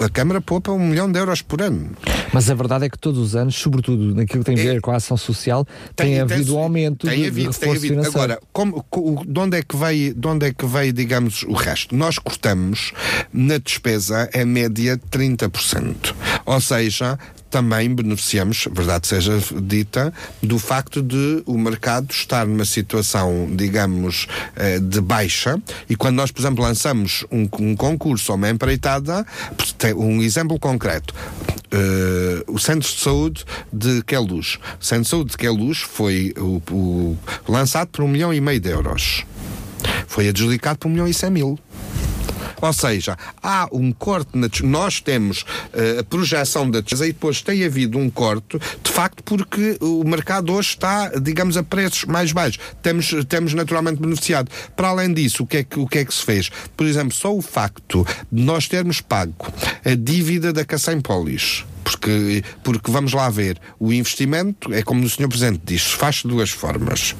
a 0.00 0.08
Câmara 0.08 0.40
poupa 0.40 0.72
um 0.72 0.78
milhão 0.78 1.10
de 1.10 1.18
euros 1.18 1.42
por 1.42 1.60
ano. 1.62 1.90
Mas 2.32 2.50
a 2.50 2.54
verdade 2.54 2.84
é 2.86 2.88
que 2.90 2.98
todos 2.98 3.20
os 3.20 3.34
anos, 3.36 3.54
sobretudo 3.56 4.14
naquilo 4.14 4.44
que 4.44 4.54
tem 4.54 4.60
a 4.60 4.72
ver 4.72 4.80
com 4.80 4.90
a 4.90 4.96
ação 4.96 5.16
social, 5.16 5.66
tem, 5.94 6.20
havido 6.20 6.56
um 6.56 6.58
aumento 6.58 7.06
tem 7.06 7.20
de, 7.22 7.26
havido, 7.28 7.50
de 7.50 7.58
tem 7.58 7.70
havido. 7.70 7.86
financeiro. 7.86 8.18
Agora, 8.18 8.40
como, 8.52 8.84
co- 8.90 9.22
de, 9.26 9.40
onde 9.40 9.56
é 9.58 9.62
que 9.62 9.76
veio, 9.76 10.14
de 10.14 10.26
onde 10.28 10.46
é 10.46 10.52
que 10.52 10.66
veio, 10.66 10.92
digamos, 10.92 11.42
o 11.44 11.52
resto? 11.52 11.94
Nós 11.96 12.18
cortamos 12.18 12.92
na 13.32 13.58
despesa, 13.58 14.28
em 14.34 14.44
média, 14.44 15.00
30%. 15.10 16.14
Ou 16.44 16.60
seja, 16.60 17.18
também 17.50 17.94
beneficiamos, 17.94 18.66
verdade 18.72 19.06
seja 19.06 19.40
dita, 19.62 20.12
do 20.42 20.58
facto 20.58 21.02
de 21.02 21.42
o 21.46 21.56
mercado 21.56 22.10
estar 22.10 22.46
numa 22.46 22.64
situação, 22.64 23.48
digamos, 23.54 24.26
eh, 24.56 24.78
de 24.78 25.00
baixa 25.00 25.60
e 25.88 25.96
quando 25.96 26.16
nós, 26.16 26.30
por 26.30 26.40
exemplo, 26.40 26.62
lançamos 26.62 27.24
um, 27.30 27.48
um 27.60 27.76
concurso 27.76 28.32
ou 28.32 28.36
uma 28.38 28.50
empreitada, 28.50 29.24
um 29.96 30.20
exemplo 30.22 30.58
concreto, 30.58 31.14
eh, 31.70 32.44
o 32.46 32.58
Centro 32.58 32.88
de 32.88 33.00
Saúde 33.00 33.44
de 33.72 34.02
Queluz. 34.02 34.58
O 34.80 34.84
Centro 34.84 35.04
de 35.04 35.08
Saúde 35.10 35.30
de 35.30 35.36
Queluz 35.36 35.78
foi 35.78 36.34
o, 36.36 36.60
o- 36.70 37.18
lançado 37.48 37.88
por 37.88 38.02
um 38.04 38.08
milhão 38.08 38.32
e 38.34 38.40
meio 38.40 38.60
de 38.60 38.68
euros. 38.70 39.24
Foi 40.08 40.28
adjudicado 40.28 40.78
por 40.78 40.88
um 40.88 40.92
milhão 40.92 41.06
e 41.08 41.14
cem 41.14 41.30
mil. 41.30 41.58
Ou 42.60 42.72
seja, 42.72 43.16
há 43.42 43.68
um 43.72 43.92
corte 43.92 44.30
na 44.36 44.48
nós 44.62 45.00
temos 45.00 45.42
uh, 45.42 46.00
a 46.00 46.04
projeção 46.04 46.70
da 46.70 46.80
despesa 46.80 47.06
e 47.06 47.12
depois 47.12 47.42
tem 47.42 47.64
havido 47.64 47.98
um 47.98 48.08
corte, 48.08 48.58
de 48.82 48.90
facto, 48.90 49.22
porque 49.22 49.76
o 49.80 50.04
mercado 50.04 50.52
hoje 50.52 50.70
está, 50.70 51.08
digamos, 51.08 51.56
a 51.56 51.62
preços 51.62 52.04
mais 52.04 52.32
baixos. 52.32 52.60
Temos, 52.82 53.12
temos 53.28 53.54
naturalmente 53.54 54.00
beneficiado. 54.00 54.50
Para 54.74 54.88
além 54.88 55.12
disso, 55.12 55.42
o 55.42 55.46
que, 55.46 55.58
é 55.58 55.64
que, 55.64 55.78
o 55.78 55.86
que 55.86 55.98
é 55.98 56.04
que 56.04 56.14
se 56.14 56.24
fez? 56.24 56.50
Por 56.76 56.86
exemplo, 56.86 57.14
só 57.14 57.34
o 57.34 57.42
facto 57.42 58.06
de 58.30 58.42
nós 58.42 58.68
termos 58.68 59.00
pago 59.00 59.34
a 59.84 59.94
dívida 59.94 60.52
da 60.52 60.64
Cacém 60.64 61.00
Polis 61.00 61.64
porque, 61.86 62.42
porque 62.64 62.90
vamos 62.90 63.12
lá 63.12 63.30
ver, 63.30 63.60
o 63.78 63.92
investimento 63.92 64.74
é 64.74 64.82
como 64.82 65.04
o 65.04 65.08
Sr. 65.08 65.28
Presidente 65.28 65.60
diz, 65.64 65.84
faz 65.84 66.16
de 66.16 66.28
duas 66.28 66.50
formas. 66.50 67.14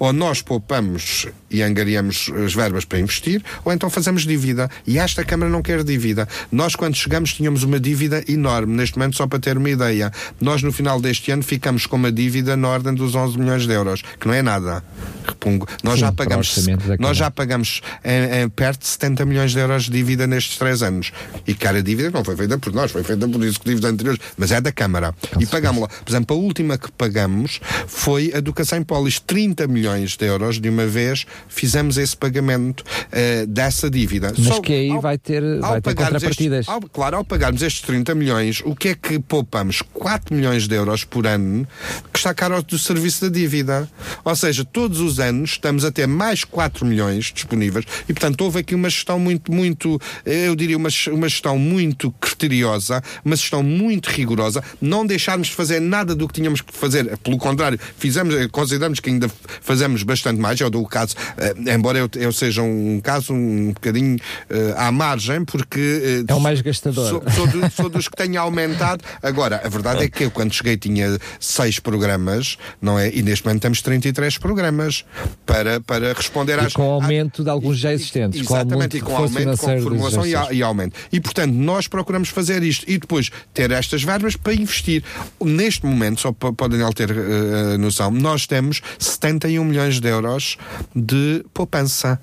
Ou 0.00 0.12
nós 0.12 0.42
poupamos 0.42 1.28
e 1.48 1.62
angariamos 1.62 2.28
as 2.44 2.52
verbas 2.52 2.84
para 2.84 2.98
investir, 2.98 3.40
ou 3.64 3.72
então 3.72 3.88
fazemos 3.88 4.26
dívida. 4.26 4.68
E 4.84 4.98
esta 4.98 5.24
Câmara 5.24 5.50
não 5.50 5.62
quer 5.62 5.84
dívida. 5.84 6.28
Nós, 6.50 6.74
quando 6.74 6.96
chegamos, 6.96 7.32
tínhamos 7.32 7.62
uma 7.62 7.78
dívida 7.78 8.24
enorme. 8.26 8.74
Neste 8.74 8.98
momento, 8.98 9.16
só 9.16 9.28
para 9.28 9.38
ter 9.38 9.56
uma 9.56 9.70
ideia, 9.70 10.10
nós 10.40 10.62
no 10.62 10.72
final 10.72 11.00
deste 11.00 11.30
ano 11.30 11.44
ficamos 11.44 11.86
com 11.86 11.94
uma 11.94 12.10
dívida 12.10 12.56
na 12.56 12.68
ordem 12.68 12.92
dos 12.92 13.14
11 13.14 13.38
milhões 13.38 13.64
de 13.64 13.72
euros, 13.72 14.02
que 14.18 14.26
não 14.26 14.34
é 14.34 14.42
nada. 14.42 14.82
Repungo. 15.26 15.66
Nós 15.82 15.94
Sim, 15.94 16.00
já 16.00 16.12
pagamos, 16.12 16.66
nós 16.98 17.16
já 17.16 17.30
pagamos 17.30 17.80
em, 18.04 18.42
em, 18.42 18.48
perto 18.48 18.80
de 18.80 18.88
70 18.88 19.24
milhões 19.24 19.52
de 19.52 19.58
euros 19.60 19.84
de 19.84 19.92
dívida 19.92 20.26
nestes 20.26 20.58
três 20.58 20.82
anos. 20.82 21.12
E 21.46 21.54
cara, 21.54 21.78
a 21.78 21.82
dívida 21.82 22.10
não 22.10 22.24
foi 22.24 22.36
feita 22.36 22.58
por 22.58 22.72
nós, 22.72 22.90
foi 22.90 23.04
feita 23.04 23.28
por 23.28 23.42
executivos 23.42 23.83
anteriores, 23.84 24.20
mas 24.36 24.50
é 24.50 24.60
da 24.60 24.72
Câmara. 24.72 25.14
e 25.38 25.46
pagámos-la. 25.46 25.88
Por 25.88 26.10
exemplo, 26.10 26.36
a 26.36 26.38
última 26.38 26.78
que 26.78 26.90
pagamos 26.92 27.60
foi 27.86 28.32
a 28.34 28.40
do 28.40 28.52
Cacém 28.52 28.82
Polis, 28.82 29.18
30 29.18 29.66
milhões 29.66 30.16
de 30.16 30.26
euros 30.26 30.60
de 30.60 30.68
uma 30.68 30.86
vez 30.86 31.26
fizemos 31.48 31.96
esse 31.96 32.16
pagamento 32.16 32.80
uh, 32.80 33.46
dessa 33.46 33.90
dívida. 33.90 34.32
Mas 34.36 34.46
Só, 34.46 34.60
que 34.60 34.72
aí 34.72 34.90
ao, 34.90 35.00
vai 35.00 35.18
ter, 35.18 35.42
vai 35.60 35.80
ter 35.80 35.94
contrapartidas. 35.94 36.60
Estes, 36.60 36.74
ao, 36.74 36.80
claro, 36.82 37.16
ao 37.16 37.24
pagarmos 37.24 37.62
estes 37.62 37.82
30 37.82 38.14
milhões, 38.14 38.62
o 38.64 38.74
que 38.74 38.88
é 38.88 38.94
que 38.94 39.18
poupamos? 39.18 39.82
4 39.92 40.34
milhões 40.34 40.66
de 40.66 40.74
euros 40.74 41.04
por 41.04 41.26
ano 41.26 41.66
que 42.12 42.18
está 42.18 42.34
caro 42.34 42.62
do 42.62 42.78
serviço 42.78 43.28
da 43.28 43.28
dívida. 43.28 43.88
Ou 44.24 44.36
seja, 44.36 44.64
todos 44.64 45.00
os 45.00 45.18
anos 45.18 45.50
estamos 45.50 45.84
a 45.84 45.90
ter 45.90 46.06
mais 46.06 46.44
4 46.44 46.86
milhões 46.86 47.32
disponíveis 47.32 47.84
e, 48.08 48.12
portanto, 48.12 48.40
houve 48.42 48.60
aqui 48.60 48.74
uma 48.74 48.88
gestão 48.88 49.18
muito, 49.18 49.52
muito, 49.52 50.00
eu 50.24 50.54
diria, 50.54 50.76
uma, 50.76 50.88
uma 51.12 51.28
gestão 51.28 51.58
muito 51.58 52.10
criteriosa, 52.20 53.02
uma 53.24 53.36
gestão 53.36 53.62
muito 53.62 53.73
rigorosa, 54.08 54.62
não 54.80 55.06
deixarmos 55.06 55.48
de 55.48 55.54
fazer 55.54 55.80
nada 55.80 56.14
do 56.14 56.26
que 56.26 56.34
tínhamos 56.34 56.60
que 56.60 56.72
fazer, 56.72 57.16
pelo 57.18 57.38
contrário, 57.38 57.78
fizemos, 57.96 58.34
consideramos 58.48 59.00
que 59.00 59.10
ainda 59.10 59.30
fazemos 59.60 60.02
bastante 60.02 60.40
mais, 60.40 60.60
é 60.60 60.66
o 60.66 60.84
caso 60.86 61.14
uh, 61.14 61.70
embora 61.70 61.98
eu, 61.98 62.08
eu, 62.16 62.32
seja 62.32 62.62
um 62.62 63.00
caso 63.02 63.32
um 63.32 63.72
bocadinho 63.72 64.16
uh, 64.16 64.74
à 64.76 64.92
margem, 64.92 65.44
porque. 65.44 66.24
Uh, 66.28 66.32
é 66.32 66.34
o 66.34 66.40
mais 66.40 66.60
gastador. 66.60 67.08
Sou, 67.08 67.22
sou, 67.34 67.46
do, 67.46 67.70
sou, 67.70 67.88
dos 67.88 68.08
que 68.08 68.16
tenho 68.16 68.40
aumentado. 68.40 69.02
Agora, 69.22 69.60
a 69.64 69.68
verdade 69.68 70.04
é 70.04 70.08
que 70.08 70.24
eu, 70.24 70.30
quando 70.30 70.52
cheguei, 70.52 70.76
tinha 70.76 71.18
seis 71.38 71.78
programas, 71.78 72.56
não 72.80 72.98
é? 72.98 73.10
E 73.12 73.22
neste 73.22 73.44
momento 73.46 73.62
temos 73.62 73.82
33 73.82 74.38
programas 74.38 75.04
para, 75.46 75.80
para 75.80 76.12
responder 76.12 76.58
e 76.58 76.66
às. 76.66 76.72
Com 76.72 76.82
aumento 76.82 77.42
de 77.42 77.50
alguns 77.50 77.78
já 77.78 77.92
existentes. 77.92 78.40
Exatamente, 78.40 79.00
com 79.00 79.10
e 79.10 79.14
com 79.14 79.22
aumento, 79.22 79.58
com 79.58 79.82
formulação 79.82 80.26
e, 80.26 80.34
e, 80.52 80.62
aumento. 80.62 80.96
E, 81.12 81.20
portanto, 81.20 81.52
nós 81.52 81.86
procuramos 81.86 82.28
fazer 82.28 82.62
isto 82.62 82.84
e 82.88 82.98
depois 82.98 83.30
ter 83.52 83.63
estas 83.72 84.02
verbas 84.02 84.36
para 84.36 84.54
investir. 84.54 85.02
Neste 85.40 85.84
momento, 85.86 86.20
só 86.20 86.32
para, 86.32 86.50
o 86.50 86.68
Daniel 86.68 86.92
ter 86.92 87.10
uh, 87.10 87.78
noção, 87.78 88.10
nós 88.10 88.46
temos 88.46 88.80
71 88.98 89.64
milhões 89.64 90.00
de 90.00 90.08
euros 90.08 90.56
de 90.94 91.44
poupança 91.52 92.20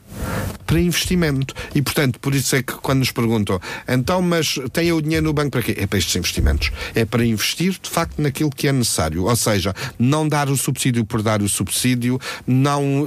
para 0.71 0.79
investimento. 0.79 1.53
E, 1.75 1.81
portanto, 1.81 2.17
por 2.19 2.33
isso 2.33 2.55
é 2.55 2.63
que 2.63 2.73
quando 2.75 2.99
nos 2.99 3.11
perguntam, 3.11 3.59
então, 3.87 4.21
mas 4.21 4.57
tem 4.71 4.91
o 4.93 5.01
dinheiro 5.01 5.25
no 5.25 5.33
banco 5.33 5.51
para 5.51 5.61
quê? 5.61 5.75
É 5.77 5.85
para 5.85 5.99
estes 5.99 6.15
investimentos. 6.15 6.71
É 6.95 7.03
para 7.03 7.25
investir, 7.25 7.77
de 7.81 7.89
facto, 7.89 8.21
naquilo 8.21 8.49
que 8.49 8.69
é 8.69 8.71
necessário. 8.71 9.25
Ou 9.25 9.35
seja, 9.35 9.73
não 9.99 10.25
dar 10.25 10.49
o 10.49 10.55
subsídio 10.55 11.03
por 11.03 11.21
dar 11.21 11.41
o 11.41 11.49
subsídio, 11.49 12.19
não, 12.47 13.05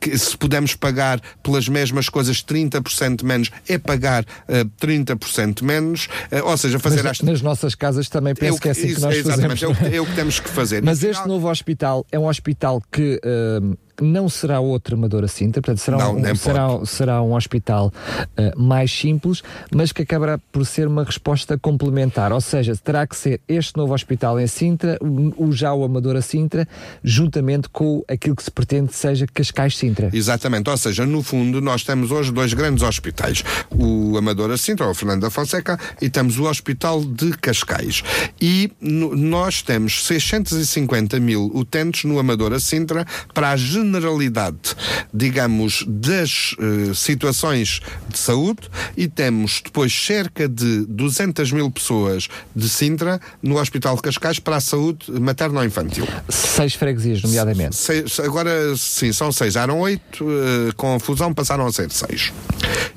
eh, 0.00 0.16
se 0.16 0.36
pudermos 0.38 0.74
pagar 0.74 1.20
pelas 1.42 1.68
mesmas 1.68 2.08
coisas 2.08 2.42
30% 2.42 3.24
menos, 3.24 3.50
é 3.68 3.76
pagar 3.76 4.24
eh, 4.48 4.64
30% 4.80 5.62
menos. 5.62 6.08
Ou 6.44 6.56
seja, 6.56 6.78
fazer 6.78 7.02
mas, 7.02 7.20
Nas 7.20 7.42
nossas 7.56 7.74
casas 7.74 8.08
também 8.08 8.34
penso 8.34 8.58
é 8.58 8.60
que 8.60 8.68
é 8.68 8.70
assim 8.70 8.94
que 8.94 9.00
nós 9.00 9.16
exatamente, 9.16 9.60
fazemos. 9.60 9.82
É 9.82 9.88
o, 9.88 9.94
é 9.96 10.00
o 10.00 10.06
que 10.06 10.14
temos 10.14 10.40
que 10.40 10.48
fazer. 10.48 10.82
Mas 10.82 11.02
este 11.02 11.26
novo 11.26 11.48
hospital 11.48 12.06
é 12.12 12.18
um 12.18 12.28
hospital 12.28 12.82
que 12.92 13.20
uh, 13.24 13.76
não 14.00 14.28
será 14.28 14.60
outro 14.60 14.96
Amadora 14.96 15.28
Sintra, 15.28 15.62
portanto 15.62 15.78
será, 15.78 15.98
não, 15.98 16.16
um, 16.16 16.34
será, 16.34 16.66
será 16.84 17.22
um 17.22 17.34
hospital 17.34 17.92
uh, 18.16 18.60
mais 18.60 18.90
simples, 18.90 19.42
mas 19.74 19.92
que 19.92 20.02
acabará 20.02 20.38
por 20.52 20.64
ser 20.66 20.86
uma 20.86 21.04
resposta 21.04 21.58
complementar, 21.58 22.32
ou 22.32 22.40
seja, 22.40 22.74
terá 22.76 23.06
que 23.06 23.16
ser 23.16 23.40
este 23.48 23.76
novo 23.76 23.94
hospital 23.94 24.38
em 24.40 24.46
Sintra, 24.46 24.98
o, 25.00 25.46
o 25.46 25.52
já 25.52 25.72
o 25.72 25.84
Amadora 25.84 26.22
Sintra, 26.22 26.66
juntamente 27.02 27.68
com 27.68 28.02
aquilo 28.08 28.36
que 28.36 28.42
se 28.42 28.50
pretende 28.50 28.92
seja 28.94 29.26
Cascais 29.26 29.76
Sintra. 29.76 30.10
Exatamente, 30.12 30.70
ou 30.70 30.76
seja, 30.76 31.06
no 31.06 31.22
fundo 31.22 31.60
nós 31.60 31.82
temos 31.82 32.10
hoje 32.10 32.32
dois 32.32 32.52
grandes 32.52 32.82
hospitais, 32.82 33.42
o 33.70 34.16
Amadora 34.16 34.56
Sintra, 34.56 34.88
o 34.88 34.94
Fernando 34.94 35.22
da 35.22 35.30
Fonseca, 35.30 35.78
e 36.00 36.08
temos 36.08 36.38
o 36.38 36.44
Hospital 36.44 37.04
de 37.04 37.36
Cascais. 37.38 38.02
E 38.40 38.70
no, 38.80 39.14
nós 39.14 39.62
temos 39.62 40.04
650 40.04 41.18
mil 41.20 41.50
utentes 41.54 42.04
no 42.04 42.18
Amadora 42.18 42.58
Sintra 42.60 43.06
para 43.34 43.50
a 43.50 43.56
generalidade, 43.92 44.76
digamos, 45.12 45.84
das 45.86 46.54
uh, 46.58 46.94
situações 46.94 47.80
de 48.08 48.18
saúde 48.18 48.68
e 48.96 49.08
temos 49.08 49.60
depois 49.64 49.92
cerca 49.92 50.48
de 50.48 50.84
200 50.86 51.52
mil 51.52 51.70
pessoas 51.70 52.28
de 52.54 52.68
Sintra 52.68 53.20
no 53.42 53.58
Hospital 53.58 53.96
de 53.96 54.02
Cascais 54.02 54.38
para 54.38 54.56
a 54.56 54.60
saúde 54.60 55.10
materno-infantil. 55.10 56.06
Seis 56.28 56.74
freguesias, 56.74 57.22
nomeadamente. 57.22 57.76
Seis, 57.76 58.18
agora, 58.20 58.76
sim, 58.76 59.12
são 59.12 59.30
seis. 59.32 59.56
Eram 59.56 59.80
oito, 59.80 60.24
uh, 60.24 60.74
com 60.76 60.94
a 60.94 61.00
fusão 61.00 61.32
passaram 61.32 61.66
a 61.66 61.72
ser 61.72 61.90
seis. 61.90 62.32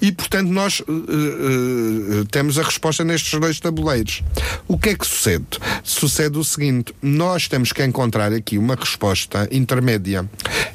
E, 0.01 0.11
portanto, 0.11 0.49
nós 0.49 0.79
uh, 0.81 2.25
temos 2.31 2.57
a 2.57 2.63
resposta 2.63 3.03
nestes 3.03 3.39
dois 3.39 3.59
tabuleiros. 3.59 4.23
O 4.67 4.77
que 4.77 4.89
é 4.89 4.95
que 4.95 5.05
sucede? 5.05 5.45
Sucede 5.83 6.37
o 6.37 6.43
seguinte, 6.43 6.93
nós 7.01 7.47
temos 7.47 7.71
que 7.73 7.83
encontrar 7.83 8.31
aqui 8.33 8.57
uma 8.57 8.75
resposta 8.75 9.47
intermédia. 9.51 10.29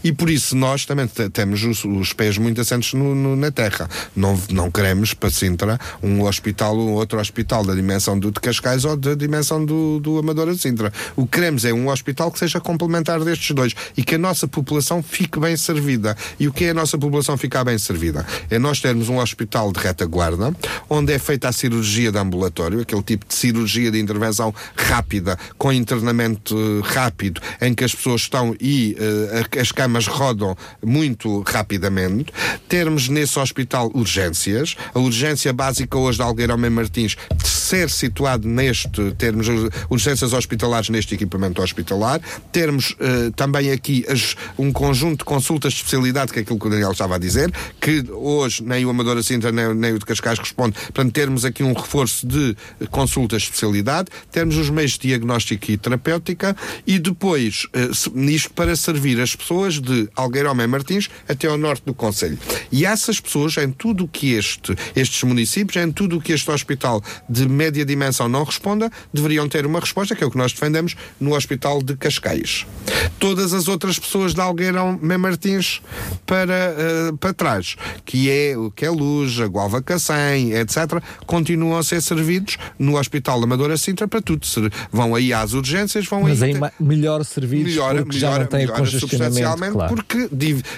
E 0.05 0.13
por 0.13 0.29
isso 0.29 0.55
nós 0.55 0.85
também 0.85 1.09
temos 1.33 1.65
os, 1.65 1.83
os 1.83 2.13
pés 2.13 2.37
muito 2.37 2.61
assentos 2.61 2.93
no, 2.93 3.15
no, 3.15 3.35
na 3.35 3.51
terra. 3.51 3.89
Não, 4.15 4.39
não 4.51 4.71
queremos 4.71 5.15
para 5.15 5.31
Sintra 5.31 5.81
um 6.03 6.23
hospital, 6.23 6.77
um 6.77 6.93
outro 6.93 7.19
hospital 7.19 7.65
da 7.65 7.75
dimensão 7.75 8.19
do 8.19 8.31
de 8.31 8.39
Cascais 8.39 8.85
ou 8.85 8.97
da 8.97 9.15
dimensão 9.15 9.65
do, 9.65 9.99
do 9.99 10.19
Amadora 10.19 10.53
de 10.55 10.61
Sintra. 10.61 10.93
O 11.17 11.25
que 11.25 11.39
queremos 11.39 11.65
é 11.65 11.73
um 11.73 11.89
hospital 11.89 12.31
que 12.31 12.39
seja 12.39 12.61
complementar 12.61 13.19
destes 13.25 13.55
dois 13.55 13.75
e 13.97 14.05
que 14.05 14.17
a 14.17 14.19
nossa 14.19 14.47
população 14.47 15.03
fique 15.03 15.41
bem 15.41 15.57
servida. 15.57 16.15
E 16.39 16.47
o 16.47 16.53
que 16.53 16.67
é 16.67 16.71
a 16.71 16.75
nossa 16.75 16.99
população 16.99 17.39
ficar 17.39 17.65
bem 17.65 17.79
servida? 17.79 18.27
É 18.51 18.59
nós 18.59 18.81
termos 18.81 19.09
um 19.09 19.19
hospital 19.19 19.73
de 19.73 19.81
retaguarda, 19.81 20.55
onde 20.91 21.15
é 21.15 21.19
feita 21.19 21.49
a 21.49 21.53
cirurgia 21.53 22.13
de 22.13 22.19
ambulatório, 22.19 22.81
aquele 22.81 23.03
tipo 23.03 23.27
de 23.27 23.35
cirurgia 23.35 23.91
de 23.91 23.99
intervenção 23.99 24.55
rápida, 24.77 25.39
com 25.57 25.73
internamento 25.73 26.55
uh, 26.57 26.81
rápido, 26.83 27.41
em 27.61 27.73
que 27.73 27.85
as 27.85 27.95
pessoas 27.95 28.23
estão 28.23 28.55
e 28.61 28.97
uh, 28.99 29.61
as 29.61 29.73
camas 29.73 29.94
camas 29.95 30.07
rodam 30.07 30.57
muito 30.85 31.43
rapidamente. 31.47 32.33
Termos 32.69 33.09
nesse 33.09 33.39
hospital 33.39 33.91
urgências. 33.95 34.77
A 34.93 34.99
urgência 34.99 35.53
básica 35.53 35.97
hoje 35.97 36.19
de 36.19 36.25
Algueirão 36.25 36.59
Martins 36.59 37.17
ser 37.45 37.89
situado 37.89 38.47
neste, 38.49 39.13
termos 39.13 39.47
urgências 39.89 40.33
hospitalares 40.33 40.89
neste 40.89 41.15
equipamento 41.15 41.63
hospitalar. 41.63 42.21
Termos 42.51 42.91
uh, 42.93 43.31
também 43.37 43.71
aqui 43.71 44.05
as, 44.09 44.37
um 44.59 44.73
conjunto 44.73 45.19
de 45.19 45.25
consultas 45.25 45.73
de 45.73 45.79
especialidade, 45.79 46.33
que 46.33 46.41
é 46.41 46.43
aquilo 46.43 46.59
que 46.59 46.67
o 46.67 46.71
Daniel 46.71 46.93
estava 46.93 47.15
a 47.15 47.19
dizer, 47.19 47.53
que 47.81 48.05
hoje 48.11 48.63
nem 48.63 48.85
o 48.85 48.91
Amadora 48.91 49.23
Sintra 49.23 49.53
nem, 49.53 49.75
nem 49.75 49.93
o 49.93 49.99
de 49.99 50.05
Cascais 50.05 50.39
responde. 50.39 50.75
Portanto, 50.75 51.13
termos 51.13 51.45
aqui 51.45 51.63
um 51.63 51.73
reforço 51.73 52.27
de 52.27 52.57
consultas 52.91 53.43
de 53.43 53.49
especialidade. 53.49 54.09
Termos 54.31 54.57
os 54.57 54.71
meios 54.71 54.93
de 54.93 55.09
diagnóstico 55.09 55.71
e 55.71 55.77
terapêutica 55.77 56.57
e 56.87 56.99
depois, 56.99 57.65
uh, 57.67 58.51
para 58.55 58.77
servir 58.77 59.21
as 59.21 59.35
pessoas 59.35 59.81
de 59.85 60.09
Algueirão 60.17 60.55
Martins 60.55 61.11
até 61.29 61.47
ao 61.47 61.59
norte 61.59 61.83
do 61.85 61.93
Conselho. 61.95 62.39
E 62.73 62.87
essas 62.87 63.21
pessoas, 63.21 63.57
em 63.59 63.71
tudo 63.71 64.05
o 64.05 64.09
que 64.09 64.33
este, 64.33 64.75
estes 64.97 65.23
municípios, 65.25 65.83
em 65.85 65.93
tudo 65.93 66.17
o 66.17 66.21
que 66.21 66.33
este 66.33 66.51
hospital 66.51 67.03
de 67.29 67.49
média 67.49 67.85
dimensão 67.85 68.29
não 68.29 68.45
responda, 68.45 68.91
deveriam 69.13 69.49
ter 69.49 69.67
uma 69.67 69.81
resposta, 69.81 70.15
que 70.17 70.25
é 70.25 70.27
o 70.27 70.31
que 70.31 70.39
nós 70.39 70.53
defendemos, 70.53 70.97
no 71.21 71.35
Hospital 71.35 71.83
de 71.83 71.97
Cascais. 71.97 72.67
Todas 73.19 73.53
as 73.53 73.69
outras 73.69 73.99
pessoas 73.99 74.35
de 74.35 74.41
Algueirão 74.41 74.99
Martins 75.19 75.83
para, 76.27 76.75
uh, 77.11 77.17
para 77.19 77.33
trás, 77.35 77.77
que 78.05 78.31
é, 78.31 78.55
que 78.75 78.85
é 78.85 78.89
Queluz, 78.95 79.41
a 79.41 79.47
Gualva 79.47 79.83
Cacém, 79.83 80.53
etc., 80.53 81.03
continuam 81.27 81.77
a 81.79 81.83
ser 81.83 82.01
servidos 82.01 82.57
no 82.79 82.99
Hospital 82.99 83.43
Amadora 83.43 83.77
Sintra 83.77 84.07
para 84.07 84.21
tudo. 84.21 84.45
Vão 84.93 85.15
aí 85.15 85.33
às 85.33 85.53
urgências, 85.53 86.07
vão 86.07 86.23
Mas 86.23 86.43
aí. 86.43 86.53
aí 86.53 86.59
ma- 86.59 86.73
melhor 86.79 87.25
servidos 87.25 87.73
Melhora, 87.73 88.03
porque 88.03 88.19
já 88.19 88.29
melhora, 88.29 88.43
não 88.45 88.51
tem 88.51 88.67
o 88.67 88.73
melhora 88.73 88.87
substancialmente 88.91 89.74
claro. 89.79 89.95
porque 89.95 90.29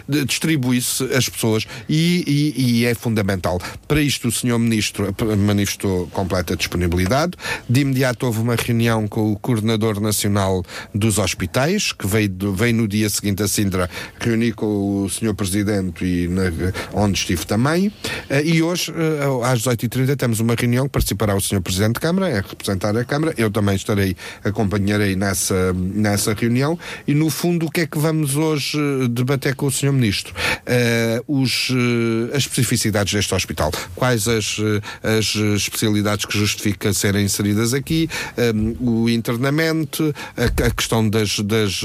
distribui-se 0.08 1.04
as 1.14 1.28
pessoas 1.28 1.66
e, 1.88 2.24
e- 2.56 2.80
e 2.80 2.84
é 2.86 2.94
fundamental. 2.94 3.60
Para 3.86 4.00
isto 4.00 4.28
o 4.28 4.32
Sr. 4.32 4.58
Ministro 4.58 5.14
manifestou 5.38 6.06
completa 6.08 6.56
disponibilidade. 6.56 7.32
De 7.68 7.80
imediato 7.80 8.26
houve 8.26 8.40
uma 8.40 8.54
reunião 8.56 9.06
com 9.06 9.32
o 9.32 9.36
Coordenador 9.38 10.00
Nacional 10.00 10.64
dos 10.94 11.18
Hospitais, 11.18 11.92
que 11.92 12.06
veio, 12.06 12.30
veio 12.54 12.74
no 12.74 12.88
dia 12.88 13.08
seguinte 13.08 13.42
a 13.42 13.48
Sintra 13.48 13.88
reunir 14.20 14.52
com 14.52 15.04
o 15.04 15.10
Sr. 15.10 15.34
Presidente 15.34 16.04
e 16.04 16.28
na- 16.28 16.52
onde 16.92 17.18
estive 17.18 17.44
também. 17.44 17.92
Eh, 18.30 18.42
E 18.46 18.62
hoje, 18.62 18.92
eh, 18.92 19.46
às 19.50 19.58
18h30, 19.60 20.16
temos 20.16 20.40
uma 20.40 20.54
reunião 20.54 20.86
que 20.86 20.92
participará 20.92 21.34
o 21.34 21.40
Sr. 21.40 21.60
Presidente 21.60 21.94
de 21.94 22.00
Câmara, 22.00 22.28
é 22.28 22.36
representar 22.36 22.96
a 22.96 23.04
Câmara. 23.04 23.34
Eu 23.36 23.50
também 23.50 23.74
estarei, 23.74 24.16
acompanharei 24.44 25.16
nessa, 25.16 25.72
nessa 25.74 26.32
reunião. 26.32 26.78
E 27.06 27.12
no 27.14 27.28
fundo, 27.28 27.66
o 27.66 27.70
que 27.70 27.80
é 27.82 27.86
que 27.86 27.98
vamos 27.98 28.36
hoje 28.36 28.78
eh, 28.78 28.85
debater 29.08 29.54
com 29.54 29.66
o 29.66 29.70
Sr. 29.70 29.92
Ministro? 29.92 30.34
Eh, 30.64 31.22
os, 31.26 31.68
eh, 31.70 32.36
as 32.36 32.42
especificidades 32.42 33.12
deste 33.12 33.34
hospital. 33.34 33.70
Quais 33.94 34.28
as, 34.28 34.58
eh, 34.58 35.18
as 35.18 35.34
especialidades 35.34 36.24
que 36.24 36.38
justifica 36.38 36.92
serem 36.92 37.24
inseridas 37.24 37.74
aqui, 37.74 38.08
eh, 38.36 38.52
o 38.80 39.08
internamento, 39.08 40.14
a, 40.36 40.66
a 40.66 40.70
questão 40.70 41.08
das, 41.08 41.38
das, 41.40 41.82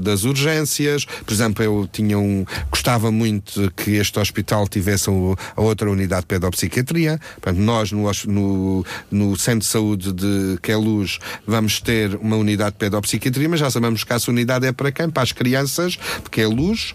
das 0.00 0.24
urgências. 0.24 1.04
Por 1.04 1.32
exemplo, 1.32 1.64
eu 1.64 1.88
tinha 1.90 2.18
um. 2.18 2.44
Gostava 2.70 3.10
muito 3.10 3.70
que 3.76 3.92
este 3.92 4.18
hospital 4.18 4.68
tivesse 4.68 5.08
a 5.10 5.60
outra 5.60 5.90
unidade 5.90 6.22
de 6.22 6.26
pedopsiquiatria. 6.26 7.20
Portanto, 7.40 7.58
nós 7.58 7.92
no, 7.92 8.10
no, 8.26 8.84
no 9.10 9.36
Centro 9.36 9.60
de 9.60 9.66
Saúde 9.66 10.12
de 10.12 10.58
Queluz 10.62 11.18
vamos 11.46 11.80
ter 11.80 12.14
uma 12.16 12.36
unidade 12.36 12.72
de 12.72 12.78
pedopsiquiatria, 12.78 13.48
mas 13.48 13.60
já 13.60 13.70
sabemos 13.70 14.04
que 14.04 14.12
essa 14.12 14.30
unidade 14.30 14.66
é 14.66 14.72
para 14.72 14.92
quem? 14.92 15.10
Para 15.10 15.22
as 15.22 15.32
crianças 15.32 15.98
de 16.22 16.30
Queluz, 16.30 16.94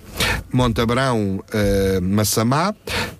Montabrão, 0.51 1.43
eh, 1.53 1.99
Massamá, 2.01 2.73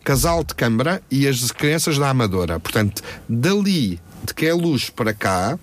Casal 0.04 0.43
de 0.43 0.54
Câmara 0.56 1.02
e 1.10 1.28
as 1.28 1.52
crianças 1.52 1.97
da 1.97 2.10
Amadora. 2.10 2.60
Portanto, 2.60 3.02
dali 3.28 3.99
de 4.26 4.34
que 4.34 4.45
é 4.45 4.53
luz 4.53 4.89
para 4.89 5.13
cá, 5.13 5.57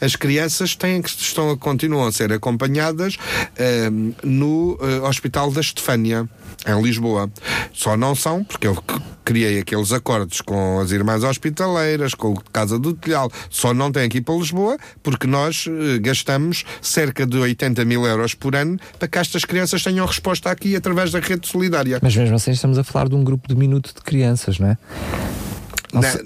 as 0.00 0.16
crianças 0.16 0.74
têm 0.76 1.00
que 1.02 1.08
estão 1.08 1.50
a, 1.50 1.56
continuam 1.56 2.06
a 2.06 2.12
ser 2.12 2.32
acompanhadas 2.32 3.16
ehm, 3.56 4.12
no 4.22 4.78
eh, 4.80 5.00
Hospital 5.06 5.50
da 5.50 5.60
Estefânia, 5.60 6.28
em 6.66 6.82
Lisboa. 6.82 7.30
Só 7.72 7.96
não 7.96 8.14
são, 8.14 8.44
porque 8.44 8.66
eu 8.66 8.76
criei 9.24 9.58
aqueles 9.58 9.92
acordos 9.92 10.40
com 10.40 10.80
as 10.80 10.90
irmãs 10.90 11.24
hospitaleiras, 11.24 12.14
com 12.14 12.32
o 12.32 12.40
Casa 12.52 12.78
do 12.78 12.92
Telhal, 12.92 13.30
só 13.48 13.72
não 13.72 13.90
têm 13.90 14.04
aqui 14.04 14.20
para 14.20 14.34
Lisboa, 14.34 14.76
porque 15.02 15.26
nós 15.26 15.66
eh, 15.68 15.98
gastamos 15.98 16.64
cerca 16.82 17.26
de 17.26 17.38
80 17.38 17.84
mil 17.84 18.04
euros 18.04 18.34
por 18.34 18.54
ano 18.54 18.78
para 18.98 19.08
que 19.08 19.18
estas 19.18 19.44
crianças 19.44 19.82
tenham 19.82 20.06
resposta 20.06 20.50
aqui 20.50 20.76
através 20.76 21.10
da 21.10 21.20
rede 21.20 21.48
solidária. 21.48 21.98
Mas 22.02 22.16
mesmo 22.16 22.36
assim 22.36 22.50
estamos 22.50 22.78
a 22.78 22.84
falar 22.84 23.08
de 23.08 23.14
um 23.14 23.24
grupo 23.24 23.48
de 23.48 23.56
minuto 23.56 23.94
de 23.94 24.02
crianças, 24.02 24.58
não 24.58 24.68
é? 24.68 24.78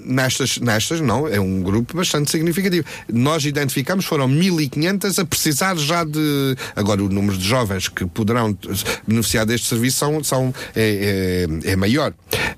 Nestas, 0.05 0.57
nestas, 0.57 1.01
não, 1.01 1.27
é 1.27 1.39
um 1.39 1.61
grupo 1.61 1.95
bastante 1.95 2.31
significativo. 2.31 2.85
Nós 3.11 3.45
identificamos, 3.45 4.05
foram 4.05 4.27
1.500 4.27 5.19
a 5.19 5.25
precisar 5.25 5.75
já 5.77 6.03
de. 6.03 6.55
Agora, 6.75 7.03
o 7.03 7.09
número 7.09 7.37
de 7.37 7.47
jovens 7.47 7.87
que 7.87 8.05
poderão 8.05 8.57
beneficiar 9.07 9.45
deste 9.45 9.67
serviço 9.67 9.97
são, 9.97 10.23
são, 10.23 10.53
é, 10.75 11.47
é- 11.65 11.71
é 11.71 11.75
maior. 11.75 12.13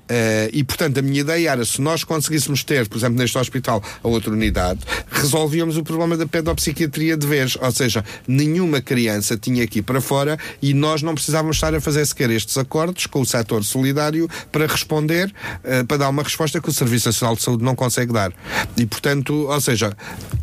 Eh, 0.08 0.50
e, 0.52 0.64
portanto, 0.64 0.98
a 0.98 1.02
minha 1.02 1.20
ideia 1.20 1.50
era, 1.50 1.64
se 1.64 1.80
nós 1.80 2.04
conseguíssemos 2.04 2.62
ter, 2.64 2.86
por 2.88 2.98
exemplo, 2.98 3.16
neste 3.18 3.38
hospital, 3.38 3.82
a 4.02 4.08
outra 4.08 4.30
unidade, 4.30 4.80
resolvíamos 5.10 5.76
o 5.76 5.82
problema 5.82 6.16
da 6.16 6.26
pedopsiquiatria 6.26 7.16
de 7.16 7.26
vez. 7.26 7.56
Ou 7.60 7.70
seja, 7.72 8.04
nenhuma 8.26 8.80
criança 8.80 9.36
tinha 9.36 9.64
aqui 9.64 9.80
para 9.80 10.00
fora 10.00 10.38
e 10.60 10.74
nós 10.74 11.02
não 11.02 11.14
precisávamos 11.14 11.56
estar 11.56 11.74
a 11.74 11.80
fazer 11.80 12.04
sequer 12.06 12.30
estes 12.30 12.56
acordos 12.58 13.06
com 13.06 13.20
o 13.20 13.26
setor 13.26 13.64
solidário 13.64 14.28
para 14.50 14.66
responder, 14.66 15.32
eh, 15.64 15.82
para 15.84 15.96
dar 15.96 16.08
uma 16.08 16.22
resposta 16.22 16.60
que 16.60 16.68
o 16.68 16.72
Serviço 16.72 17.01
Nacional 17.06 17.36
de 17.36 17.42
Saúde 17.42 17.64
não 17.64 17.74
consegue 17.74 18.12
dar. 18.12 18.32
E, 18.76 18.86
portanto, 18.86 19.46
ou 19.48 19.60
seja, 19.60 19.96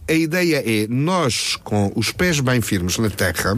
a 0.08 0.14
ideia 0.14 0.64
é 0.66 0.88
nós, 0.88 1.56
com 1.64 1.92
os 1.96 2.12
pés 2.12 2.40
bem 2.40 2.62
firmes 2.62 2.98
na 2.98 3.10
terra, 3.10 3.58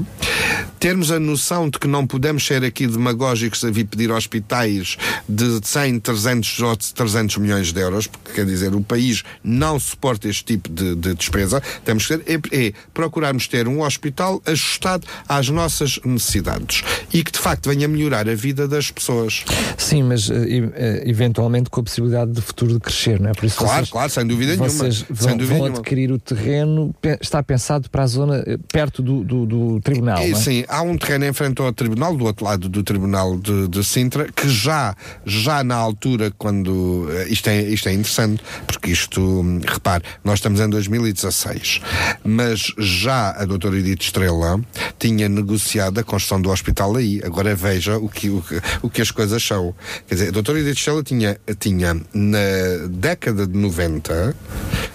termos 0.79 1.11
a 1.11 1.19
noção 1.19 1.69
de 1.69 1.79
que 1.79 1.87
não 1.87 2.05
podemos 2.05 2.45
ser 2.45 2.63
aqui 2.63 2.87
demagógicos 2.87 3.63
a 3.63 3.71
vir 3.71 3.85
pedir 3.85 4.11
hospitais 4.11 4.97
de 5.29 5.59
100, 5.63 5.99
300 5.99 6.59
ou 6.59 6.75
300 6.75 7.37
milhões 7.37 7.71
de 7.71 7.79
euros, 7.79 8.07
porque 8.07 8.33
quer 8.33 8.45
dizer, 8.45 8.73
o 8.73 8.81
país 8.81 9.23
não 9.43 9.79
suporta 9.79 10.27
este 10.27 10.43
tipo 10.43 10.69
de, 10.69 10.95
de 10.95 11.13
despesa. 11.13 11.61
Temos 11.85 12.05
que 12.05 12.17
ter, 12.17 12.41
é, 12.51 12.65
é 12.67 12.73
procurarmos 12.93 13.47
ter 13.47 13.67
um 13.67 13.81
hospital 13.81 14.41
ajustado 14.45 15.07
às 15.29 15.49
nossas 15.49 15.99
necessidades 16.03 16.83
e 17.13 17.23
que 17.23 17.31
de 17.31 17.39
facto 17.39 17.69
venha 17.69 17.87
melhorar 17.87 18.27
a 18.27 18.35
vida 18.35 18.67
das 18.67 18.91
pessoas. 18.91 19.45
Sim, 19.77 20.03
mas 20.03 20.29
eh, 20.29 20.71
eh, 20.73 21.03
eventualmente 21.05 21.69
com 21.69 21.79
a 21.79 21.83
possibilidade 21.83 22.31
de 22.31 22.41
futuro 22.41 22.73
de 22.73 22.79
crescer, 22.91 23.19
não 23.19 23.29
é? 23.29 23.33
Por 23.33 23.45
isso 23.45 23.57
Claro, 23.57 23.75
vocês, 23.77 23.89
claro, 23.89 24.09
sem 24.11 24.25
dúvida 24.27 24.51
nenhuma. 24.51 24.69
vocês 24.69 25.01
vão, 25.09 25.29
Sem 25.29 25.37
dúvida 25.37 25.53
vão 25.57 25.63
nenhuma. 25.63 25.79
adquirir 25.79 26.11
o 26.11 26.19
terreno, 26.19 26.95
está 27.21 27.41
pensado 27.43 27.89
para 27.89 28.03
a 28.03 28.07
zona 28.07 28.43
eh, 28.45 28.57
perto 28.71 29.01
do, 29.01 29.23
do, 29.23 29.45
do 29.45 29.79
tribunal, 29.81 30.17
não 30.27 30.37
é? 30.37 30.41
Sim, 30.41 30.63
há 30.67 30.81
um 30.81 30.97
terreno 30.97 31.25
em 31.25 31.33
frente 31.33 31.61
ao 31.61 31.71
tribunal, 31.73 32.15
do 32.15 32.25
outro 32.25 32.45
lado 32.45 32.67
do 32.69 32.83
tribunal 32.83 33.37
de, 33.39 33.67
de 33.67 33.83
Sintra, 33.83 34.27
que 34.31 34.47
já, 34.49 34.95
já 35.25 35.63
na 35.63 35.75
altura, 35.75 36.31
quando. 36.37 37.07
eh, 37.11 37.27
Isto 37.29 37.49
é, 37.49 37.61
isto 37.61 37.87
é 37.89 37.93
interessante, 37.93 38.43
porque 38.67 38.91
isto, 38.91 39.21
hum, 39.21 39.61
repare, 39.67 40.03
nós 40.23 40.39
estamos 40.39 40.59
em 40.59 40.69
2016, 40.69 41.81
mas 42.23 42.73
já 42.77 43.31
a 43.31 43.45
doutora 43.45 43.77
Edith 43.77 44.01
Estrela 44.01 44.59
tinha 44.99 45.27
negociado 45.29 45.99
a 45.99 46.03
construção 46.03 46.41
do 46.41 46.49
hospital 46.49 46.95
aí. 46.95 47.21
Agora 47.23 47.55
veja 47.55 47.97
o 47.97 48.09
que, 48.09 48.29
o, 48.29 48.41
que- 48.41 48.61
o 48.81 48.89
que 48.89 49.01
as 49.01 49.11
coisas 49.11 49.41
são. 49.43 49.73
Quer 50.07 50.15
dizer, 50.15 50.27
a 50.29 50.31
doutora 50.31 50.59
Edith 50.59 50.77
Estrela 50.77 51.03
tinha, 51.03 51.37
tinha 51.59 51.93
na 52.13 52.39
década 52.87 53.47
de 53.47 53.57
90, 53.57 54.35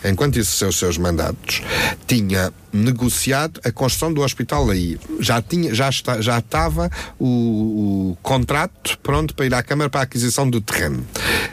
enquanto 0.05 0.39
exerceu 0.39 0.72
seus 0.72 0.99
mandatos, 0.99 1.62
tinha 2.07 2.53
negociado 2.77 3.61
a 3.64 3.72
construção 3.72 4.12
do 4.12 4.22
hospital 4.22 4.70
aí. 4.70 4.99
Já, 5.20 5.41
tinha, 5.41 5.74
já, 5.74 5.89
está, 5.89 6.20
já 6.20 6.39
estava 6.39 6.91
o, 7.18 8.12
o 8.12 8.18
contrato 8.22 8.99
pronto 9.03 9.35
para 9.35 9.47
ir 9.47 9.55
à 9.55 9.62
Câmara 9.62 9.91
para 9.91 10.01
a 10.01 10.05
aquisição 10.05 10.49
do 10.49 10.61
terreno. 10.61 11.07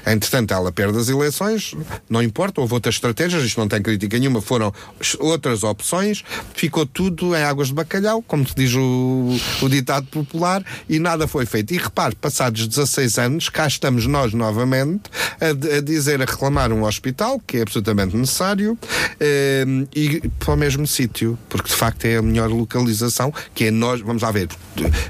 Entretanto, 0.05 0.53
ela 0.53 0.71
perde 0.71 0.97
as 0.97 1.07
eleições, 1.07 1.75
não 2.09 2.21
importa, 2.21 2.59
houve 2.59 2.73
outras 2.73 2.95
estratégias, 2.95 3.43
isto 3.43 3.59
não 3.59 3.67
tem 3.67 3.81
crítica 3.81 4.17
nenhuma, 4.19 4.41
foram 4.41 4.73
outras 5.19 5.63
opções, 5.63 6.23
ficou 6.53 6.85
tudo 6.85 7.35
em 7.35 7.41
águas 7.41 7.69
de 7.69 7.73
bacalhau, 7.73 8.21
como 8.21 8.47
se 8.47 8.53
diz 8.55 8.73
o, 8.75 9.37
o 9.61 9.69
ditado 9.69 10.05
popular, 10.07 10.63
e 10.89 10.99
nada 10.99 11.27
foi 11.27 11.45
feito. 11.45 11.73
E 11.73 11.77
repare, 11.77 12.15
passados 12.15 12.67
16 12.67 13.17
anos, 13.17 13.49
cá 13.49 13.67
estamos 13.67 14.05
nós 14.05 14.33
novamente 14.33 15.03
a, 15.39 15.77
a 15.77 15.81
dizer, 15.81 16.21
a 16.21 16.25
reclamar 16.25 16.71
um 16.71 16.83
hospital, 16.83 17.39
que 17.45 17.57
é 17.57 17.61
absolutamente 17.61 18.15
necessário, 18.15 18.77
eh, 19.19 19.65
e 19.95 20.27
para 20.39 20.53
o 20.53 20.57
mesmo 20.57 20.85
sítio, 20.85 21.12
porque 21.49 21.69
de 21.69 21.75
facto 21.75 22.05
é 22.05 22.17
a 22.17 22.21
melhor 22.21 22.49
localização, 22.49 23.33
que 23.53 23.65
é 23.65 23.71
nós, 23.71 24.01
vamos 24.01 24.21
lá 24.23 24.31
ver, 24.31 24.49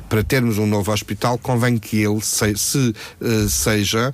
para 0.09 0.23
termos 0.23 0.57
um 0.57 0.67
novo 0.67 0.91
hospital, 0.91 1.37
convém 1.37 1.77
que 1.77 2.03
ele 2.03 2.21
se, 2.21 2.55
se, 2.57 2.93
eh, 3.21 3.47
seja 3.49 4.13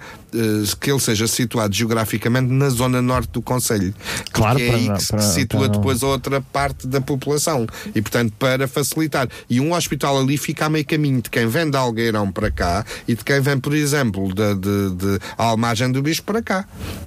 que 0.79 0.91
ele 0.91 0.99
seja 0.99 1.27
situado 1.27 1.73
geograficamente 1.75 2.51
na 2.51 2.69
zona 2.69 3.01
norte 3.01 3.29
do 3.31 3.41
Conselho. 3.41 3.93
Claro, 4.31 4.59
Porque 4.59 4.71
é 4.71 4.75
aí 4.75 4.89
que 4.93 5.03
se 5.03 5.33
situa 5.33 5.67
depois 5.69 6.03
a 6.03 6.07
outra 6.07 6.41
parte 6.41 6.87
da 6.87 7.01
população. 7.01 7.65
E, 7.93 8.01
portanto, 8.01 8.33
para 8.37 8.67
facilitar. 8.67 9.27
E 9.49 9.59
um 9.59 9.73
hospital 9.73 10.19
ali 10.19 10.37
fica 10.37 10.65
a 10.65 10.69
meio 10.69 10.85
caminho 10.85 11.21
de 11.21 11.29
quem 11.29 11.47
vem 11.47 11.69
de 11.69 11.77
Algueirão 11.77 12.31
para 12.31 12.51
cá 12.51 12.85
e 13.07 13.15
de 13.15 13.23
quem 13.23 13.39
vem, 13.41 13.57
por 13.59 13.73
exemplo, 13.73 14.33
de, 14.33 14.55
de, 14.55 14.95
de 14.95 15.19
Almagem 15.37 15.91
do 15.91 16.01
Bispo 16.01 16.25
para 16.27 16.41
cá. 16.41 16.65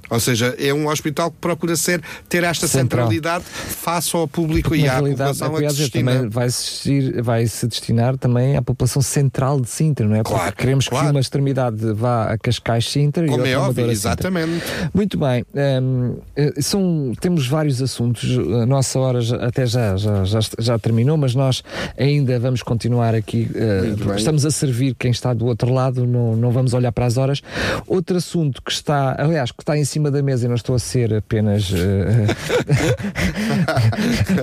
Ou 0.09 0.19
seja, 0.19 0.55
é 0.59 0.73
um 0.73 0.87
hospital 0.87 1.31
que 1.31 1.37
procura 1.37 1.75
ser, 1.75 2.01
ter 2.29 2.43
esta 2.43 2.67
Central. 2.67 3.07
centralidade 3.07 3.43
face 3.45 4.15
ao 4.15 4.27
público 4.27 4.75
e 4.75 4.83
Na 4.83 4.97
à 4.97 5.01
população 5.01 5.57
é 5.59 5.65
a 5.67 5.69
que 5.69 5.89
também 5.89 6.03
destina. 6.15 6.29
vai 6.29 6.49
se, 6.49 7.21
vai 7.21 7.47
se 7.47 7.67
destinar 7.67 8.17
também 8.17 8.55
à 8.57 8.61
população 8.61 9.01
central 9.01 9.59
de 9.59 9.69
Sintra, 9.69 10.07
não 10.07 10.15
é? 10.15 10.23
Porque 10.23 10.33
Claro, 10.33 10.55
queremos 10.55 10.87
claro. 10.87 11.05
que 11.07 11.11
uma 11.11 11.19
extremidade 11.19 11.93
vá 11.93 12.31
a 12.33 12.37
Cascais 12.37 12.89
Sintra 12.89 13.12
e 13.21 13.27
Como 13.27 13.45
é 13.45 13.55
óbvio, 13.57 13.89
exatamente. 13.91 14.63
Muito 14.93 15.17
bem. 15.17 15.45
hum, 15.81 16.17
eh, 16.35 16.53
são, 16.61 17.13
temos 17.19 17.47
vários 17.47 17.81
assuntos. 17.81 18.29
A 18.61 18.65
nossa 18.65 18.97
hora 18.99 19.21
já- 19.21 19.37
até 19.37 19.65
já, 19.65 19.95
já, 19.97 20.23
já, 20.23 20.39
já 20.59 20.79
terminou, 20.79 21.17
mas 21.17 21.35
nós 21.35 21.63
ainda 21.97 22.39
vamos 22.39 22.61
continuar 22.63 23.13
aqui. 23.15 23.49
bem. 23.53 24.15
estamos 24.15 24.45
a 24.45 24.51
servir 24.51 24.95
quem 24.97 25.11
está 25.11 25.33
do 25.33 25.45
outro 25.45 25.71
lado, 25.73 26.05
não, 26.05 26.35
não 26.35 26.51
vamos 26.51 26.73
olhar 26.73 26.91
para 26.91 27.05
as 27.05 27.17
horas. 27.17 27.41
Outro 27.87 28.17
assunto 28.17 28.61
que 28.63 28.71
está, 28.71 29.15
aliás, 29.19 29.51
que 29.51 29.61
está 29.61 29.77
em 29.77 29.85
cima 29.85 30.09
da 30.09 30.21
mesa, 30.21 30.45
e 30.45 30.47
não 30.47 30.55
estou 30.55 30.75
a 30.75 30.79
ser 30.79 31.13
apenas. 31.13 31.71
eh, 31.73 32.27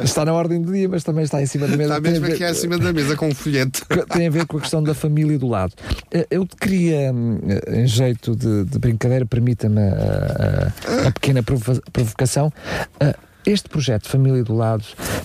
está 0.04 0.24
na 0.24 0.32
ordem 0.32 0.60
do 0.60 0.72
dia, 0.72 0.88
mas 0.88 1.04
também 1.04 1.24
está 1.24 1.40
em 1.42 1.46
cima 1.46 1.66
da 1.66 1.76
mesa. 1.76 1.96
Está 1.96 2.10
mesmo 2.10 2.26
ver- 2.26 2.32
aqui 2.34 2.44
acima 2.44 2.78
da 2.78 2.92
mesa 2.92 3.16
com 3.16 3.28
um 3.28 3.34
folheto. 3.34 3.82
tem 4.12 4.26
a 4.26 4.30
ver 4.30 4.46
com 4.46 4.56
a 4.58 4.60
questão 4.60 4.82
da 4.82 4.94
família 4.94 5.38
do 5.38 5.48
lado. 5.48 5.72
Eu 6.30 6.46
queria, 6.46 7.12
hum, 7.12 7.38
em 7.68 7.86
jeito 7.86 8.34
de, 8.34 8.59
de, 8.64 8.70
de 8.70 8.78
brincadeira, 8.78 9.26
permita-me 9.26 9.80
a, 9.80 10.72
a, 11.04 11.08
a, 11.08 11.12
pequena 11.12 11.42
provo 11.42 11.80
provocação. 11.92 12.52
Uh, 13.02 13.29
este 13.46 13.68
projeto 13.68 14.08
Família 14.08 14.44
do 14.44 14.54
Lado 14.54 14.84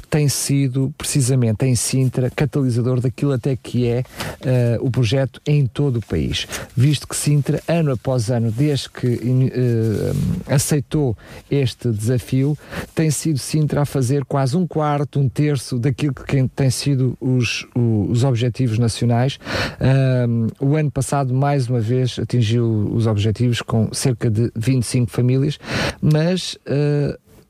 tem 0.10 0.30
sido, 0.30 0.94
precisamente 0.98 1.66
em 1.66 1.76
Sintra, 1.76 2.30
catalisador 2.30 3.02
daquilo 3.02 3.34
até 3.34 3.56
que 3.56 3.88
é 3.88 4.00
uh, 4.00 4.86
o 4.86 4.90
projeto 4.90 5.42
em 5.46 5.66
todo 5.66 5.98
o 5.98 6.02
país. 6.02 6.48
Visto 6.76 7.08
que 7.08 7.16
Sintra, 7.16 7.62
ano 7.68 7.92
após 7.92 8.30
ano, 8.30 8.52
desde 8.52 8.90
que 8.90 9.08
uh, 9.08 10.54
aceitou 10.54 11.18
este 11.52 11.90
desafio, 11.92 12.58
tem 12.94 13.12
sido 13.12 13.40
Sintra 13.40 13.82
a 13.82 13.86
fazer 13.86 14.24
quase 14.24 14.56
um 14.56 14.66
quarto, 14.66 15.20
um 15.20 15.28
terço 15.28 15.78
daquilo 15.78 16.14
que 16.14 16.48
tem 16.56 16.70
sido 16.70 17.18
os, 17.20 17.68
os 17.76 18.24
objetivos 18.24 18.80
nacionais. 18.80 19.38
Uh, 19.82 20.66
o 20.66 20.76
ano 20.76 20.92
passado, 20.92 21.34
mais 21.34 21.68
uma 21.68 21.82
vez, 21.82 22.18
atingiu 22.18 22.90
os 22.94 23.06
objetivos 23.06 23.62
com 23.62 23.94
cerca 23.94 24.30
de 24.30 24.50
25 24.56 25.12
famílias, 25.12 25.60
mas 26.02 26.58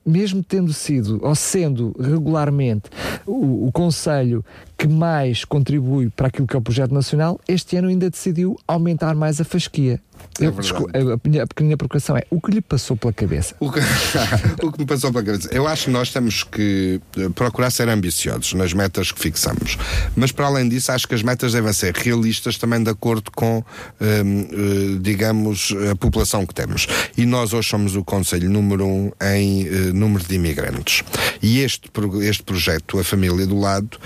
mesmo 0.06 0.42
tendo 0.42 0.72
sido 0.72 1.18
ou 1.22 1.34
sendo 1.34 1.94
regularmente 1.98 2.88
o, 3.26 3.66
o 3.66 3.72
Conselho 3.72 4.44
que 4.78 4.86
mais 4.86 5.44
contribui 5.44 6.10
para 6.10 6.28
aquilo 6.28 6.46
que 6.46 6.54
é 6.54 6.58
o 6.58 6.62
projeto 6.62 6.92
nacional, 6.92 7.40
este 7.48 7.76
ano 7.76 7.88
ainda 7.88 8.10
decidiu 8.10 8.56
aumentar 8.68 9.14
mais 9.14 9.40
a 9.40 9.44
fasquia. 9.44 10.00
É 10.40 10.46
a, 10.46 11.42
a, 11.42 11.46
pequena 11.46 11.76
provocação 11.76 12.16
é 12.16 12.22
o 12.30 12.40
que 12.40 12.50
lhe 12.50 12.60
passou 12.60 12.96
pela 12.96 13.12
cabeça? 13.12 13.54
O 13.58 13.70
que, 13.72 13.80
o 14.62 14.70
que 14.70 14.80
me 14.80 14.86
passou 14.86 15.10
pela 15.10 15.24
cabeça? 15.24 15.48
Eu 15.50 15.66
acho 15.66 15.86
que 15.86 15.90
nós 15.90 16.10
temos 16.10 16.42
que 16.42 17.00
eh, 17.16 17.28
procurar 17.30 17.70
ser 17.70 17.88
ambiciosos 17.88 18.52
nas 18.52 18.72
metas 18.74 19.10
que 19.10 19.18
fixamos. 19.18 19.78
Mas, 20.14 20.32
para 20.32 20.46
além 20.46 20.68
disso, 20.68 20.92
acho 20.92 21.08
que 21.08 21.14
as 21.14 21.22
metas 21.22 21.52
devem 21.52 21.72
ser 21.72 21.94
realistas 21.94 22.58
também 22.58 22.82
de 22.82 22.90
acordo 22.90 23.30
com, 23.30 23.64
hum, 24.00 24.48
eh, 24.52 24.98
digamos, 25.00 25.72
a 25.90 25.96
população 25.96 26.44
que 26.44 26.54
temos. 26.54 26.86
E 27.16 27.24
nós 27.24 27.54
hoje 27.54 27.68
somos 27.68 27.96
o 27.96 28.04
Conselho 28.04 28.50
número 28.50 28.86
um 28.86 29.10
em 29.22 29.66
uh, 29.68 29.94
número 29.94 30.24
de 30.24 30.34
imigrantes. 30.34 31.02
E 31.42 31.60
este, 31.60 31.90
este 32.22 32.42
projeto, 32.42 32.98
A 32.98 33.04
Família 33.04 33.46
do 33.46 33.58
Lado, 33.58 33.98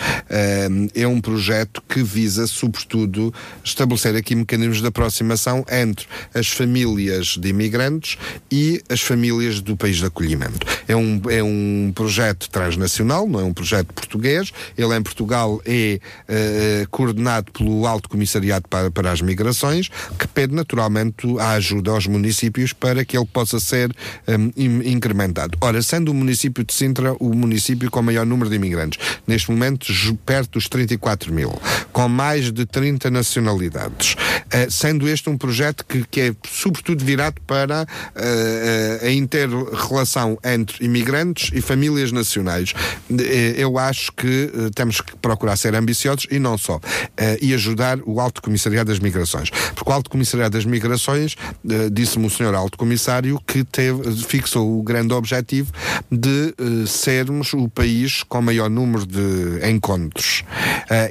hum, 0.71 0.89
é 0.95 1.07
um 1.07 1.21
projeto 1.21 1.83
que 1.89 2.03
visa, 2.03 2.47
sobretudo, 2.47 3.35
estabelecer 3.65 4.15
aqui 4.15 4.35
mecanismos 4.35 4.81
de 4.81 4.87
aproximação 4.87 5.65
entre 5.71 6.00
as 6.35 6.49
famílias 6.49 7.37
de 7.37 7.49
imigrantes 7.49 8.19
e 8.51 8.83
as 8.89 9.01
famílias 9.01 9.61
do 9.61 9.77
país 9.77 9.97
de 9.97 10.07
acolhimento. 10.07 10.67
É 10.87 10.97
um, 10.97 11.21
é 11.29 11.43
um 11.43 11.93
projeto 11.95 12.49
transnacional, 12.51 13.29
não 13.29 13.41
é 13.41 13.45
um 13.45 13.53
projeto 13.53 13.93
português. 13.93 14.53
Ele 14.77 14.97
em 14.97 15.03
Portugal 15.03 15.61
é 15.65 16.01
uh, 16.29 16.89
coordenado 16.91 17.53
pelo 17.53 17.87
Alto 17.87 18.09
Comissariado 18.09 18.69
para, 18.69 18.91
para 18.91 19.11
as 19.13 19.21
Migrações, 19.21 19.89
que 20.19 20.27
pede 20.27 20.55
naturalmente 20.55 21.27
a 21.39 21.53
ajuda 21.53 21.91
aos 21.91 22.07
municípios 22.07 22.73
para 22.73 23.05
que 23.05 23.17
ele 23.17 23.27
possa 23.27 23.61
ser 23.61 23.95
um, 24.27 24.51
incrementado. 24.85 25.57
Ora, 25.61 25.81
sendo 25.83 26.11
o 26.11 26.15
município 26.15 26.65
de 26.65 26.73
Sintra 26.73 27.15
o 27.21 27.35
município 27.35 27.91
com 27.91 28.03
maior 28.03 28.27
número 28.27 28.51
de 28.51 28.57
imigrantes, 28.57 28.99
neste 29.27 29.51
momento 29.51 29.87
perto 30.25 30.53
dos 30.53 30.69
34 30.69 31.33
mil, 31.33 31.53
com 31.93 32.09
mais 32.09 32.53
de 32.53 32.67
30 32.67 33.11
nacionalidades, 33.11 34.15
uh, 34.15 34.71
sendo 34.71 35.09
este 35.09 35.29
um 35.29 35.37
projeto 35.37 35.85
que, 35.91 36.05
que 36.09 36.21
é 36.21 36.35
sobretudo 36.49 37.05
virado 37.05 37.41
para 37.47 37.83
uh, 37.83 39.07
a 39.07 39.11
inter-relação 39.11 40.39
entre 40.45 40.85
imigrantes 40.85 41.51
e 41.53 41.61
famílias 41.61 42.13
nacionais. 42.13 42.73
Eh, 43.11 43.55
eu 43.57 43.77
acho 43.77 44.13
que 44.13 44.51
uh, 44.55 44.71
temos 44.71 45.01
que 45.01 45.17
procurar 45.17 45.57
ser 45.57 45.75
ambiciosos 45.75 46.27
e 46.31 46.39
não 46.39 46.57
só. 46.57 46.77
Uh, 46.77 46.81
e 47.41 47.53
ajudar 47.53 47.99
o 48.05 48.21
Alto 48.21 48.41
Comissariado 48.41 48.91
das 48.91 49.01
Migrações. 49.01 49.51
Porque 49.75 49.91
o 49.91 49.93
Alto 49.93 50.09
Comissariado 50.09 50.57
das 50.57 50.65
Migrações, 50.65 51.35
disse-me 51.93 52.27
o 52.27 52.31
senhor 52.31 52.55
Alto 52.55 52.79
Comissário, 52.79 53.41
que 53.47 53.65
teve, 53.65 54.13
fixou 54.25 54.79
o 54.79 54.83
grande 54.83 55.13
objetivo 55.13 55.73
de 56.11 56.55
sermos 56.87 57.53
o 57.53 57.69
país 57.69 58.23
com 58.23 58.41
maior 58.43 58.69
número 58.69 59.07
de 59.07 59.69
encontros. 59.69 60.45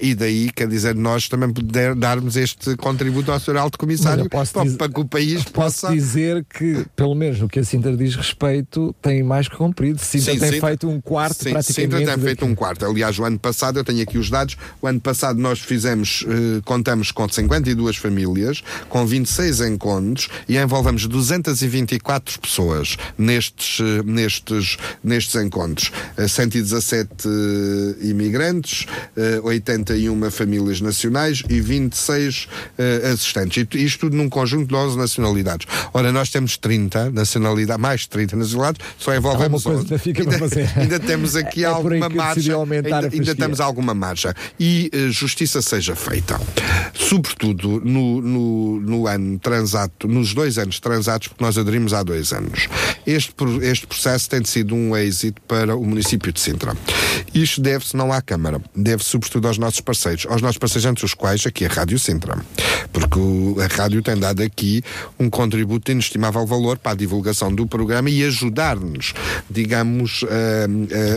e 0.01 0.13
daí, 0.15 0.51
quer 0.51 0.67
dizer, 0.67 0.95
nós 0.95 1.27
também 1.27 1.51
poder 1.51 1.95
darmos 1.95 2.35
este 2.35 2.75
contributo 2.77 3.31
ao 3.31 3.39
senhor 3.39 3.57
Alto 3.57 3.77
Comissário 3.77 4.29
para 4.77 4.91
que 4.91 4.99
o 4.99 5.05
país 5.05 5.43
possa. 5.43 5.87
Posso 5.87 5.93
dizer 5.93 6.45
que, 6.45 6.85
pelo 6.95 7.15
menos 7.15 7.39
no 7.39 7.47
que 7.47 7.59
a 7.59 7.63
Sintra 7.63 7.95
diz 7.95 8.15
respeito, 8.15 8.95
tem 9.01 9.23
mais 9.23 9.47
que 9.47 9.55
cumprido. 9.55 9.99
Sintra 9.99 10.33
sim, 10.33 10.39
tem 10.39 10.51
Sintra, 10.51 10.67
feito 10.67 10.89
um 10.89 11.01
quarto 11.01 11.43
sim, 11.43 11.51
praticamente. 11.51 11.97
Sintra 11.97 12.15
tem 12.15 12.23
feito 12.23 12.45
um 12.45 12.55
quarto. 12.55 12.85
Aliás, 12.85 13.17
o 13.19 13.23
ano 13.23 13.39
passado, 13.39 13.79
eu 13.79 13.83
tenho 13.83 14.01
aqui 14.01 14.17
os 14.17 14.29
dados, 14.29 14.57
o 14.81 14.87
ano 14.87 14.99
passado 14.99 15.39
nós 15.39 15.59
fizemos, 15.59 16.25
eh, 16.27 16.61
contamos 16.65 17.11
com 17.11 17.27
52 17.27 17.97
famílias, 17.97 18.63
com 18.89 19.05
26 19.05 19.61
encontros 19.61 20.29
e 20.47 20.57
envolvemos 20.57 21.05
224 21.07 22.39
pessoas 22.39 22.97
nestes, 23.17 23.79
eh, 23.79 24.03
nestes, 24.03 24.77
nestes 25.03 25.35
encontros. 25.41 25.91
117 26.27 27.27
eh, 27.27 28.07
imigrantes, 28.07 28.85
81 29.43 30.31
famílias 30.31 30.81
nacionais 30.81 31.43
e 31.49 31.59
26 31.59 32.47
assistentes. 33.11 33.65
Isto 33.73 33.99
tudo 33.99 34.15
num 34.15 34.29
conjunto 34.29 34.58
de 34.65 34.75
11 34.75 34.97
nacionalidades. 34.97 35.67
Ora, 35.93 36.11
nós 36.11 36.29
temos 36.29 36.57
30 36.57 37.11
nacionalidades, 37.11 37.81
mais 37.81 38.01
de 38.01 38.09
30 38.09 38.35
nacionalidades, 38.35 38.87
só 38.97 39.15
envolvemos 39.15 39.65
11. 39.65 39.93
Ainda, 39.93 40.71
ainda, 40.79 40.99
temos 40.99 41.35
aqui 41.35 41.63
é 41.63 41.67
alguma 41.67 42.09
margem. 42.09 42.53
Ainda, 42.53 43.09
ainda 43.11 43.35
temos 43.35 43.59
alguma 43.59 43.93
margem. 43.93 44.31
E 44.59 44.89
uh, 44.93 45.11
justiça 45.11 45.61
seja 45.61 45.95
feita. 45.95 46.39
Sobretudo 46.93 47.81
no, 47.83 48.21
no, 48.21 48.79
no, 48.79 49.07
ano 49.07 49.39
transato, 49.39 50.07
nos 50.07 50.33
dois 50.33 50.57
anos 50.57 50.79
transatos, 50.79 51.29
porque 51.29 51.43
nós 51.43 51.57
aderimos 51.57 51.93
há 51.93 52.03
dois 52.03 52.31
anos. 52.33 52.67
Este, 53.05 53.33
este 53.61 53.87
processo 53.87 54.29
tem 54.29 54.43
sido 54.43 54.75
um 54.75 54.95
êxito 54.95 55.41
para 55.47 55.75
o 55.75 55.83
município 55.83 56.31
de 56.31 56.39
Sintra. 56.39 56.75
Isto 57.33 57.61
deve-se 57.61 57.95
não 57.95 58.11
à 58.11 58.21
Câmara, 58.21 58.61
deve-se 58.75 59.09
sobretudo 59.09 59.47
aos 59.47 59.57
nossos 59.57 59.81
parceiros, 59.81 60.25
aos 60.29 60.41
nossos 60.41 60.57
parceiros 60.57 60.85
entre 60.85 61.05
os 61.05 61.13
quais 61.13 61.45
aqui 61.45 61.65
a 61.65 61.69
Rádio 61.69 61.99
Sintra. 61.99 62.37
Porque 62.91 63.19
a 63.61 63.67
rádio 63.67 64.01
tem 64.01 64.17
dado 64.17 64.41
aqui 64.49 64.83
um 65.19 65.29
contributo 65.29 65.85
de 65.85 65.91
inestimável 65.93 66.45
valor 66.45 66.77
para 66.77 66.93
a 66.93 66.95
divulgação 66.95 67.53
do 67.53 67.67
programa 67.67 68.09
e 68.09 68.23
ajudar-nos, 68.23 69.13
digamos, 69.49 70.25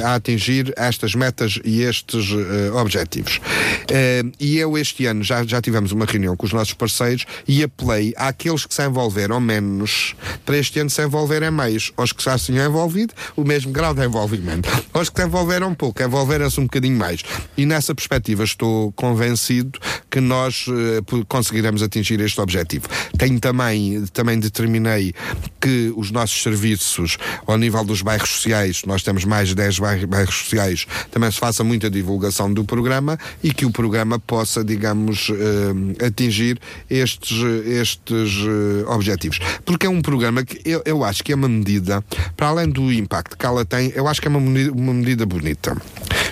a, 0.02 0.08
a 0.08 0.14
atingir 0.14 0.72
estas 0.76 1.14
metas 1.14 1.58
e 1.64 1.82
estes 1.82 2.30
uh, 2.30 2.76
objetivos. 2.76 3.38
Uh, 3.38 4.32
e 4.38 4.58
eu 4.58 4.76
este 4.76 5.06
ano 5.06 5.22
já, 5.22 5.44
já 5.44 5.60
tivemos 5.60 5.92
uma 5.92 6.04
reunião 6.04 6.36
com 6.36 6.46
os 6.46 6.52
nossos 6.52 6.74
parceiros 6.74 7.24
e 7.48 7.62
apelei 7.62 8.12
àqueles 8.16 8.66
que 8.66 8.74
se 8.74 8.86
envolveram 8.86 9.40
menos 9.40 10.14
para 10.44 10.58
este 10.58 10.80
ano 10.80 10.90
se 10.90 11.02
envolverem 11.02 11.50
mais. 11.50 11.92
Aos 11.96 12.12
que 12.12 12.22
já 12.22 12.36
se 12.36 12.46
tinham 12.46 12.66
envolvido, 12.66 13.14
o 13.36 13.44
mesmo 13.44 13.72
grau 13.72 13.94
de 13.94 14.04
envolvimento. 14.04 14.68
Aos 14.92 15.08
que 15.08 15.20
se 15.20 15.26
envolveram 15.26 15.74
pouco, 15.74 16.02
envolveram-se 16.02 16.60
um 16.60 16.64
bocadinho 16.64 16.96
mais. 16.96 17.22
E 17.56 17.64
nessa 17.64 17.94
perspectiva 17.94 18.44
estou 18.44 18.92
convencido 18.92 19.78
que 20.10 20.20
nós 20.20 20.66
uh, 20.68 21.24
conseguiremos 21.26 21.82
atingir 21.82 22.20
este 22.20 22.40
objetivo. 22.40 22.88
Tenho 23.22 23.38
também, 23.38 24.04
também 24.12 24.36
determinei 24.36 25.14
que 25.60 25.92
os 25.96 26.10
nossos 26.10 26.42
serviços, 26.42 27.18
ao 27.46 27.56
nível 27.56 27.84
dos 27.84 28.02
bairros 28.02 28.30
sociais, 28.30 28.82
nós 28.84 29.04
temos 29.04 29.24
mais 29.24 29.50
de 29.50 29.54
10 29.54 29.78
bairros 30.08 30.34
sociais, 30.34 30.88
também 31.08 31.30
se 31.30 31.38
faça 31.38 31.62
muita 31.62 31.88
divulgação 31.88 32.52
do 32.52 32.64
programa 32.64 33.16
e 33.40 33.54
que 33.54 33.64
o 33.64 33.70
programa 33.70 34.18
possa, 34.18 34.64
digamos, 34.64 35.28
uh, 35.28 36.04
atingir 36.04 36.58
estes, 36.90 37.38
estes 37.64 38.38
uh, 38.38 38.90
objetivos. 38.90 39.38
Porque 39.64 39.86
é 39.86 39.88
um 39.88 40.02
programa 40.02 40.44
que 40.44 40.60
eu, 40.68 40.82
eu 40.84 41.04
acho 41.04 41.22
que 41.22 41.30
é 41.30 41.36
uma 41.36 41.48
medida, 41.48 42.02
para 42.36 42.48
além 42.48 42.70
do 42.70 42.92
impacto 42.92 43.38
que 43.38 43.46
ela 43.46 43.64
tem, 43.64 43.92
eu 43.94 44.08
acho 44.08 44.20
que 44.20 44.26
é 44.26 44.30
uma 44.30 44.40
medida, 44.40 44.72
uma 44.72 44.92
medida 44.92 45.24
bonita. 45.24 45.80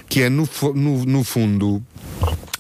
Que 0.08 0.22
é, 0.22 0.28
no, 0.28 0.48
no, 0.74 1.04
no 1.06 1.22
fundo, 1.22 1.80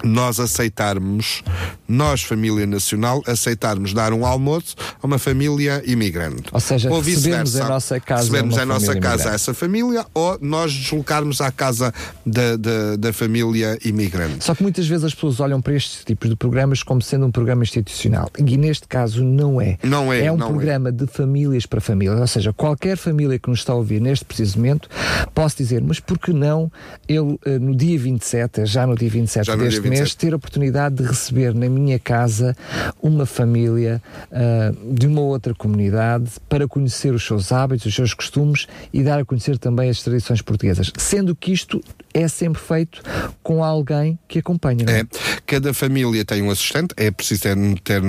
nós 0.04 0.40
aceitarmos, 0.40 1.42
nós, 1.88 2.22
família 2.22 2.66
nacional, 2.66 3.22
aceitarmos 3.26 3.92
dar 3.92 4.12
um 4.12 4.24
almoço 4.24 4.74
a 5.02 5.06
uma 5.06 5.18
família 5.18 5.82
imigrante. 5.86 6.44
Ou 6.52 6.60
seja, 6.60 6.90
ou 6.90 7.00
recebemos 7.00 7.56
a 7.56 7.68
nossa 7.68 8.00
casa, 8.00 8.22
recebemos 8.22 8.58
a 8.58 8.64
nossa 8.64 8.98
casa 8.98 9.30
a 9.30 9.34
essa 9.34 9.54
família 9.54 10.06
ou 10.14 10.38
nós 10.40 10.72
deslocarmos 10.72 11.40
à 11.40 11.50
casa 11.50 11.92
da, 12.24 12.56
da, 12.56 12.96
da, 12.96 13.12
família 13.12 13.78
imigrante. 13.84 14.44
Só 14.44 14.54
que 14.54 14.62
muitas 14.62 14.86
vezes 14.86 15.04
as 15.04 15.14
pessoas 15.14 15.40
olham 15.40 15.60
para 15.60 15.74
estes 15.74 16.04
tipos 16.04 16.28
de 16.28 16.36
programas 16.36 16.82
como 16.82 17.02
sendo 17.02 17.26
um 17.26 17.30
programa 17.30 17.62
institucional 17.62 18.30
e 18.38 18.56
neste 18.56 18.86
caso 18.86 19.24
não 19.24 19.60
é. 19.60 19.78
Não 19.82 20.12
é. 20.12 20.26
É 20.26 20.32
um 20.32 20.36
é. 20.36 20.46
programa 20.46 20.88
é. 20.88 20.92
de 20.92 21.06
famílias 21.06 21.66
para 21.66 21.80
famílias, 21.80 22.20
ou 22.20 22.26
seja, 22.26 22.52
qualquer 22.52 22.96
família 22.96 23.38
que 23.38 23.48
nos 23.48 23.60
está 23.60 23.72
a 23.72 23.76
ouvir 23.76 24.00
neste 24.00 24.24
preciso 24.24 24.58
momento 24.58 24.88
posso 25.34 25.56
dizer, 25.56 25.82
mas 25.82 26.00
por 26.00 26.18
que 26.18 26.32
não 26.32 26.70
eu, 27.08 27.38
eh, 27.44 27.58
no 27.58 27.74
dia 27.74 27.98
27, 27.98 28.66
já 28.66 28.86
no 28.86 28.94
dia 28.94 29.08
27 29.10 29.46
Já 29.46 29.56
deste 29.56 29.80
dia 29.80 29.90
27. 29.90 30.00
mês, 30.00 30.14
ter 30.14 30.32
a 30.32 30.36
oportunidade 30.36 30.96
de 30.96 31.02
receber 31.04 31.54
na 31.54 31.68
minha 31.68 31.98
casa 31.98 32.56
uma 33.02 33.26
família 33.26 34.02
ah, 34.32 34.72
de 34.92 35.06
uma 35.06 35.20
outra 35.20 35.54
comunidade 35.54 36.30
para 36.48 36.66
conhecer 36.66 37.12
os 37.14 37.24
seus 37.24 37.52
hábitos, 37.52 37.86
os 37.86 37.94
seus 37.94 38.14
costumes 38.14 38.66
e 38.92 39.02
dar 39.02 39.20
a 39.20 39.24
conhecer 39.24 39.58
também 39.58 39.88
as 39.90 40.02
tradições 40.02 40.42
portuguesas. 40.42 40.92
Sendo 40.96 41.34
que 41.34 41.52
isto 41.52 41.80
é 42.12 42.26
sempre 42.26 42.60
feito 42.60 43.02
com 43.42 43.62
alguém 43.62 44.18
que 44.26 44.38
acompanha. 44.40 44.84
É? 44.88 45.00
É, 45.00 45.06
cada 45.46 45.72
família 45.72 46.24
tem 46.24 46.42
um 46.42 46.50
assistente, 46.50 46.94
é 46.96 47.10
preciso 47.10 47.42
ter, 47.42 47.56
ter- 47.84 48.02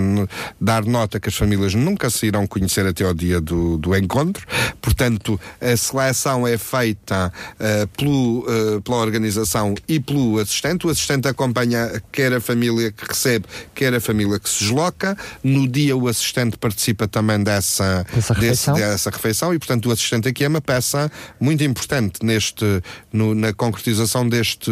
dar 0.60 0.84
nota 0.86 1.20
que 1.20 1.30
as 1.30 1.36
famílias 1.36 1.76
nunca 1.76 2.10
se 2.10 2.26
irão 2.26 2.48
conhecer 2.48 2.86
até 2.86 3.04
ao 3.04 3.14
dia 3.14 3.40
do, 3.40 3.78
do 3.78 3.96
encontro, 3.96 4.46
portanto, 4.82 5.40
a 5.60 5.76
seleção 5.78 6.48
é 6.48 6.58
feita 6.58 7.21
eh, 7.60 7.88
pelo, 7.98 8.46
eh, 8.48 8.80
pela 8.82 8.98
organização 8.98 9.76
e 9.88 10.00
pelo 10.00 10.40
assistente. 10.40 10.88
O 10.88 10.90
assistente 10.90 11.28
acompanha 11.28 12.02
quer 12.12 12.32
a 12.34 12.40
família 12.40 12.92
que 12.92 13.06
recebe, 13.06 13.46
quer 13.76 13.94
a 13.94 14.00
família 14.00 14.40
que 14.40 14.50
se 14.50 14.60
desloca. 14.64 15.18
No 15.44 15.68
dia, 15.68 15.96
o 15.98 16.08
assistente 16.08 16.58
participa 16.58 17.08
também 17.08 17.44
dessa, 17.44 18.06
Dessa 18.14 18.34
refeição. 18.34 18.74
dessa 18.76 19.10
refeição 19.10 19.54
e, 19.54 19.60
portanto, 19.60 19.88
o 19.90 19.92
assistente 19.92 20.28
aqui 20.28 20.44
é 20.44 20.48
uma 20.48 20.62
peça 20.62 21.12
muito 21.40 21.64
importante 21.64 22.24
neste, 22.24 22.64
no- 23.12 23.36
na 23.36 23.52
concretização 23.54 24.28
deste, 24.28 24.72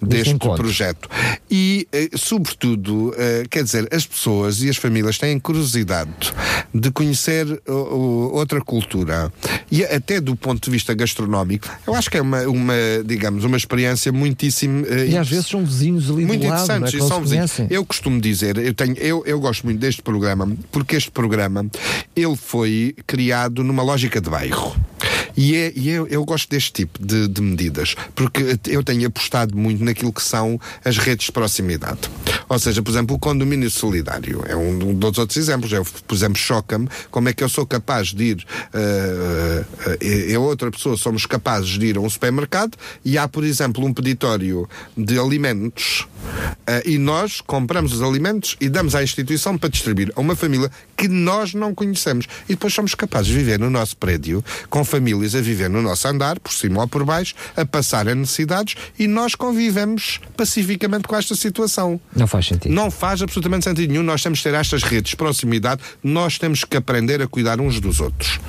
deste 0.00 0.30
encontro. 0.34 0.62
projeto. 0.64 1.08
E, 1.50 1.86
eh, 1.92 2.08
sobretudo, 2.16 3.14
quer 3.50 3.62
dizer, 3.64 3.88
as 3.92 4.06
pessoas 4.06 4.62
e 4.62 4.68
as 4.70 4.76
famílias 4.76 5.18
têm 5.18 5.38
curiosidade 5.38 6.10
de 6.72 6.90
conhecer 6.90 7.46
outra 7.66 8.60
cultura. 8.60 9.32
E 9.70 9.84
até 9.84 10.20
do 10.20 10.34
ponto 10.36 10.64
de 10.64 10.70
vista 10.70 10.94
gastronómico, 10.94 11.32
eu 11.86 11.94
acho 11.94 12.10
que 12.10 12.16
é 12.16 12.22
uma, 12.22 12.42
uma 12.42 12.74
digamos, 13.04 13.44
uma 13.44 13.56
experiência 13.56 14.10
muitíssimo. 14.12 14.84
eh, 14.86 15.06
E 15.08 15.16
às 15.16 15.28
vezes 15.28 15.46
são 15.46 15.64
vizinhos 15.64 16.10
ali 16.10 16.24
muito 16.24 16.42
do 16.42 16.48
lado, 16.48 16.66
não 16.68 16.74
é? 16.74 16.78
interessantes 16.78 16.94
e 16.94 16.98
não 16.98 17.08
são 17.08 17.16
se 17.18 17.22
vizinhos. 17.36 17.70
Eu 17.70 17.84
costumo 17.84 18.20
dizer, 18.20 18.56
eu, 18.58 18.74
tenho, 18.74 18.96
eu, 18.98 19.22
eu 19.26 19.40
gosto 19.40 19.64
muito 19.64 19.78
deste 19.78 20.02
programa, 20.02 20.50
porque 20.70 20.96
este 20.96 21.10
programa 21.10 21.66
ele 22.14 22.36
foi 22.36 22.94
criado 23.06 23.62
numa 23.64 23.82
lógica 23.82 24.20
de 24.20 24.28
bairro. 24.30 24.74
E, 25.36 25.56
é, 25.56 25.72
e 25.74 25.88
eu, 25.88 26.06
eu 26.08 26.24
gosto 26.24 26.48
deste 26.50 26.72
tipo 26.72 27.04
de, 27.04 27.28
de 27.28 27.40
medidas, 27.40 27.94
porque 28.14 28.58
eu 28.68 28.82
tenho 28.82 29.06
apostado 29.06 29.56
muito 29.56 29.82
naquilo 29.84 30.12
que 30.12 30.22
são 30.22 30.60
as 30.84 30.98
redes 30.98 31.26
de 31.26 31.32
proximidade. 31.32 32.00
Ou 32.48 32.58
seja, 32.58 32.82
por 32.82 32.90
exemplo, 32.90 33.16
o 33.16 33.18
condomínio 33.18 33.70
solidário 33.70 34.42
é 34.46 34.54
um 34.54 34.94
dos 34.94 35.18
outros 35.18 35.36
exemplos. 35.36 35.72
Eu, 35.72 35.84
por 35.84 36.14
exemplo, 36.14 36.36
choca-me 36.38 36.88
como 37.10 37.28
é 37.28 37.32
que 37.32 37.42
eu 37.42 37.48
sou 37.48 37.66
capaz 37.66 38.08
de 38.08 38.24
ir, 38.24 38.46
eh, 38.74 39.64
eu 40.28 40.42
outra 40.42 40.70
pessoa 40.70 40.96
somos 40.96 41.24
capazes 41.24 41.78
de 41.78 41.86
ir 41.86 41.96
a 41.96 42.00
um 42.00 42.10
supermercado 42.10 42.76
e 43.04 43.16
há, 43.16 43.26
por 43.26 43.44
exemplo, 43.44 43.84
um 43.84 43.92
peditório 43.92 44.68
de 44.96 45.18
alimentos 45.18 46.06
eh, 46.66 46.82
e 46.86 46.98
nós 46.98 47.40
compramos 47.40 47.92
os 47.92 48.02
alimentos 48.02 48.56
e 48.60 48.68
damos 48.68 48.94
à 48.94 49.02
instituição 49.02 49.56
para 49.56 49.68
distribuir 49.68 50.12
a 50.14 50.20
uma 50.20 50.36
família 50.36 50.70
que 50.96 51.08
nós 51.08 51.54
não 51.54 51.74
conhecemos. 51.74 52.26
E 52.48 52.52
depois 52.52 52.72
somos 52.74 52.94
capazes 52.94 53.28
de 53.28 53.34
viver 53.34 53.58
no 53.58 53.70
nosso 53.70 53.96
prédio, 53.96 54.44
com 54.68 54.84
famílias 54.84 55.21
a 55.34 55.40
viver 55.40 55.70
no 55.70 55.80
nosso 55.80 56.06
andar, 56.08 56.38
por 56.38 56.52
cima 56.52 56.82
ou 56.82 56.88
por 56.88 57.04
baixo, 57.04 57.34
a 57.56 57.64
passar 57.64 58.08
as 58.08 58.16
necessidades 58.16 58.74
e 58.98 59.06
nós 59.06 59.34
convivemos 59.34 60.20
pacificamente 60.36 61.08
com 61.08 61.16
esta 61.16 61.34
situação. 61.34 62.00
Não 62.14 62.26
faz 62.26 62.46
sentido. 62.46 62.72
Não 62.72 62.90
faz 62.90 63.22
absolutamente 63.22 63.64
sentido 63.64 63.90
nenhum. 63.90 64.02
Nós 64.02 64.22
temos 64.22 64.40
que 64.40 64.48
ter 64.48 64.54
estas 64.54 64.82
redes 64.82 65.10
de 65.10 65.16
proximidade, 65.16 65.82
nós 66.02 66.38
temos 66.38 66.64
que 66.64 66.76
aprender 66.76 67.22
a 67.22 67.26
cuidar 67.26 67.60
uns 67.60 67.80
dos 67.80 68.00
outros. 68.00 68.40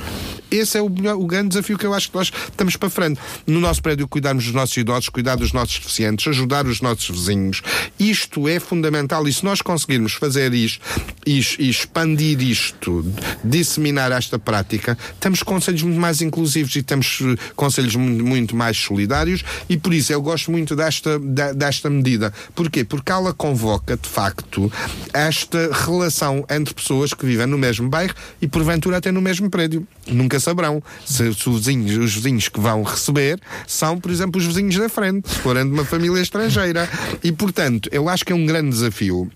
Esse 0.54 0.78
é 0.78 0.82
o, 0.82 0.90
melhor- 0.90 1.16
o 1.18 1.26
grande 1.26 1.50
desafio 1.50 1.78
que 1.78 1.86
eu 1.86 1.94
acho 1.94 2.10
que 2.10 2.16
nós 2.16 2.32
estamos 2.50 2.76
para 2.78 2.90
frente. 2.90 3.20
No 3.48 3.60
nosso 3.60 3.82
prédio, 3.82 4.08
cuidarmos 4.08 4.44
dos 4.46 4.54
nossos 4.54 4.78
idosos, 4.78 5.10
cuidar 5.10 5.36
dos 5.36 5.52
nossos 5.52 5.80
deficientes, 5.80 6.28
ajudar 6.28 6.66
os 6.68 6.80
nossos 6.82 7.10
vizinhos. 7.10 7.62
Isto 8.00 8.48
é 8.48 8.60
fundamental 8.60 9.28
e 9.28 9.34
se 9.34 9.44
nós 9.44 9.62
conseguirmos 9.62 10.14
fazer 10.14 10.54
isto 10.54 10.80
e, 11.26 11.40
expandir 11.70 12.42
isto, 12.42 13.06
disseminar 13.44 14.12
esta 14.12 14.38
prática, 14.38 14.98
temos 15.20 15.42
conselhos 15.44 15.82
muito 15.84 16.00
mais 16.00 16.22
inclusivos 16.22 16.76
e 16.76 16.84
temos 16.84 17.20
eh, 17.22 17.36
conselhos 17.56 17.96
muito, 17.96 18.56
mais 18.56 18.78
solidários 18.78 19.44
e 19.70 19.78
por 19.78 19.94
isso 19.94 20.14
eu 20.14 20.22
gosto 20.22 20.52
muito 20.52 20.76
desta, 20.76 21.18
desta 21.56 21.90
medida. 21.90 22.34
Porquê? 22.54 22.84
Porque 22.84 23.12
ela 23.12 23.34
convoca, 23.34 23.98
de 23.98 24.08
facto, 24.08 24.72
esta 25.14 25.70
relação 25.72 26.46
entre 26.50 26.74
pessoas 26.74 27.14
que 27.14 27.26
vivem 27.26 27.48
no 27.48 27.58
mesmo 27.58 27.90
bairro 27.90 28.14
e 28.42 28.48
porventura 28.48 28.98
até 28.98 29.12
no 29.12 29.22
mesmo 29.22 29.50
prédio. 29.50 29.88
Nunca 30.08 30.40
saberão 30.40 30.84
se, 31.06 31.34
se 31.34 31.50
os, 31.50 31.66
vizinhos, 31.66 31.98
os 31.98 32.14
vizinhos 32.14 32.50
que 32.50 32.60
vão 32.60 32.84
receber 32.84 33.40
são, 33.66 34.00
por 34.00 34.12
exemplo, 34.12 34.40
os 34.40 34.46
vizinhos 34.46 34.76
da 34.76 34.90
frente, 34.90 35.30
se 35.30 35.36
forem 35.40 35.66
de 35.66 35.72
uma 35.72 35.86
família 35.86 36.22
estrangeira. 36.22 36.90
E, 37.24 37.32
portanto, 37.32 37.90
eu 37.92 38.10
acho 38.10 38.26
que 38.26 38.34
é 38.34 38.36
um 38.36 38.46
grande 38.46 38.70
desafio. 38.70 39.32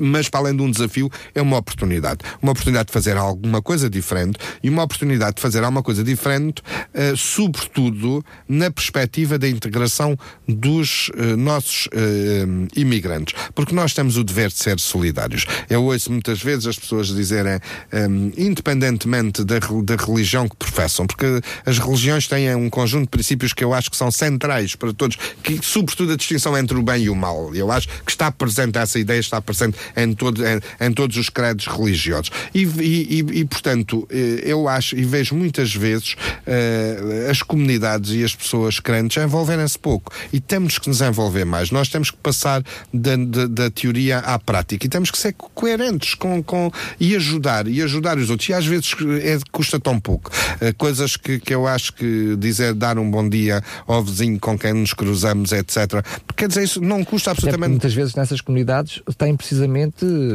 Mas 0.00 0.28
para 0.28 0.40
além 0.40 0.56
de 0.56 0.62
um 0.62 0.70
desafio, 0.70 1.10
é 1.34 1.42
uma 1.42 1.56
oportunidade. 1.56 2.20
Uma 2.42 2.52
oportunidade 2.52 2.86
de 2.86 2.92
fazer 2.92 3.16
alguma 3.16 3.62
coisa 3.62 3.88
diferente 3.88 4.38
e 4.62 4.68
uma 4.68 4.82
oportunidade 4.82 5.36
de 5.36 5.42
fazer 5.42 5.62
alguma 5.62 5.82
coisa 5.82 6.02
diferente, 6.02 6.62
eh, 6.94 7.14
sobretudo 7.16 8.24
na 8.48 8.70
perspectiva 8.70 9.38
da 9.38 9.48
integração 9.48 10.16
dos 10.48 11.10
eh, 11.16 11.36
nossos 11.36 11.88
eh, 11.92 12.46
imigrantes. 12.76 13.34
Porque 13.54 13.74
nós 13.74 13.94
temos 13.94 14.16
o 14.16 14.24
dever 14.24 14.48
de 14.48 14.58
ser 14.58 14.78
solidários. 14.78 15.46
Eu 15.68 15.84
ouço 15.84 16.10
muitas 16.10 16.42
vezes 16.42 16.66
as 16.66 16.78
pessoas 16.78 17.08
dizerem, 17.08 17.60
eh, 17.92 18.06
independentemente 18.36 19.44
da, 19.44 19.58
da 19.58 19.96
religião 19.96 20.48
que 20.48 20.56
professam, 20.56 21.06
porque 21.06 21.40
as 21.64 21.78
religiões 21.78 22.26
têm 22.26 22.54
um 22.54 22.70
conjunto 22.70 23.04
de 23.04 23.10
princípios 23.10 23.52
que 23.52 23.64
eu 23.64 23.72
acho 23.74 23.90
que 23.90 23.96
são 23.96 24.10
centrais 24.10 24.74
para 24.74 24.92
todos, 24.92 25.16
que 25.42 25.60
sobretudo 25.62 26.12
a 26.12 26.16
distinção 26.16 26.56
entre 26.56 26.76
o 26.76 26.82
bem 26.82 27.04
e 27.04 27.10
o 27.10 27.16
mal. 27.16 27.54
Eu 27.54 27.70
acho 27.70 27.88
que 28.04 28.10
está 28.10 28.30
presente 28.30 28.78
essa 28.78 28.98
ideia, 28.98 29.20
está 29.20 29.40
presente 29.40 29.69
em, 29.96 30.12
todo, 30.14 30.42
em, 30.46 30.60
em 30.80 30.92
todos 30.92 31.16
os 31.16 31.28
credos 31.28 31.66
religiosos. 31.66 32.30
E, 32.54 32.62
e- 32.64 33.40
e- 33.40 33.44
portanto, 33.44 34.06
eh, 34.10 34.42
eu 34.44 34.68
acho 34.68 34.96
e 34.96 35.04
vejo 35.04 35.34
muitas 35.34 35.74
vezes 35.74 36.16
eh, 36.46 37.28
as 37.30 37.42
comunidades 37.42 38.12
e 38.12 38.24
as 38.24 38.34
pessoas 38.34 38.80
crentes 38.80 39.22
envolverem-se 39.22 39.78
pouco. 39.78 40.12
E 40.32 40.40
temos 40.40 40.78
que 40.78 40.88
nos 40.88 41.00
envolver 41.00 41.44
mais. 41.44 41.70
Nós 41.70 41.88
temos 41.88 42.10
que 42.10 42.16
passar 42.18 42.62
da, 42.92 43.16
da- 43.16 43.46
da 43.46 43.70
teoria 43.70 44.18
à 44.18 44.38
prática 44.38 44.86
e 44.86 44.88
temos 44.88 45.10
que 45.10 45.18
ser 45.18 45.32
co- 45.32 45.50
coerentes 45.54 46.14
com, 46.14 46.42
com, 46.42 46.70
e 46.98 47.14
ajudar, 47.16 47.66
e 47.68 47.82
ajudar 47.82 48.18
os 48.18 48.30
outros. 48.30 48.48
E 48.48 48.52
às 48.54 48.66
vezes 48.66 48.94
é, 49.22 49.38
custa 49.52 49.78
tão 49.78 49.98
pouco. 50.00 50.30
Eh, 50.60 50.72
coisas 50.72 51.16
que, 51.16 51.38
que 51.38 51.54
eu 51.54 51.66
acho 51.66 51.92
que 51.92 52.36
dizer 52.36 52.74
dar 52.74 52.98
um 52.98 53.10
bom 53.10 53.28
dia 53.28 53.62
ao 53.86 54.02
vizinho 54.02 54.38
com 54.38 54.58
quem 54.58 54.72
nos 54.72 54.92
cruzamos, 54.94 55.52
etc. 55.52 56.04
Quer 56.36 56.48
dizer, 56.48 56.62
isso 56.64 56.80
não 56.80 57.04
custa 57.04 57.30
absolutamente 57.30 57.70
muitas 57.70 57.94
vezes 57.94 58.14
nessas 58.14 58.40
comunidades 58.40 59.00
têm 59.18 59.36
precisamente 59.36 59.59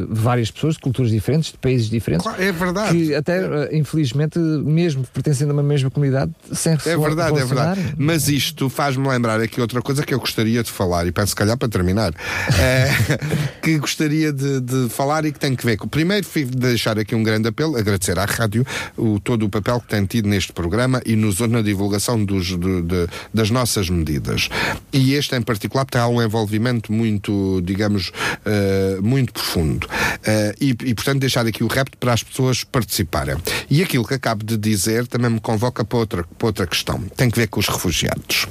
várias 0.09 0.51
pessoas 0.51 0.76
de 0.76 0.82
culturas 0.82 1.11
diferentes, 1.11 1.51
de 1.51 1.57
países 1.57 1.89
diferentes. 1.89 2.26
É 2.39 2.51
verdade. 2.51 2.97
Que 2.97 3.15
até, 3.15 3.39
eh, 3.43 3.69
infelizmente, 3.78 4.38
mesmo 4.39 5.05
pertencendo 5.13 5.51
a 5.51 5.53
uma 5.53 5.63
mesma 5.63 5.89
comunidade, 5.89 6.32
sem 6.53 6.73
É 6.73 6.97
verdade, 6.97 7.39
é 7.39 7.45
verdade. 7.45 7.95
Mas 7.97 8.28
isto 8.28 8.69
faz-me 8.69 9.07
lembrar 9.07 9.39
aqui 9.39 9.59
outra 9.61 9.82
coisa 9.82 10.03
que 10.03 10.13
eu 10.13 10.19
gostaria 10.19 10.63
de 10.63 10.71
falar, 10.71 11.05
e 11.07 11.11
penso 11.11 11.30
se 11.30 11.36
calhar 11.36 11.57
para 11.57 11.67
terminar, 11.69 12.13
eh, 12.59 12.89
que 13.61 13.78
gostaria 13.78 14.32
de, 14.32 14.59
de 14.61 14.89
falar 14.89 15.26
e 15.26 15.32
que 15.32 15.39
tem 15.39 15.55
que 15.55 15.65
ver 15.65 15.78
com. 15.78 15.88
Primeiro, 15.88 16.26
deixar 16.55 16.97
aqui 16.99 17.15
um 17.15 17.23
grande 17.23 17.47
apelo, 17.47 17.76
agradecer 17.78 18.17
à 18.19 18.26
rádio 18.26 18.65
o, 18.97 19.19
todo 19.19 19.45
o 19.45 19.49
papel 19.49 19.80
que 19.80 19.88
tem 19.88 20.05
tido 20.05 20.28
neste 20.28 20.51
programa 20.53 21.01
e 21.05 21.15
nos, 21.15 21.39
na 21.39 21.61
divulgação 21.61 22.23
dos, 22.23 22.47
de- 22.47 22.82
de- 22.82 23.07
das 23.34 23.49
nossas 23.49 23.89
medidas. 23.89 24.49
E 24.91 25.13
este 25.13 25.36
em 25.36 25.41
particular 25.41 25.86
tem 25.86 26.01
um 26.01 26.21
envolvimento 26.21 26.91
muito, 26.91 27.61
digamos, 27.63 28.11
eh, 28.45 28.97
muito 29.01 29.14
profundo. 29.24 29.88
Eh, 30.26 30.55
e, 30.59 30.70
e, 30.70 30.93
portanto, 30.93 31.20
deixar 31.20 31.45
aqui 31.45 31.63
o 31.63 31.68
repto 31.68 31.97
para 31.97 32.13
as 32.13 32.24
pessoas 32.24 32.63
participarem. 32.63 33.38
E 33.70 33.82
aquilo 33.82 34.05
que 34.05 34.13
acabo 34.13 34.43
de 34.43 34.57
dizer 34.57 35.07
também 35.07 35.30
me 35.30 35.39
convoca 35.39 35.86
para 35.86 35.97
outra, 35.97 36.24
para 36.38 36.47
outra 36.47 36.68
questão. 36.68 36.99
Tem 37.16 37.30
que 37.30 37.38
ver 37.38 37.47
com 37.47 37.59
os 37.59 37.68
refugiados. 37.68 38.47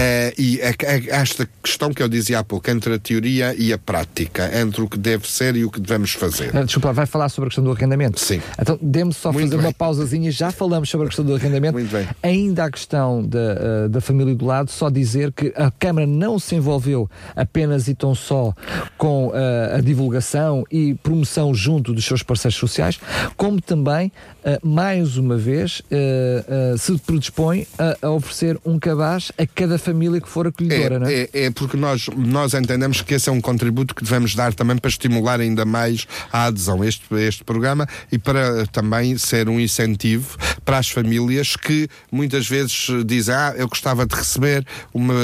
Eh, 0.00 0.32
e 0.38 0.60
a- 0.62 0.68
a- 0.68 1.20
esta 1.20 1.48
questão 1.60 1.92
que 1.92 2.00
eu 2.00 2.08
dizia 2.08 2.38
há 2.38 2.44
pouco, 2.44 2.70
entre 2.70 2.94
a 2.94 2.98
teoria 3.00 3.52
e 3.58 3.72
a 3.72 3.78
prática, 3.78 4.48
entre 4.56 4.80
o 4.80 4.88
que 4.88 4.96
deve 4.96 5.28
ser 5.28 5.56
e 5.56 5.64
o 5.64 5.70
que 5.72 5.80
devemos 5.80 6.12
fazer. 6.12 6.56
Ah, 6.56 6.62
Desculpa, 6.62 6.92
vai 6.92 7.04
falar 7.04 7.28
sobre 7.28 7.48
a 7.48 7.50
questão 7.50 7.64
do 7.64 7.72
arrendamento? 7.72 8.20
Sim. 8.20 8.40
Então, 8.60 8.78
dê-me 8.80 9.12
só 9.12 9.32
Muito 9.32 9.46
fazer 9.46 9.56
bem. 9.56 9.66
uma 9.66 9.72
pausazinha. 9.72 10.30
Já 10.30 10.52
falamos 10.52 10.88
sobre 10.88 11.06
a 11.06 11.08
questão 11.08 11.24
do 11.24 11.34
arrendamento. 11.34 11.72
Muito 11.72 11.90
bem. 11.90 12.06
Ainda 12.22 12.64
a 12.66 12.70
questão 12.70 13.26
da, 13.26 13.38
ah, 13.84 13.88
da 13.88 14.00
família 14.00 14.36
do 14.36 14.44
lado, 14.46 14.70
só 14.70 14.88
dizer 14.88 15.32
que 15.32 15.52
a 15.56 15.68
Câmara 15.72 16.06
não 16.06 16.38
se 16.38 16.54
envolveu 16.54 17.10
apenas 17.34 17.88
e 17.88 17.94
tão 17.94 18.14
só 18.14 18.54
com 18.96 19.32
ah, 19.34 19.78
a 19.78 19.80
divulgação 19.80 20.62
e 20.70 20.94
promoção 20.94 21.52
junto 21.52 21.92
dos 21.92 22.04
seus 22.04 22.22
parceiros 22.22 22.56
sociais, 22.56 23.00
como 23.36 23.60
também, 23.60 24.12
mais 24.62 25.16
uma 25.16 25.36
vez, 25.36 25.82
se 26.78 26.98
predispõe 26.98 27.66
a, 27.78 28.06
a 28.06 28.10
oferecer 28.10 28.58
um 28.64 28.78
cabaz 28.78 29.32
a 29.36 29.44
cada 29.46 29.76
família 29.78 29.87
que 30.20 30.28
for 30.28 30.46
acolhedora, 30.46 30.98
não 30.98 31.06
é? 31.06 31.12
É, 31.12 31.30
é, 31.32 31.44
é 31.44 31.50
porque 31.50 31.76
nós, 31.76 32.08
nós 32.16 32.54
entendemos 32.54 33.02
que 33.02 33.14
esse 33.14 33.28
é 33.28 33.32
um 33.32 33.40
contributo 33.40 33.94
que 33.94 34.02
devemos 34.02 34.34
dar 34.34 34.54
também 34.54 34.76
para 34.76 34.88
estimular 34.88 35.40
ainda 35.40 35.64
mais 35.64 36.06
a 36.32 36.44
adesão 36.44 36.82
a 36.82 36.86
este, 36.86 37.02
a 37.14 37.20
este 37.20 37.44
programa 37.44 37.86
e 38.10 38.18
para 38.18 38.66
também 38.66 39.16
ser 39.18 39.48
um 39.48 39.60
incentivo 39.60 40.36
para 40.64 40.78
as 40.78 40.88
famílias 40.88 41.56
que 41.56 41.88
muitas 42.10 42.48
vezes 42.48 42.88
dizem, 43.06 43.34
ah, 43.34 43.54
eu 43.56 43.68
gostava 43.68 44.06
de 44.06 44.14
receber 44.14 44.66
uma, 44.92 45.14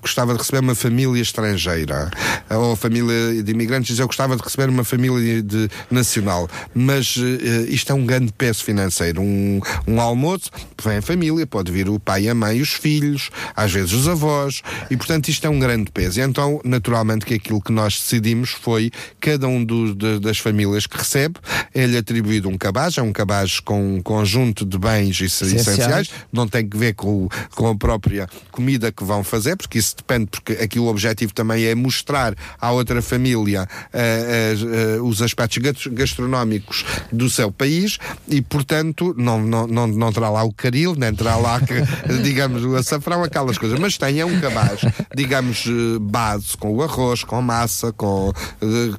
gostava 0.00 0.32
de 0.32 0.38
receber 0.38 0.60
uma 0.60 0.74
família 0.74 1.20
estrangeira, 1.20 2.10
ou 2.50 2.76
família 2.76 3.42
de 3.42 3.50
imigrantes 3.50 3.88
diz, 3.88 3.98
eu 3.98 4.06
gostava 4.06 4.36
de 4.36 4.42
receber 4.42 4.68
uma 4.68 4.84
família 4.84 5.42
de, 5.42 5.68
nacional, 5.90 6.48
mas 6.74 7.16
uh, 7.16 7.22
isto 7.68 7.92
é 7.92 7.94
um 7.94 8.04
grande 8.04 8.32
peso 8.32 8.64
financeiro, 8.64 9.20
um, 9.20 9.60
um 9.86 10.00
almoço, 10.00 10.50
vem 10.82 10.98
a 10.98 11.02
família, 11.02 11.46
pode 11.46 11.70
vir 11.70 11.88
o 11.88 11.98
pai, 11.98 12.28
a 12.28 12.34
mãe, 12.34 12.60
os 12.60 12.72
filhos, 12.72 13.30
às 13.54 13.72
vezes 13.72 13.92
os 14.02 14.08
avós, 14.08 14.62
e 14.90 14.96
portanto 14.96 15.28
isto 15.28 15.46
é 15.46 15.50
um 15.50 15.58
grande 15.58 15.90
peso. 15.90 16.20
E 16.20 16.22
então, 16.22 16.60
naturalmente, 16.64 17.24
que 17.24 17.34
aquilo 17.34 17.60
que 17.60 17.72
nós 17.72 17.94
decidimos 17.94 18.50
foi 18.50 18.90
cada 19.20 19.46
um 19.46 19.64
do, 19.64 19.94
de, 19.94 20.18
das 20.18 20.38
famílias 20.38 20.86
que 20.86 20.96
recebe, 20.98 21.36
é-lhe 21.72 21.96
atribuído 21.96 22.48
um 22.48 22.58
cabaz, 22.58 22.98
é 22.98 23.02
um 23.02 23.12
cabaz 23.12 23.60
com 23.60 23.96
um 23.96 24.02
conjunto 24.02 24.64
de 24.64 24.78
bens 24.78 25.20
essenciais, 25.20 25.68
essenciais. 25.68 26.10
Não 26.32 26.48
tem 26.48 26.68
que 26.68 26.76
ver 26.76 26.94
com, 26.94 27.28
com 27.54 27.68
a 27.68 27.76
própria 27.76 28.28
comida 28.50 28.90
que 28.90 29.04
vão 29.04 29.22
fazer, 29.22 29.56
porque 29.56 29.78
isso 29.78 29.96
depende, 29.96 30.26
porque 30.26 30.52
aqui 30.54 30.78
o 30.78 30.86
objetivo 30.86 31.32
também 31.32 31.64
é 31.64 31.74
mostrar 31.74 32.34
à 32.60 32.70
outra 32.72 33.00
família 33.00 33.68
uh, 33.92 34.98
uh, 34.98 35.00
uh, 35.00 35.08
os 35.08 35.22
aspectos 35.22 35.86
gastronómicos 35.92 36.84
do 37.12 37.30
seu 37.30 37.52
país. 37.52 37.98
E, 38.28 38.42
portanto, 38.42 39.14
não, 39.16 39.40
não, 39.40 39.66
não, 39.66 39.86
não 39.86 40.12
terá 40.12 40.28
lá 40.28 40.42
o 40.42 40.52
caril, 40.52 40.94
nem 40.96 41.14
terá 41.14 41.36
lá, 41.36 41.60
digamos, 42.22 42.64
o 42.64 42.74
açafrão, 42.76 43.22
aquelas 43.22 43.58
coisas, 43.58 43.78
mas 43.78 43.91
tem 43.96 44.20
é 44.20 44.26
um 44.26 44.40
cabaz, 44.40 44.80
digamos, 45.14 45.66
base, 46.00 46.56
com 46.56 46.74
o 46.74 46.82
arroz, 46.82 47.24
com 47.24 47.40
massa, 47.40 47.92
com. 47.92 48.32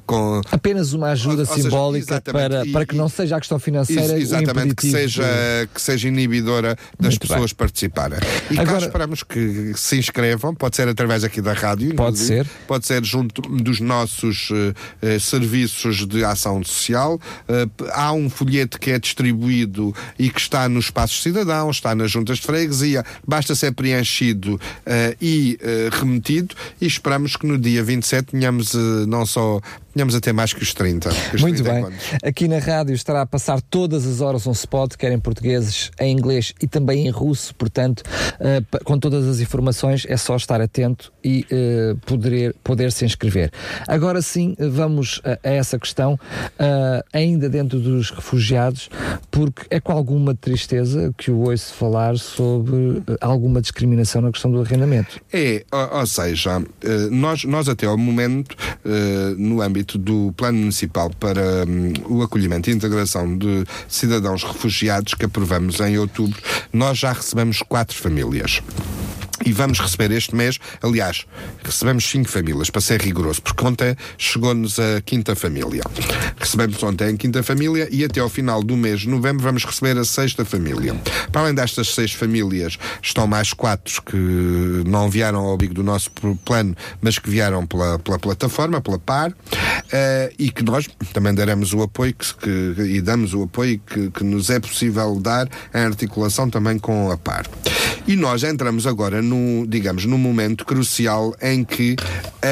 com 0.06 0.40
Apenas 0.50 0.92
uma 0.92 1.08
ajuda 1.08 1.42
ou, 1.42 1.46
simbólica 1.46 2.22
seja, 2.24 2.32
para, 2.32 2.66
e, 2.66 2.72
para 2.72 2.86
que 2.86 2.94
não 2.94 3.08
seja 3.08 3.36
a 3.36 3.40
questão 3.40 3.58
financeira. 3.58 4.18
Exatamente, 4.18 4.74
que 4.74 4.90
seja, 4.90 5.22
de... 5.22 5.68
que 5.74 5.80
seja 5.80 6.08
inibidora 6.08 6.76
das 6.98 7.14
Muito 7.14 7.20
pessoas 7.20 7.52
bem. 7.52 7.56
participarem. 7.56 8.18
E 8.50 8.58
Agora, 8.58 8.80
cá 8.80 8.86
esperamos 8.86 9.22
que 9.22 9.72
se 9.76 9.98
inscrevam, 9.98 10.54
pode 10.54 10.76
ser 10.76 10.88
através 10.88 11.24
aqui 11.24 11.40
da 11.40 11.52
rádio. 11.52 11.94
Pode 11.94 12.18
ser. 12.18 12.46
Pode 12.66 12.86
ser 12.86 13.04
junto 13.04 13.42
dos 13.42 13.80
nossos 13.80 14.50
uh, 14.50 15.20
serviços 15.20 16.06
de 16.06 16.24
ação 16.24 16.62
social. 16.64 17.14
Uh, 17.48 17.70
há 17.92 18.12
um 18.12 18.28
folheto 18.30 18.78
que 18.78 18.90
é 18.90 18.98
distribuído 18.98 19.94
e 20.18 20.30
que 20.30 20.40
está 20.40 20.68
nos 20.68 20.86
espaços 20.86 21.22
cidadãos, 21.22 21.76
está 21.76 21.94
nas 21.94 22.10
juntas 22.10 22.38
de 22.38 22.46
freguesia, 22.46 23.04
basta 23.26 23.54
ser 23.54 23.72
preenchido 23.72 24.60
e 25.20 25.58
remetido. 25.92 26.54
E 26.80 26.86
esperamos 26.86 27.36
que 27.36 27.46
no 27.46 27.58
dia 27.58 27.82
27 27.82 28.32
tenhamos 28.32 28.74
não 29.06 29.24
só 29.24 29.60
Tínhamos 29.94 30.16
até 30.16 30.32
mais 30.32 30.52
que 30.52 30.60
os 30.60 30.74
30. 30.74 31.08
os 31.32 31.40
Muito 31.40 31.62
30 31.62 31.88
bem. 31.88 31.98
Aqui 32.24 32.48
na 32.48 32.58
rádio 32.58 32.96
estará 32.96 33.22
a 33.22 33.26
passar 33.26 33.60
todas 33.62 34.04
as 34.04 34.20
horas 34.20 34.44
um 34.44 34.50
spot, 34.50 34.96
quer 34.96 35.12
em 35.12 35.20
português, 35.20 35.92
em 36.00 36.10
inglês 36.12 36.52
e 36.60 36.66
também 36.66 37.06
em 37.06 37.10
russo, 37.10 37.54
portanto, 37.54 38.00
uh, 38.00 38.84
com 38.84 38.98
todas 38.98 39.24
as 39.28 39.38
informações 39.38 40.04
é 40.08 40.16
só 40.16 40.34
estar 40.34 40.60
atento 40.60 41.12
e 41.22 41.46
uh, 41.52 41.96
poder, 42.04 42.56
poder 42.64 42.90
se 42.90 43.04
inscrever. 43.04 43.52
Agora 43.86 44.20
sim, 44.20 44.56
vamos 44.58 45.20
a, 45.22 45.48
a 45.48 45.52
essa 45.52 45.78
questão, 45.78 46.14
uh, 46.14 47.04
ainda 47.12 47.48
dentro 47.48 47.78
dos 47.78 48.10
refugiados, 48.10 48.90
porque 49.30 49.62
é 49.70 49.78
com 49.78 49.92
alguma 49.92 50.34
tristeza 50.34 51.14
que 51.16 51.30
eu 51.30 51.38
ouço 51.38 51.72
falar 51.72 52.18
sobre 52.18 53.00
alguma 53.20 53.62
discriminação 53.62 54.22
na 54.22 54.32
questão 54.32 54.50
do 54.50 54.60
arrendamento. 54.60 55.20
É, 55.32 55.64
ou, 55.70 56.00
ou 56.00 56.06
seja, 56.06 56.60
nós, 57.12 57.44
nós 57.44 57.68
até 57.68 57.86
ao 57.86 57.96
momento, 57.96 58.56
no 59.36 59.62
âmbito 59.62 59.83
âmbito 59.84 59.98
do 59.98 60.32
Plano 60.36 60.58
Municipal 60.58 61.10
para 61.20 61.64
um, 61.68 61.92
o 62.16 62.22
acolhimento 62.22 62.70
e 62.70 62.72
integração 62.72 63.36
de 63.36 63.64
cidadãos 63.86 64.42
refugiados 64.42 65.14
que 65.14 65.26
aprovamos 65.26 65.78
em 65.80 65.98
outubro, 65.98 66.40
nós 66.72 66.98
já 66.98 67.12
recebemos 67.12 67.62
quatro 67.62 67.96
famílias. 67.96 68.62
E 69.44 69.52
vamos 69.52 69.78
receber 69.78 70.10
este 70.10 70.34
mês, 70.34 70.58
aliás, 70.82 71.26
recebemos 71.62 72.08
cinco 72.08 72.28
famílias, 72.28 72.70
para 72.70 72.80
ser 72.80 73.00
rigoroso, 73.00 73.42
porque 73.42 73.64
ontem 73.64 73.96
chegou-nos 74.16 74.78
a 74.78 75.00
quinta 75.04 75.36
família. 75.36 75.82
Recebemos 76.38 76.82
ontem 76.82 77.14
a 77.14 77.16
quinta 77.16 77.42
família 77.42 77.88
e 77.90 78.04
até 78.04 78.20
ao 78.20 78.28
final 78.28 78.62
do 78.62 78.76
mês 78.76 79.00
de 79.00 79.08
novembro 79.08 79.42
vamos 79.42 79.64
receber 79.64 79.98
a 79.98 80.04
sexta 80.04 80.44
família. 80.44 80.94
Para 81.30 81.42
além 81.42 81.54
destas 81.54 81.94
seis 81.94 82.12
famílias, 82.12 82.78
estão 83.02 83.26
mais 83.26 83.52
quatro 83.52 84.02
que 84.02 84.16
não 84.86 85.10
vieram 85.10 85.40
ao 85.40 85.54
abrigo 85.54 85.74
do 85.74 85.82
nosso 85.82 86.10
plano, 86.44 86.74
mas 87.00 87.18
que 87.18 87.28
vieram 87.28 87.66
pela, 87.66 87.98
pela 87.98 88.18
plataforma, 88.18 88.80
pela 88.80 88.98
PAR, 88.98 89.30
uh, 89.30 90.34
e 90.38 90.50
que 90.50 90.62
nós 90.62 90.88
também 91.12 91.34
daremos 91.34 91.72
o 91.72 91.82
apoio 91.82 92.14
que, 92.14 92.34
que 92.34 92.82
e 92.82 93.00
damos 93.00 93.34
o 93.34 93.42
apoio 93.42 93.80
que, 93.86 94.10
que 94.10 94.24
nos 94.24 94.50
é 94.50 94.58
possível 94.60 95.18
dar 95.20 95.48
em 95.74 95.80
articulação 95.80 96.48
também 96.48 96.78
com 96.78 97.10
a 97.10 97.16
PAR. 97.16 97.46
E 98.06 98.16
nós 98.16 98.42
entramos 98.42 98.86
agora 98.86 99.22
no, 99.22 99.33
digamos, 99.66 100.04
num 100.04 100.18
momento 100.18 100.64
crucial 100.64 101.34
em 101.40 101.64
que 101.64 101.96
a, 102.42 102.46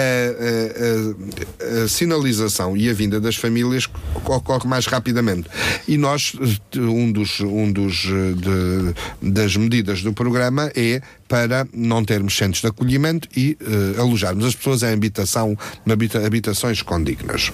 a, 1.80 1.85
a, 1.85 1.89
sinalização 1.89 2.76
e 2.76 2.89
a 2.89 2.93
vinda 2.93 3.20
das 3.20 3.37
famílias 3.37 3.89
ocorre 4.24 4.68
mais 4.68 4.87
rapidamente. 4.87 5.49
E 5.87 5.97
nós, 5.97 6.33
um 6.76 7.11
dos, 7.11 7.41
um 7.41 7.70
dos 7.72 7.95
de, 7.95 9.30
das 9.30 9.57
medidas 9.57 10.03
do 10.03 10.12
programa 10.12 10.70
é 10.74 11.01
para 11.33 11.66
não 11.72 12.05
termos 12.05 12.37
centros 12.37 12.61
de 12.61 12.66
acolhimento 12.66 13.26
e 13.35 13.57
uh, 13.62 14.03
alojarmos 14.03 14.45
as 14.45 14.55
pessoas 14.55 14.83
em 14.83 14.93
habitação, 14.93 15.57
habita, 15.91 16.26
habitações 16.26 16.83
condignas. 16.83 17.51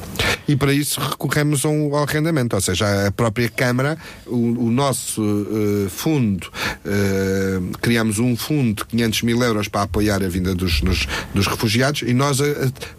E 0.48 0.56
para 0.56 0.72
isso 0.72 1.00
recorremos 1.00 1.64
um, 1.64 1.94
ao 1.94 2.02
arrendamento, 2.02 2.56
ou 2.56 2.60
seja, 2.60 3.06
a 3.06 3.12
própria 3.12 3.48
Câmara, 3.48 3.96
o, 4.26 4.64
o 4.64 4.70
nosso 4.72 5.22
uh, 5.22 5.88
fundo, 5.90 6.48
uh, 6.48 7.78
criamos 7.80 8.18
um 8.18 8.36
fundo 8.36 8.82
de 8.82 8.86
500 8.86 9.22
mil 9.22 9.40
euros 9.44 9.68
para 9.68 9.82
apoiar 9.82 10.24
a 10.24 10.28
vinda 10.28 10.56
dos, 10.56 10.80
dos, 10.80 11.06
dos 11.32 11.46
refugiados 11.46 12.02
e 12.02 12.12
nós 12.12 12.38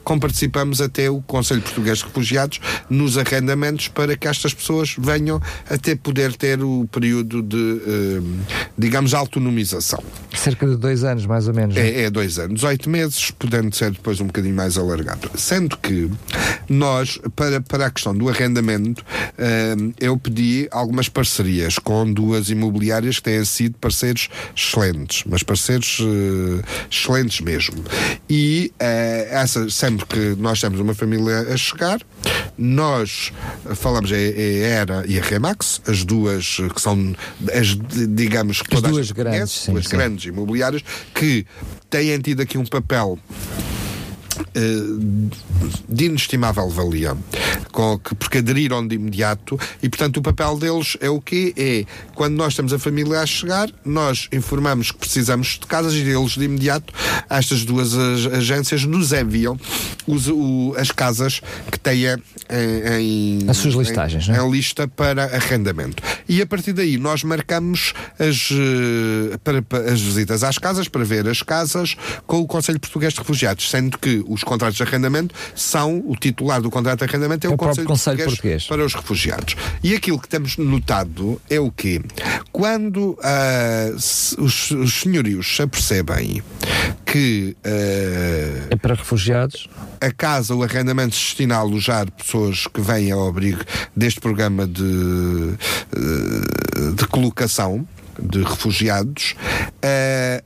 comparticipamos 0.06 0.80
até 0.80 1.10
o 1.10 1.20
Conselho 1.24 1.62
Português 1.62 1.98
de 1.98 2.06
Refugiados 2.06 2.62
nos 2.90 3.18
arrendamentos 3.18 3.90
para 3.90 4.16
que 4.16 4.30
estas 4.30 4.54
pessoas 4.54 4.96
venham 4.98 5.42
até 5.70 5.94
poder 5.94 6.38
ter 6.38 6.64
o 6.64 6.88
período 6.90 7.42
de, 7.42 7.82
digamos, 8.78 9.14
autonomização. 9.14 10.02
Cerca 10.34 10.69
de 10.72 10.78
dois 10.78 11.04
anos, 11.04 11.26
mais 11.26 11.48
ou 11.48 11.54
menos. 11.54 11.76
É, 11.76 12.04
é 12.04 12.10
dois 12.10 12.40
anos, 12.40 12.64
oito 12.64 12.90
meses, 12.90 13.32
podendo 13.32 13.76
ser 13.76 13.92
depois 13.92 14.20
um 14.22 14.28
bocadinho 14.28 14.56
mais 14.56 14.78
alargado. 14.78 15.30
Sendo 15.36 15.78
que 15.78 16.10
nós, 16.68 17.20
para, 17.36 17.62
para 17.62 17.88
a 17.88 17.92
questão 17.92 18.16
do 18.16 18.30
arrendamento, 18.30 19.02
uh, 19.02 19.94
eu 20.00 20.18
pedi 20.18 20.68
algumas 20.72 21.10
parcerias 21.10 21.80
com 21.80 22.12
duas 22.12 22.50
imobiliárias 22.50 23.18
que 23.18 23.24
têm 23.24 23.44
sido 23.44 23.78
parceiros 23.78 24.30
excelentes, 24.56 25.24
mas 25.26 25.44
parceiros 25.44 26.00
uh, 26.00 26.64
excelentes 26.90 27.42
mesmo. 27.42 27.84
E 28.30 28.72
uh, 28.76 29.34
essa, 29.34 29.70
sempre 29.70 30.06
que 30.06 30.36
nós 30.40 30.62
temos 30.62 30.80
uma 30.80 30.94
família 30.94 31.40
a 31.54 31.58
chegar, 31.58 32.00
nós 32.58 33.32
falamos 33.76 34.12
é, 34.12 34.18
é 34.18 34.78
a 34.78 34.82
ERA 34.82 35.04
e 35.08 35.18
a 35.18 35.24
Remax, 35.24 35.82
as 35.88 36.04
duas 36.04 36.58
que 36.74 36.82
são 36.82 37.16
as, 37.54 37.78
digamos, 38.10 38.62
as 38.72 38.82
duas 38.82 39.12
grandes, 39.12 39.52
sim, 39.52 39.78
as 39.78 39.86
sim. 39.86 39.98
grandes 39.98 40.26
imobiliárias 40.26 40.59
imobiliários 40.60 40.84
que 41.14 41.46
têm 41.90 42.20
tido 42.20 42.42
aqui 42.42 42.58
um 42.58 42.66
papel 42.66 43.18
de 45.88 46.06
inestimável 46.06 46.70
valia, 46.70 47.16
com, 47.72 47.98
que, 48.00 48.16
porque 48.16 48.40
aderiram 48.40 48.86
de 48.88 48.96
imediato 48.96 49.60
e, 49.82 49.90
portanto, 49.90 50.18
o 50.18 50.22
papel 50.22 50.58
deles 50.58 50.98
é 51.00 51.10
o 51.10 51.22
quê? 51.22 51.54
É, 51.58 51.86
quando 52.16 52.36
nós 52.36 52.56
temos 52.56 52.74
a 52.74 52.80
família 52.80 53.20
a 53.20 53.26
chegar, 53.26 53.70
nós 53.86 54.28
informamos 54.32 54.92
que 54.92 54.98
precisamos 54.98 55.60
de 55.60 55.68
casas 55.68 55.94
e 55.94 56.02
eles 56.02 56.32
de 56.32 56.44
imediato, 56.44 56.94
estas 57.30 57.66
duas 57.66 57.96
agências 57.96 58.84
nos 58.84 59.12
enviam 59.14 59.60
os, 60.08 60.28
o, 60.28 60.74
as 60.78 60.92
casas 60.92 61.42
que 61.72 61.80
têm 61.80 62.00
em, 62.00 63.50
as 63.50 63.58
suas 63.58 63.74
listagens, 63.74 64.30
em, 64.30 64.34
é? 64.34 64.42
em 64.42 64.52
lista 64.52 64.88
para 64.88 65.26
arrendamento. 65.26 66.02
E 66.28 66.42
a 66.42 66.46
partir 66.46 66.74
daí 66.74 66.98
nós 66.98 67.24
marcamos 67.24 67.94
as, 68.18 68.50
eh, 68.52 69.38
para, 69.44 69.62
para, 69.62 69.92
as 69.92 70.00
visitas 70.00 70.44
às 70.44 70.58
casas 70.58 70.88
para 70.88 71.04
ver 71.04 71.28
as 71.28 71.42
casas 71.42 71.96
com 72.26 72.40
o 72.40 72.48
Conselho 72.48 72.80
Português 72.80 73.14
de 73.14 73.20
Refugiados, 73.20 73.70
sendo 73.70 73.98
que 73.98 74.24
os 74.30 74.44
contratos 74.44 74.78
de 74.78 74.84
arrendamento 74.84 75.34
são, 75.56 76.04
o 76.06 76.16
titular 76.16 76.62
do 76.62 76.70
contrato 76.70 77.00
de 77.00 77.06
arrendamento 77.06 77.46
é, 77.46 77.50
é 77.50 77.54
o, 77.54 77.58
Conselho, 77.58 77.88
Conselho 77.88 78.18
Português, 78.18 78.36
Português, 78.36 78.68
para 78.68 78.86
os 78.86 78.94
refugiados. 78.94 79.56
E 79.84 79.96
aquilo 79.96 80.20
que 80.20 80.30
temos 80.30 80.58
notado 80.58 81.42
é 81.50 81.60
o 81.60 81.72
quê? 81.72 82.02
Quando 82.52 83.12
uh, 83.12 83.96
os, 83.96 84.72
os 84.72 85.02
senhorios 85.02 85.56
se 85.56 85.64
apercebem 85.64 86.44
que 87.06 87.58
uh, 87.66 88.68
é 88.70 88.76
para 88.76 88.94
refugiados 88.96 89.68
a 90.00 90.12
casa, 90.12 90.56
o 90.56 90.64
arrendamento 90.64 91.16
se 91.16 91.22
destina 91.22 91.56
a 91.56 91.60
alojar 91.60 92.10
pessoas 92.12 92.68
que 92.68 92.80
vêm 92.80 93.12
ao 93.12 93.28
abrigo 93.28 93.64
deste 93.96 94.22
programa 94.22 94.66
de, 94.66 95.56
de 96.96 97.08
colocação 97.08 97.88
de 98.22 98.44
refugiados, 98.44 99.36
uh, 99.84 100.44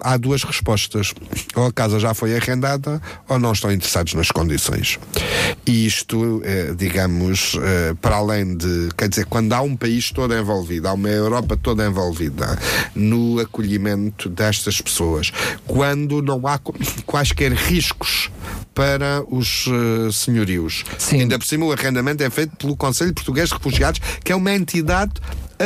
há 0.00 0.16
duas 0.16 0.42
respostas. 0.42 1.14
Ou 1.54 1.66
a 1.66 1.72
casa 1.72 1.98
já 1.98 2.14
foi 2.14 2.36
arrendada 2.36 3.00
ou 3.28 3.38
não 3.38 3.52
estão 3.52 3.70
interessados 3.70 4.14
nas 4.14 4.30
condições. 4.30 4.98
E 5.66 5.86
isto, 5.86 6.40
eh, 6.44 6.74
digamos, 6.76 7.58
eh, 7.62 7.94
para 8.00 8.16
além 8.16 8.56
de. 8.56 8.88
Quer 8.96 9.08
dizer, 9.08 9.26
quando 9.26 9.52
há 9.52 9.60
um 9.60 9.76
país 9.76 10.10
todo 10.10 10.36
envolvido, 10.36 10.88
há 10.88 10.92
uma 10.92 11.08
Europa 11.08 11.56
toda 11.56 11.86
envolvida 11.86 12.58
no 12.94 13.38
acolhimento 13.38 14.28
destas 14.28 14.80
pessoas, 14.80 15.32
quando 15.66 16.22
não 16.22 16.46
há 16.46 16.58
quaisquer 17.06 17.52
riscos 17.52 18.30
para 18.74 19.22
os 19.28 19.66
uh, 19.66 20.10
senhorios. 20.12 20.84
Sim. 20.98 21.20
Ainda 21.20 21.38
por 21.38 21.46
cima, 21.46 21.66
o 21.66 21.72
arrendamento 21.72 22.22
é 22.22 22.30
feito 22.30 22.56
pelo 22.56 22.76
Conselho 22.76 23.12
Português 23.12 23.48
de 23.48 23.54
Refugiados, 23.54 24.00
que 24.24 24.32
é 24.32 24.36
uma 24.36 24.52
entidade 24.52 25.12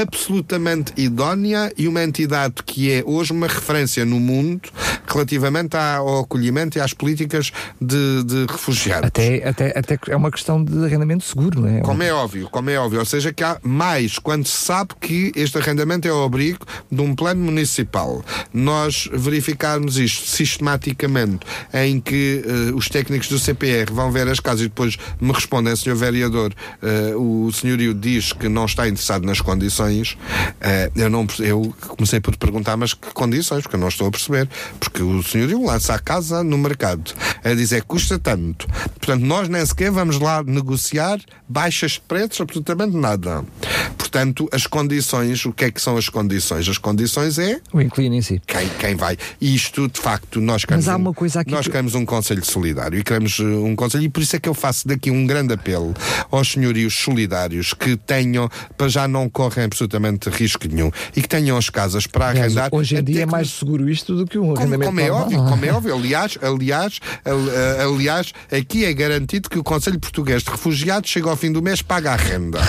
absolutamente 0.02 0.92
idónea 0.96 1.72
e 1.76 1.88
uma 1.88 2.02
entidade 2.02 2.62
que 2.64 2.92
é 2.92 3.02
hoje 3.06 3.32
uma 3.32 3.46
referência 3.46 4.04
no 4.04 4.20
mundo 4.20 4.68
relativamente 5.08 5.76
ao 5.76 6.20
acolhimento 6.20 6.78
e 6.78 6.80
às 6.80 6.92
políticas 6.92 7.52
de, 7.80 8.24
de 8.24 8.46
refugiados. 8.50 9.08
Até, 9.08 9.48
até, 9.48 9.78
até 9.78 9.98
é 10.08 10.16
uma 10.16 10.30
questão 10.30 10.62
de 10.62 10.84
arrendamento 10.84 11.24
seguro, 11.24 11.60
não 11.60 11.68
é? 11.68 11.80
Como 11.80 12.02
é 12.02 12.12
óbvio, 12.12 12.48
como 12.50 12.70
é 12.70 12.78
óbvio. 12.78 13.00
Ou 13.00 13.04
seja, 13.04 13.32
que 13.32 13.42
há 13.42 13.58
mais 13.62 14.18
quando 14.18 14.46
se 14.46 14.56
sabe 14.56 14.94
que 15.00 15.32
este 15.34 15.58
arrendamento 15.58 16.06
é 16.06 16.10
ao 16.10 16.24
abrigo 16.24 16.64
de 16.90 17.00
um 17.00 17.14
plano 17.14 17.42
municipal. 17.42 18.24
Nós 18.52 19.08
verificarmos 19.12 19.98
isto 19.98 20.26
sistematicamente 20.26 21.46
em 21.72 22.00
que 22.00 22.42
uh, 22.44 22.76
os 22.76 22.88
técnicos 22.88 23.28
do 23.28 23.38
CPR 23.38 23.92
vão 23.92 24.10
ver 24.10 24.28
as 24.28 24.40
casas 24.40 24.62
e 24.62 24.68
depois 24.68 24.96
me 25.20 25.32
respondem, 25.32 25.74
senhor 25.76 25.96
vereador, 25.96 26.52
uh, 26.82 27.46
o 27.46 27.52
senhorio 27.52 27.92
diz 27.92 28.32
que 28.32 28.48
não 28.48 28.64
está 28.64 28.88
interessado 28.88 29.24
nas 29.24 29.40
condições 29.40 29.56
condições, 29.66 30.12
uh, 30.12 30.92
eu, 30.94 31.10
não, 31.10 31.26
eu 31.40 31.74
comecei 31.88 32.20
por 32.20 32.36
perguntar, 32.36 32.76
mas 32.76 32.94
que 32.94 33.12
condições? 33.12 33.62
Porque 33.62 33.76
eu 33.76 33.80
não 33.80 33.88
estou 33.88 34.08
a 34.08 34.10
perceber. 34.10 34.48
Porque 34.78 34.95
o 35.02 35.22
senhorio 35.22 35.64
lança 35.64 35.94
a 35.94 35.98
casa 35.98 36.42
no 36.42 36.58
mercado 36.58 37.12
a 37.44 37.54
dizer 37.54 37.82
custa 37.82 38.18
tanto. 38.18 38.66
Portanto, 38.98 39.22
nós 39.24 39.48
nem 39.48 39.64
sequer 39.64 39.90
vamos 39.90 40.18
lá 40.18 40.42
negociar 40.42 41.20
baixas 41.48 41.92
de 41.92 42.00
preços, 42.00 42.40
absolutamente 42.40 42.96
nada. 42.96 43.44
Portanto, 43.96 44.48
as 44.52 44.66
condições, 44.66 45.44
o 45.44 45.52
que 45.52 45.66
é 45.66 45.70
que 45.70 45.80
são 45.80 45.96
as 45.96 46.08
condições? 46.08 46.68
As 46.68 46.78
condições 46.78 47.38
é. 47.38 47.60
O 47.72 47.80
inquilino 47.80 48.14
em 48.14 48.22
si. 48.22 48.40
Quem, 48.46 48.68
quem 48.78 48.94
vai. 48.94 49.16
E 49.40 49.54
isto, 49.54 49.88
de 49.88 50.00
facto, 50.00 50.40
nós 50.40 50.64
queremos. 50.64 50.86
Mas 50.86 50.94
há 50.94 50.96
uma 50.96 51.12
coisa 51.12 51.40
aqui. 51.40 51.50
Nós 51.50 51.66
que... 51.66 51.70
queremos 51.70 51.94
um 51.94 52.06
Conselho 52.06 52.44
solidário 52.44 52.98
e 52.98 53.04
queremos 53.04 53.38
eh, 53.40 53.42
um 53.42 53.76
Conselho, 53.76 54.04
e 54.04 54.08
por 54.08 54.22
isso 54.22 54.34
é 54.36 54.38
que 54.38 54.48
eu 54.48 54.54
faço 54.54 54.88
daqui 54.88 55.10
um 55.10 55.26
grande 55.26 55.52
apelo 55.52 55.92
aos 56.30 56.52
senhorios 56.52 56.94
solidários 56.94 57.74
que 57.74 57.96
tenham, 57.96 58.48
para 58.76 58.88
já 58.88 59.06
não 59.06 59.28
correm 59.28 59.64
absolutamente 59.64 60.30
risco 60.30 60.66
nenhum 60.66 60.90
e 61.14 61.20
que 61.20 61.28
tenham 61.28 61.56
as 61.56 61.68
casas 61.68 62.06
para 62.06 62.28
arrendar. 62.28 62.70
Hoje 62.72 62.96
em 62.96 63.04
dia 63.04 63.22
é 63.22 63.26
mais 63.26 63.50
seguro 63.50 63.88
isto 63.88 64.14
do 64.14 64.26
que 64.26 64.38
um 64.38 64.54
arrendamento 64.54 64.85
como, 64.86 65.00
é 65.00 65.10
óbvio, 65.10 65.44
como 65.44 65.64
é 65.64 65.72
óbvio. 65.72 65.94
Aliás, 65.94 66.38
aliás, 66.42 67.00
eh, 67.24 67.82
aliás, 67.82 68.32
aqui 68.50 68.84
é 68.84 68.92
garantido 68.92 69.48
que 69.50 69.58
o 69.58 69.64
Conselho 69.64 69.98
Português 69.98 70.42
de 70.42 70.50
Refugiados 70.50 71.10
chega 71.10 71.28
ao 71.28 71.36
fim 71.36 71.52
do 71.52 71.62
mês 71.62 71.82
paga 71.82 72.12
a 72.12 72.16
renda. 72.16 72.60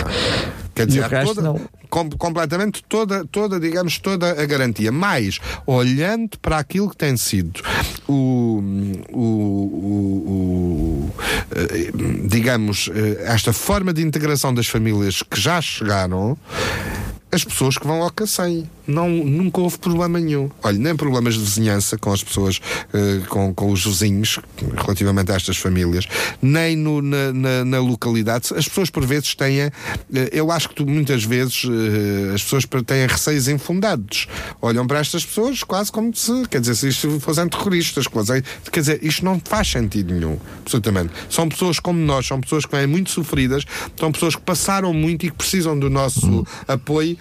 Quer 0.73 0.85
dizer, 0.85 1.09
toda, 1.09 1.55
com, 1.89 2.09
completamente 2.11 2.83
toda, 2.87 3.25
toda, 3.25 3.59
digamos, 3.59 3.97
toda 3.97 4.29
a 4.41 4.45
garantia. 4.45 4.91
Mas, 4.91 5.39
olhando 5.65 6.37
para 6.39 6.59
aquilo 6.59 6.89
que 6.89 6.97
tem 6.97 7.17
sido 7.17 7.61
o, 8.07 8.61
o, 9.11 9.19
o, 9.19 10.29
o 10.29 11.11
eh, 11.51 11.91
digamos, 12.25 12.89
eh, 12.93 13.23
esta 13.25 13.51
forma 13.51 13.93
de 13.93 14.03
integração 14.03 14.53
das 14.53 14.67
famílias 14.67 15.23
que 15.23 15.39
já 15.39 15.59
chegaram, 15.61 16.37
as 17.31 17.43
pessoas 17.43 17.77
que 17.77 17.87
vão 17.87 18.03
ao 18.03 18.11
Cacém. 18.11 18.69
Não, 18.87 19.09
nunca 19.09 19.59
houve 19.59 19.77
problema 19.77 20.19
nenhum. 20.19 20.49
Olha, 20.63 20.77
nem 20.77 20.95
problemas 20.95 21.33
de 21.33 21.41
vizinhança 21.41 21.97
com 21.97 22.11
as 22.11 22.23
pessoas, 22.23 22.57
uh, 22.93 23.27
com, 23.27 23.53
com 23.53 23.71
os 23.71 23.85
vizinhos, 23.85 24.39
relativamente 24.77 25.31
a 25.31 25.35
estas 25.35 25.57
famílias, 25.57 26.07
nem 26.41 26.75
no, 26.75 27.01
na, 27.01 27.33
na, 27.33 27.65
na, 27.65 27.79
localidade. 27.79 28.53
As 28.55 28.67
pessoas, 28.67 28.89
por 28.89 29.05
vezes, 29.05 29.35
têm. 29.35 29.67
Uh, 29.67 29.71
eu 30.31 30.51
acho 30.51 30.69
que 30.69 30.75
tu, 30.75 30.87
muitas 30.87 31.23
vezes 31.25 31.65
uh, 31.65 32.33
as 32.33 32.43
pessoas 32.43 32.65
têm 32.85 33.05
receios 33.05 33.49
infundados. 33.49 34.27
Olham 34.61 34.87
para 34.87 34.99
estas 34.99 35.25
pessoas 35.25 35.63
quase 35.63 35.91
como 35.91 36.15
se, 36.15 36.47
quer 36.49 36.61
dizer, 36.61 36.75
se 36.75 36.87
isto 36.87 37.19
fossem 37.19 37.47
terroristas. 37.49 38.07
Quase, 38.07 38.41
quer 38.71 38.79
dizer, 38.79 38.99
isto 39.03 39.25
não 39.25 39.41
faz 39.43 39.67
sentido 39.67 40.13
nenhum, 40.13 40.37
absolutamente. 40.61 41.11
São 41.29 41.49
pessoas 41.49 41.79
como 41.79 41.99
nós, 41.99 42.25
são 42.25 42.39
pessoas 42.39 42.65
que 42.65 42.75
vêm 42.75 42.87
muito 42.87 43.09
sofridas, 43.09 43.65
são 43.99 44.11
pessoas 44.11 44.35
que 44.35 44.41
passaram 44.41 44.93
muito 44.93 45.25
e 45.25 45.29
que 45.29 45.35
precisam 45.35 45.77
do 45.77 45.89
nosso 45.89 46.25
hum. 46.25 46.43
apoio 46.67 47.17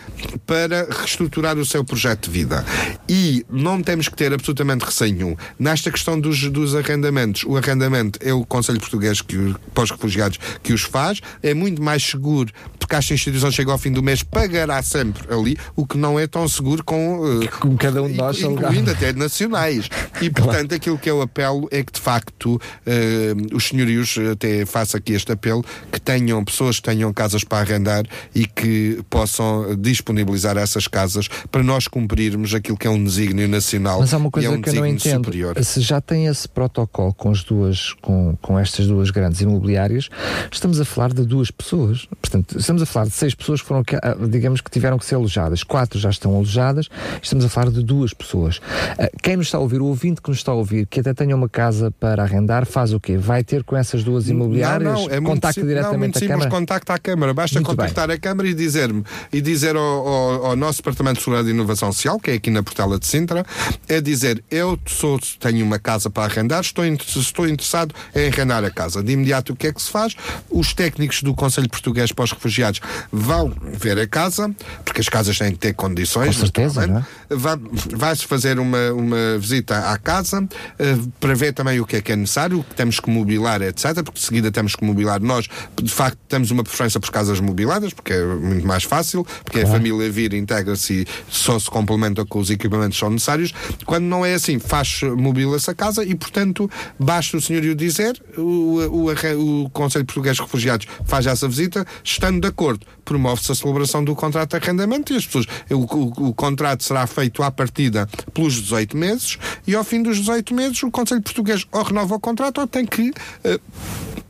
para 0.47 0.87
reestruturar 0.91 1.56
o 1.59 1.67
seu 1.67 1.85
projeto 1.85 2.27
de 2.27 2.31
vida. 2.31 2.65
E 3.09 3.45
não 3.51 3.83
temos 3.83 4.09
que 4.09 4.17
ter 4.17 4.33
absolutamente 4.33 4.85
receio 4.85 5.15
nenhum. 5.15 5.37
Nesta 5.59 5.91
questão 5.91 6.19
dos, 6.21 6.51
dos 6.51 6.75
arrendamentos, 6.75 7.45
o 7.45 7.57
arrendamento 7.57 8.19
é 8.23 8.33
o 8.33 8.45
Conselho 8.45 8.81
Português 8.81 9.21
que, 9.21 9.55
para 9.75 9.85
os 9.85 9.91
refugiados 9.91 10.39
que 10.63 10.73
os 10.73 10.83
faz, 10.83 11.21
é 11.43 11.55
muito 11.55 11.83
mais 11.83 12.03
seguro, 12.03 12.53
porque 12.79 12.95
esta 12.95 13.15
instituição 13.15 13.51
chega 13.51 13.73
ao 13.73 13.79
fim 13.79 13.93
do 13.93 14.03
mês, 14.03 14.23
pagará 14.23 14.83
sempre 14.83 15.33
ali, 15.33 15.57
o 15.75 15.87
que 15.87 15.97
não 15.97 16.19
é 16.19 16.27
tão 16.27 16.49
seguro 16.49 16.85
com, 16.85 17.21
uh, 17.21 17.49
com 17.61 17.77
cada 17.77 18.03
um 18.03 18.09
de 18.09 18.15
nós, 18.15 18.41
incluindo 18.41 18.91
até 18.91 19.13
nacionais. 19.13 19.89
E 20.21 20.31
portanto, 20.31 20.75
aquilo 20.75 20.99
que 20.99 21.11
eu 21.11 21.21
apelo 21.21 21.69
é 21.71 21.83
que 21.83 21.93
de 21.93 22.01
facto 22.01 22.55
uh, 22.55 23.57
os 23.57 23.69
senhorios, 23.69 24.17
até 24.33 24.65
faço 24.65 24.97
aqui 24.97 25.13
este 25.13 25.33
apelo, 25.33 25.65
que 25.91 26.01
tenham 26.01 26.45
pessoas 26.45 26.77
que 26.77 26.83
tenham 26.83 27.13
casas 27.13 27.45
para 27.45 27.59
arrendar 27.59 28.05
e 28.35 28.47
que 28.47 29.01
possam 29.11 29.75
disponibilizar 29.77 30.57
essas 30.57 30.87
casas 30.87 31.29
para 31.51 31.63
nós 31.63 31.89
cumprirmos 31.89 32.55
aquilo 32.55 32.77
que 32.77 32.87
é 32.87 32.91
um 32.91 33.03
desígnio 33.03 33.49
nacional. 33.49 34.01
Mas 34.01 34.13
há 34.13 34.17
uma 34.17 34.31
coisa 34.31 34.49
é 34.49 34.51
um 34.51 34.61
que 34.61 34.71
eu 34.71 34.75
não 34.75 34.87
entendo. 34.87 35.25
Superior. 35.25 35.63
Se 35.63 35.81
já 35.81 36.01
tem 36.01 36.27
esse 36.27 36.49
protocolo 36.49 37.13
com 37.15 37.31
as 37.31 37.43
duas, 37.43 37.93
com, 37.95 38.37
com 38.41 38.59
estas 38.59 38.87
duas 38.87 39.11
grandes 39.11 39.41
imobiliárias, 39.41 40.09
estamos 40.51 40.81
a 40.81 40.85
falar 40.85 41.13
de 41.13 41.25
duas 41.25 41.51
pessoas. 41.51 42.07
Portanto, 42.21 42.59
estamos 42.59 42.83
a 42.83 42.87
falar 42.87 43.07
de 43.07 43.13
seis 43.13 43.35
pessoas 43.35 43.61
que 43.61 43.69
foram, 43.69 43.83
ah, 44.03 44.17
digamos 44.29 44.61
que 44.61 44.71
tiveram 44.71 44.99
que 44.99 45.05
ser 45.05 45.15
alojadas. 45.15 45.63
Quatro 45.63 45.99
já 45.99 46.11
estão 46.11 46.35
alojadas. 46.35 46.89
Estamos 47.23 47.45
a 47.45 47.49
falar 47.49 47.71
de 47.71 47.83
duas 47.83 48.13
pessoas. 48.13 48.61
Ah, 48.99 49.09
quem 49.23 49.37
nos 49.37 49.47
está 49.47 49.59
a 49.59 49.61
ouvir, 49.61 49.81
o 49.81 49.87
ouvinte 49.87 50.21
que 50.21 50.29
nos 50.29 50.39
está 50.39 50.53
a 50.53 50.55
ouvir, 50.55 50.87
que 50.87 51.01
até 51.01 51.15
tenha 51.15 51.35
uma 51.35 51.49
casa 51.49 51.91
para 51.91 52.23
arrendar, 52.23 52.67
faz 52.67 52.93
o 52.93 53.01
quê? 53.01 53.17
Vai 53.17 53.45
ter 53.45 53.65
com 53.65 53.77
essas 53.77 54.03
duas 54.03 54.29
imobiliárias? 54.29 54.93
Não, 54.93 55.07
não, 55.07 55.15
é 55.15 55.21
contacta 55.21 55.61
muito, 55.61 55.69
diretamente 55.69 55.93
não, 55.93 55.99
muito 55.99 56.17
a 56.17 56.21
simples, 56.21 56.35
Câmara? 56.37 56.51
contacta 56.51 56.95
a 56.95 56.99
Câmara. 56.99 57.35
Basta 57.35 57.57
Muito 57.57 57.67
contactar 57.67 58.09
bem. 58.09 58.17
a 58.17 58.19
Câmara 58.19 58.49
e 58.49 58.55
dizer-me 58.55 59.05
e 59.33 59.41
dizer 59.41 59.77
ao, 59.77 59.83
ao, 59.83 60.47
ao 60.47 60.57
nosso 60.57 60.79
Departamento 60.79 61.19
de 61.19 61.25
Seguridade 61.37 61.49
e 61.49 61.51
Inovação 61.51 61.93
Social, 61.93 62.19
que 62.19 62.31
é 62.31 62.35
aqui 62.35 62.51
na 62.51 62.63
Portela 62.63 62.99
de 62.99 63.07
Sintra, 63.07 63.45
é 63.89 64.01
dizer, 64.01 64.43
eu 64.51 64.79
sou, 64.87 65.19
tenho 65.41 65.65
uma 65.65 65.79
casa 65.79 66.09
para 66.09 66.25
arrendar, 66.33 66.61
estou, 66.61 66.85
estou 66.85 67.49
interessado 67.49 67.95
em 68.15 68.29
arrendar 68.29 68.65
a 68.65 68.71
casa. 68.71 69.03
De 69.03 69.13
imediato 69.13 69.53
o 69.53 69.57
que 69.57 69.67
é 69.67 69.73
que 69.73 69.83
se 69.83 69.91
faz? 69.91 70.15
Os 70.51 70.73
técnicos 70.73 71.23
do 71.23 71.35
Conselho 71.35 71.69
Português 71.69 72.13
para 72.13 72.25
os 72.25 72.33
Refugiados 72.33 72.81
vão 73.13 73.53
ver 73.65 73.99
a 73.99 74.07
casa, 74.07 74.51
porque 74.85 75.01
as 75.01 75.09
casas 75.09 75.39
têm 75.39 75.53
que 75.53 75.59
ter 75.59 75.75
condições. 75.75 76.37
Com 76.37 76.41
certeza, 76.43 76.87
não 76.87 76.99
é? 76.99 77.07
Vai- 77.31 77.57
Vai-se 77.95 78.25
fazer 78.25 78.59
uma, 78.59 78.93
uma 78.93 79.39
visita 79.39 79.91
à 79.91 79.99
casa 79.99 80.47
eh, 80.79 80.97
para 81.21 81.35
ver 81.35 81.53
também 81.53 81.81
o 81.81 81.87
que 81.87 81.97
é 81.97 82.01
que 82.03 82.13
é 82.13 82.17
necessário, 82.17 82.61
o 82.61 82.65
que 82.65 82.75
temos 82.75 83.01
que 83.01 83.11
mobilar, 83.11 83.61
etc. 83.63 83.95
Porque 83.97 84.19
de 84.21 84.25
seguida 84.25 84.51
temos 84.51 84.75
que 84.77 84.85
mobilar. 84.85 85.21
Nós, 85.21 85.47
de 85.83 85.91
facto, 85.91 86.19
temos 86.29 86.51
uma 86.51 86.63
preferência 86.63 87.01
por 87.01 87.11
casas 87.11 87.41
mobiladas, 87.41 87.93
porque 87.93 88.13
é 88.13 88.25
muito 88.25 88.67
mais 88.67 88.85
fácil, 88.85 89.27
porque 89.45 89.61
a 89.61 89.67
família 89.67 90.11
vir, 90.11 90.33
integra-se 90.35 90.87
e 91.03 91.07
só 91.29 91.59
se 91.59 91.69
complementa 91.71 92.25
com 92.25 92.39
os 92.39 92.51
equipamentos 92.51 92.97
que 92.97 93.01
são 93.01 93.11
necessários. 93.11 93.53
Quando 93.85 94.05
não 94.05 94.25
é 94.25 94.35
assim, 94.35 94.59
faz 94.59 95.01
mobila-se 95.17 95.71
a 95.71 95.75
casa 95.75 96.05
e, 96.05 96.15
portanto, 96.15 96.71
basta 96.99 97.37
o 97.37 97.41
senhorio 97.41 97.75
dizer, 97.75 98.21
o, 98.37 99.11
o, 99.11 99.65
o 99.65 99.71
Conselho 99.71 100.05
Português 100.05 100.37
de 100.37 100.43
Refugiados 100.43 100.87
faz 101.05 101.27
essa 101.27 101.49
visita, 101.49 101.87
estando 102.05 102.41
de 102.41 102.49
acordo, 102.49 102.87
promove-se 103.05 103.53
a 103.53 103.55
celebração 103.55 104.05
do 104.05 104.15
contrato 104.15 104.51
de 104.51 104.57
arrendamento 104.65 105.13
e 105.13 105.17
as 105.17 105.27
pessoas, 105.27 105.47
o, 105.71 105.75
o- 105.77 106.29
o 106.29 106.35
contrato 106.35 106.83
será 106.85 107.07
feito 107.07 107.43
à 107.43 107.51
partida 107.51 108.09
pelos 108.35 108.55
18 108.63 108.97
meses 108.97 109.39
e 109.67 109.75
ao 109.75 109.85
fim 109.85 110.03
dos 110.03 110.19
18 110.19 110.55
meses 110.55 110.83
o 110.83 110.91
Conselho 110.91 111.23
Português 111.23 111.65
ou 111.73 111.83
renova 111.83 112.15
o 112.15 112.21
contrato 112.21 112.61
ou 112.61 112.67
tem 112.67 112.85
que 112.85 113.13
eh, 113.45 113.61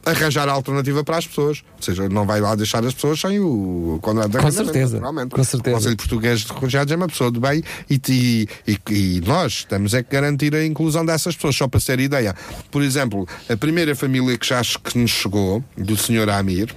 arranjar 0.06 0.48
a 0.48 0.52
alternativa 0.52 1.02
para 1.04 1.18
as 1.18 1.26
pessoas. 1.26 1.62
Ou 1.76 1.82
seja, 1.82 2.08
não 2.08 2.24
vai 2.24 2.40
lá 2.40 2.54
deixar 2.54 2.84
as 2.86 2.94
pessoas 2.94 3.20
sem 3.20 3.38
o 3.40 3.98
contrato 4.00 4.30
de 4.30 4.38
Com 4.38 4.50
certeza, 4.50 5.00
com 5.36 5.44
certeza. 5.44 5.76
O 5.76 5.78
Conselho 5.78 5.96
Português 5.96 6.40
de 6.40 6.52
Refugiados 6.52 6.92
é 6.92 6.96
uma 6.96 7.08
pessoa 7.08 7.30
de 7.30 7.40
bem 7.40 7.62
e, 7.90 8.00
e, 8.08 8.48
e- 8.66 8.78
e 9.16 9.20
nós 9.26 9.64
temos 9.64 9.92
é 9.94 10.02
que 10.02 10.10
garantir 10.12 10.54
a 10.54 10.64
inclusão 10.64 11.04
dessas 11.04 11.34
pessoas. 11.34 11.56
Só 11.56 11.66
para 11.68 11.80
ter 11.80 12.00
ideia, 12.00 12.34
por 12.70 12.82
exemplo, 12.82 13.26
a 13.50 13.56
primeira 13.56 13.94
família 13.94 14.38
que 14.38 14.46
já 14.46 14.62
que 14.62 14.96
nos 14.98 15.10
chegou, 15.10 15.62
do 15.76 15.96
Sr. 15.96 16.30
Amir, 16.30 16.74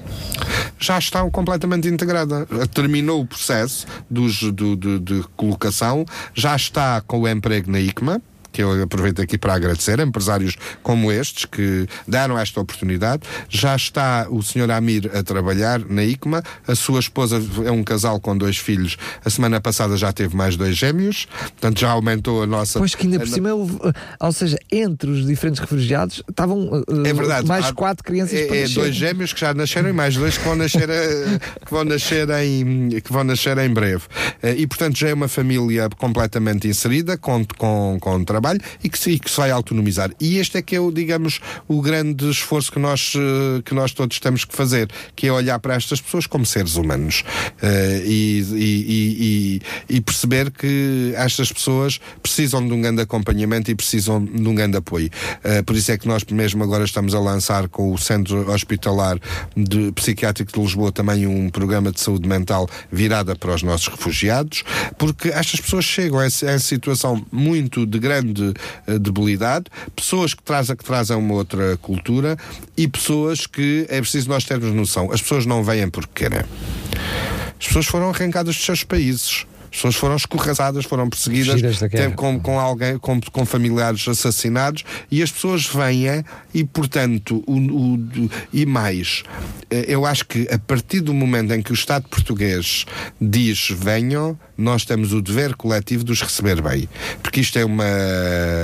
já 0.80 0.98
está 0.98 1.30
completamente 1.30 1.88
integrada. 1.88 2.48
Terminou 2.74 3.22
o 3.22 3.26
processo 3.26 3.86
dos, 4.10 4.42
do, 4.52 4.76
do- 4.76 5.00
de 5.00 5.24
colocação, 5.36 6.06
já 6.34 6.56
está 6.56 7.02
com 7.02 7.20
o 7.22 7.28
emprego 7.28 7.72
na 7.72 7.80
ICMA, 7.80 8.22
que 8.52 8.62
eu 8.64 8.82
aproveito 8.84 9.22
aqui 9.22 9.38
para 9.38 9.54
agradecer, 9.54 10.00
empresários 10.00 10.56
como 10.82 11.12
estes 11.12 11.45
que 11.45 11.88
deram 12.08 12.38
esta 12.38 12.60
oportunidade. 12.60 13.24
Já 13.50 13.76
está 13.76 14.28
o 14.30 14.41
Sr. 14.41 14.72
Amir 14.72 15.12
a 15.16 15.24
trabalhar 15.24 15.80
na 15.88 16.04
ICMA, 16.04 16.41
a 16.68 16.76
sua 16.76 17.00
esposa 17.00 17.41
é 17.66 17.72
um 17.72 17.84
casal 17.84 18.20
com 18.20 18.38
dois 18.38 18.58
filhos. 18.58 18.97
A 19.24 19.30
semana 19.30 19.60
passada 19.62 19.95
já 19.97 20.12
teve 20.12 20.36
mais 20.36 20.56
dois 20.58 20.76
gêmeos, 20.76 21.26
portanto 21.26 21.80
já 21.80 21.91
aumentou 21.91 22.43
a 22.43 22.47
nossa. 22.47 22.80
Pois 22.80 22.95
que 22.95 23.04
ainda 23.06 23.20
por 23.20 23.28
cima, 23.28 23.54
uh, 23.54 23.93
ou 24.20 24.32
seja, 24.32 24.58
entre 24.72 25.10
os 25.10 25.26
diferentes 25.26 25.60
refugiados 25.60 26.24
estavam 26.30 26.68
uh, 26.70 27.06
É 27.06 27.14
verdade. 27.14 27.47
mais 27.47 27.66
Há- 27.66 27.74
quatro 27.74 28.04
crianças 28.04 28.39
para 28.47 28.56
é, 28.56 28.60
é 28.60 28.62
nascer. 28.64 28.76
dois 28.76 28.95
gêmeos 28.95 29.34
que 29.34 29.39
já 29.39 29.54
nasceram 29.54 29.89
e 29.89 29.93
mais 29.93 30.16
dois 30.16 30.38
que 30.38 30.43
vão 30.43 30.56
nascer, 30.56 30.89
eh, 30.89 31.39
que 31.66 31.72
vão 31.72 31.84
nascer, 31.84 32.28
em, 32.41 32.89
que 33.02 33.12
vão 33.14 33.24
nascer 33.24 33.58
em 33.58 33.70
breve. 33.74 34.04
Eh, 34.41 34.56
E, 34.60 34.68
portanto, 34.68 34.97
já 34.97 35.10
é 35.10 35.14
uma 35.14 35.28
família 35.28 35.88
completamente 35.97 36.68
inserida, 36.68 37.18
com, 37.18 37.45
com, 37.58 37.97
com 38.00 38.24
trabalho 38.24 38.39
e 38.84 38.90
que, 38.90 38.98
se, 38.98 39.12
e 39.12 39.20
que 39.20 39.30
se 39.30 39.38
vai 39.38 39.52
autonomizar. 39.52 40.12
E 40.20 40.38
este 40.38 40.58
é 40.58 40.62
que 40.62 40.76
é, 40.76 40.80
o, 40.80 40.92
digamos, 40.92 41.40
o 41.68 41.82
grande 41.82 42.30
esforço 42.30 42.72
que 42.72 42.80
nós, 42.80 43.14
eh, 43.16 43.62
que 43.64 43.74
nós 43.74 43.92
todos 43.92 44.20
temos 44.20 44.46
que 44.46 44.56
fazer, 44.56 44.90
que 45.16 45.28
é 45.28 45.32
olhar 45.32 45.60
para 45.60 45.76
estas 45.76 46.00
pessoas 46.02 46.26
como 46.28 46.46
seres 46.46 46.76
humanos 46.76 47.24
Eh, 47.62 48.04
e, 48.06 48.40
e- 48.54 49.62
e- 49.90 50.02
perceber 50.02 50.50
que 50.52 51.14
estas 51.16 51.52
pessoas 51.52 52.00
precisam 52.22 52.66
de 52.66 52.74
um 52.74 52.82
grande 52.82 53.02
acompanhamento 53.02 53.70
e 53.70 53.76
precisam 53.76 54.24
de 54.24 54.48
um 54.48 54.56
grande 54.56 54.78
apoio. 54.78 55.10
Eh, 55.44 55.62
por 55.62 55.76
isso 55.76 55.92
é 55.92 55.98
que 55.98 56.08
nós 56.08 56.24
mesmo 56.26 56.64
agora 56.64 56.84
estamos 56.86 57.14
a 57.14 57.20
lançar 57.20 57.68
com 57.68 57.92
o 57.94 57.98
Centro 57.98 58.50
Hospitalar 58.52 59.20
de 59.56 59.92
Psiquiátrico 59.92 60.52
de 60.54 60.60
Lisboa 60.60 60.92
também 60.92 61.28
um 61.28 61.50
programa 61.50 61.92
de 61.92 62.00
saúde 62.00 62.28
mental 62.28 62.68
virada 62.92 63.36
para 63.36 63.54
os 63.54 63.62
nossos 63.64 63.88
refugiados, 63.88 64.64
porque 64.98 65.30
estas 65.30 65.60
pessoas 65.60 65.86
chegam 65.86 66.20
a 66.20 66.26
a 66.30 66.60
situação 66.60 67.26
muito 67.32 67.86
de 67.86 68.00
grande 68.00 68.29
eh, 68.88 69.00
debilidade, 69.00 69.66
pessoas 69.96 70.34
que 70.34 70.44
trazem, 70.44 70.76
que 70.76 70.84
trazem 70.84 71.16
uma 71.18 71.34
outra 71.36 71.78
cultura 71.82 72.38
e 72.78 72.88
pessoas 72.88 73.46
que 73.48 73.86
é 73.90 74.00
preciso 74.02 74.30
nós 74.30 74.44
termos 74.44 74.74
noção. 74.74 75.12
As 75.12 75.22
pessoas 75.22 75.46
não 75.46 75.64
vêm 75.64 75.90
porque 75.90 76.26
querem. 76.26 76.46
As 77.60 77.68
pessoas 77.68 77.86
foram 77.86 78.10
arrancadas 78.10 78.56
dos 78.56 78.64
seus 78.66 78.84
países. 78.84 79.46
As 79.72 79.76
pessoas 79.76 79.96
foram 79.98 80.16
escorraçadas, 80.16 80.84
foram 80.86 81.08
perseguidas, 81.08 81.62
teve 82.04 82.16
com, 82.16 82.40
com 82.40 82.60
alguém, 82.60 82.98
com, 82.98 83.22
com 83.22 83.46
familiares 83.46 84.08
assassinados 84.08 84.84
e 85.12 85.22
as 85.22 85.30
pessoas 85.32 85.68
vêm 85.68 86.24
e, 86.52 86.64
portanto, 86.64 87.44
o, 87.46 87.58
o- 87.60 88.30
e 88.52 88.66
mais, 88.66 89.22
eh, 89.70 89.86
eu 89.88 90.08
acho 90.08 90.26
que 90.26 90.48
a 90.52 90.58
partir 90.58 91.02
do 91.02 91.14
momento 91.14 91.54
em 91.54 91.62
que 91.62 91.72
o 91.72 91.76
Estado 91.76 92.08
português 92.10 92.86
diz 93.22 93.70
venham, 93.70 94.36
nós 94.60 94.84
temos 94.84 95.14
o 95.14 95.22
dever 95.22 95.55
coletivo 95.55 96.03
de 96.03 96.12
os 96.12 96.22
receber 96.22 96.62
bem. 96.62 96.89
Porque 97.24 97.39
isto 97.39 97.57
é 97.57 97.64
uma, 97.64 97.86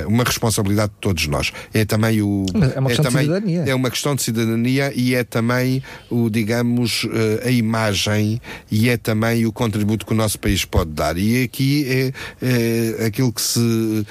uma 0.08 0.24
responsabilidade 0.24 0.92
de 0.92 1.00
todos 1.00 1.26
nós. 1.28 1.52
É 1.74 1.86
também 1.86 2.22
o. 2.22 2.46
É 2.76 2.80
uma 2.80 2.90
questão 2.90 3.06
de 3.06 3.12
também, 3.12 3.26
cidadania. 3.26 3.64
É 3.66 3.76
uma 3.76 3.90
questão 3.90 4.16
de 4.16 4.22
cidadania 4.22 4.92
e 4.96 5.16
é 5.16 5.24
também 5.24 5.82
o, 6.10 6.30
digamos, 6.30 7.08
eh, 7.12 7.48
a 7.48 7.52
imagem 7.52 8.42
e 8.70 8.90
é 8.90 8.98
também 8.98 9.46
o 9.46 9.52
contributo 9.52 10.06
que 10.06 10.14
o 10.14 10.16
nosso 10.16 10.38
país 10.38 10.66
pode 10.66 10.92
dar. 10.92 11.18
E 11.18 11.44
aqui 11.44 11.86
é, 11.88 13.00
é 13.02 13.06
aquilo 13.06 13.32
que, 13.32 13.42
se, 13.42 14.06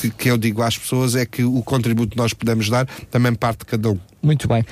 que, 0.00 0.10
que 0.10 0.30
eu 0.30 0.36
digo 0.36 0.62
às 0.62 0.76
pessoas 0.76 1.14
é 1.14 1.24
que 1.24 1.44
o 1.44 1.62
contributo 1.62 2.10
que 2.10 2.16
nós 2.16 2.32
podemos 2.32 2.68
dar 2.68 2.86
também 3.10 3.34
parte 3.34 3.60
de 3.60 3.66
cada 3.66 3.90
um. 3.90 3.98
Muito 4.22 4.46
bem. 4.46 4.64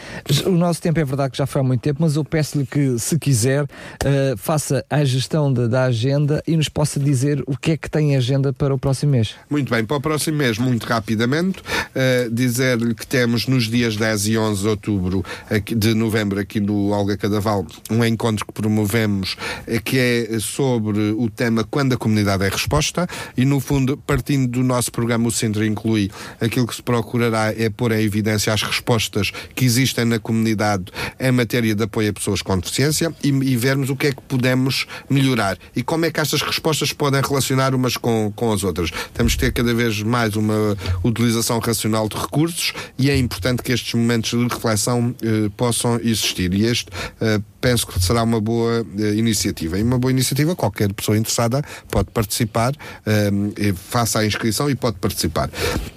O 0.46 0.51
nosso 0.51 0.80
tempo 0.82 1.01
é 1.01 1.05
verdade 1.05 1.32
que 1.32 1.38
já 1.38 1.46
foi 1.46 1.61
há 1.61 1.64
muito 1.64 1.80
tempo, 1.80 1.99
mas 2.03 2.16
eu 2.16 2.24
peço-lhe 2.24 2.66
que, 2.66 2.99
se 2.99 3.18
quiser, 3.18 3.66
eh, 4.05 4.34
faça 4.36 4.84
a 4.90 5.03
gestão 5.05 5.51
da, 5.51 5.66
da 5.66 5.84
agenda 5.84 6.42
e 6.46 6.55
nos 6.57 6.68
possa 6.68 7.01
dizer 7.01 7.42
o 7.46 7.57
que 7.57 7.70
é 7.72 7.76
que 7.76 7.90
tem 7.90 8.12
em 8.12 8.16
agenda 8.16 8.53
para 8.53 8.74
o 8.74 8.78
próximo 8.78 9.12
mês. 9.12 9.34
Muito 9.49 9.70
bem, 9.72 9.84
para 9.86 9.96
o 9.96 10.01
próximo 10.01 10.36
mês, 10.36 10.59
muito 10.59 10.84
rapidamente, 10.86 11.62
eh, 11.94 12.28
dizer-lhe 12.30 12.94
que 12.94 13.07
temos 13.07 13.46
nos 13.46 13.68
dias 13.70 13.96
10 13.96 14.26
e 14.26 14.36
11 14.36 14.61
de 14.62 14.68
outubro 14.68 15.24
aqui- 15.51 15.74
de 15.74 15.94
novembro, 15.94 16.38
aqui 16.38 16.61
no 16.61 16.90
Olga 16.90 17.16
Cadaval, 17.16 17.66
um 17.90 18.05
encontro 18.05 18.44
que 18.44 18.53
promovemos 18.53 19.36
eh, 19.66 19.78
que 19.82 19.99
é 19.99 20.38
sobre 20.40 20.99
o 21.12 21.30
tema 21.30 21.64
Quando 21.64 21.94
a 21.94 21.96
Comunidade 21.96 22.44
é 22.44 22.49
Resposta 22.51 23.07
e, 23.36 23.46
no 23.46 23.61
fundo, 23.61 23.96
partindo 23.96 24.46
do 24.46 24.62
nosso 24.62 24.92
programa, 24.92 25.26
o 25.26 25.30
Centro 25.32 25.64
inclui 25.64 26.11
aquilo 26.38 26.66
que 26.66 26.74
se 26.76 26.82
procurará 26.82 27.55
é 27.57 27.70
pôr 27.70 27.92
em 27.92 28.03
evidência 28.03 28.53
as 28.53 28.62
respostas 28.62 29.32
que 29.55 29.64
existem 29.64 30.05
na 30.05 30.18
comunidade 30.18 30.86
em 31.18 31.32
matéria 31.32 31.74
de 31.74 31.82
apoio 31.82 32.11
a 32.11 32.12
pessoas 32.12 32.43
com 32.43 32.59
deficiência 32.59 33.12
e, 33.22 33.28
e 33.28 33.57
vermos 33.57 33.91
o 33.91 33.97
que 33.97 34.09
é 34.09 34.12
que 34.12 34.22
podemos 34.22 34.86
melhorar 35.09 35.59
e 35.74 35.82
como 35.82 36.05
é 36.05 36.11
que 36.11 36.20
estas 36.20 36.43
respostas 36.43 36.93
podem 36.93 37.20
relacionar 37.20 37.74
umas 37.74 37.97
com, 37.97 38.32
com 38.34 38.53
as 38.53 38.64
outras. 38.64 38.91
Temos 39.14 39.34
que 39.34 39.41
ter 39.41 39.53
cada 39.53 39.74
vez 39.74 40.03
mais 40.03 40.36
uma 40.36 40.76
utilização 41.03 41.59
racional 41.59 42.09
de 42.09 42.16
recursos 42.16 42.72
e 42.99 43.11
é 43.11 43.16
importante 43.16 43.62
que 43.62 43.72
estes 43.72 43.95
momentos 43.95 44.30
de 44.30 44.55
reflexão 44.55 45.14
eh, 45.22 45.51
possam 45.57 45.97
existir. 46.03 46.53
E 46.55 46.64
este 46.64 46.86
eh, 47.20 47.41
penso 47.61 47.86
que 47.86 48.01
será 48.01 48.22
uma 48.22 48.41
boa 48.41 48.86
eh, 48.99 49.14
iniciativa. 49.14 49.78
E 49.78 49.82
uma 49.82 49.99
boa 49.99 50.11
iniciativa, 50.11 50.55
qualquer 50.55 50.93
pessoa 50.93 51.16
interessada 51.16 51.62
pode 51.91 52.11
participar, 52.11 52.74
eh, 53.07 53.72
faça 53.74 54.20
a 54.20 54.26
inscrição 54.26 54.70
e 54.70 54.74
pode 54.74 54.99
participar. 54.99 55.51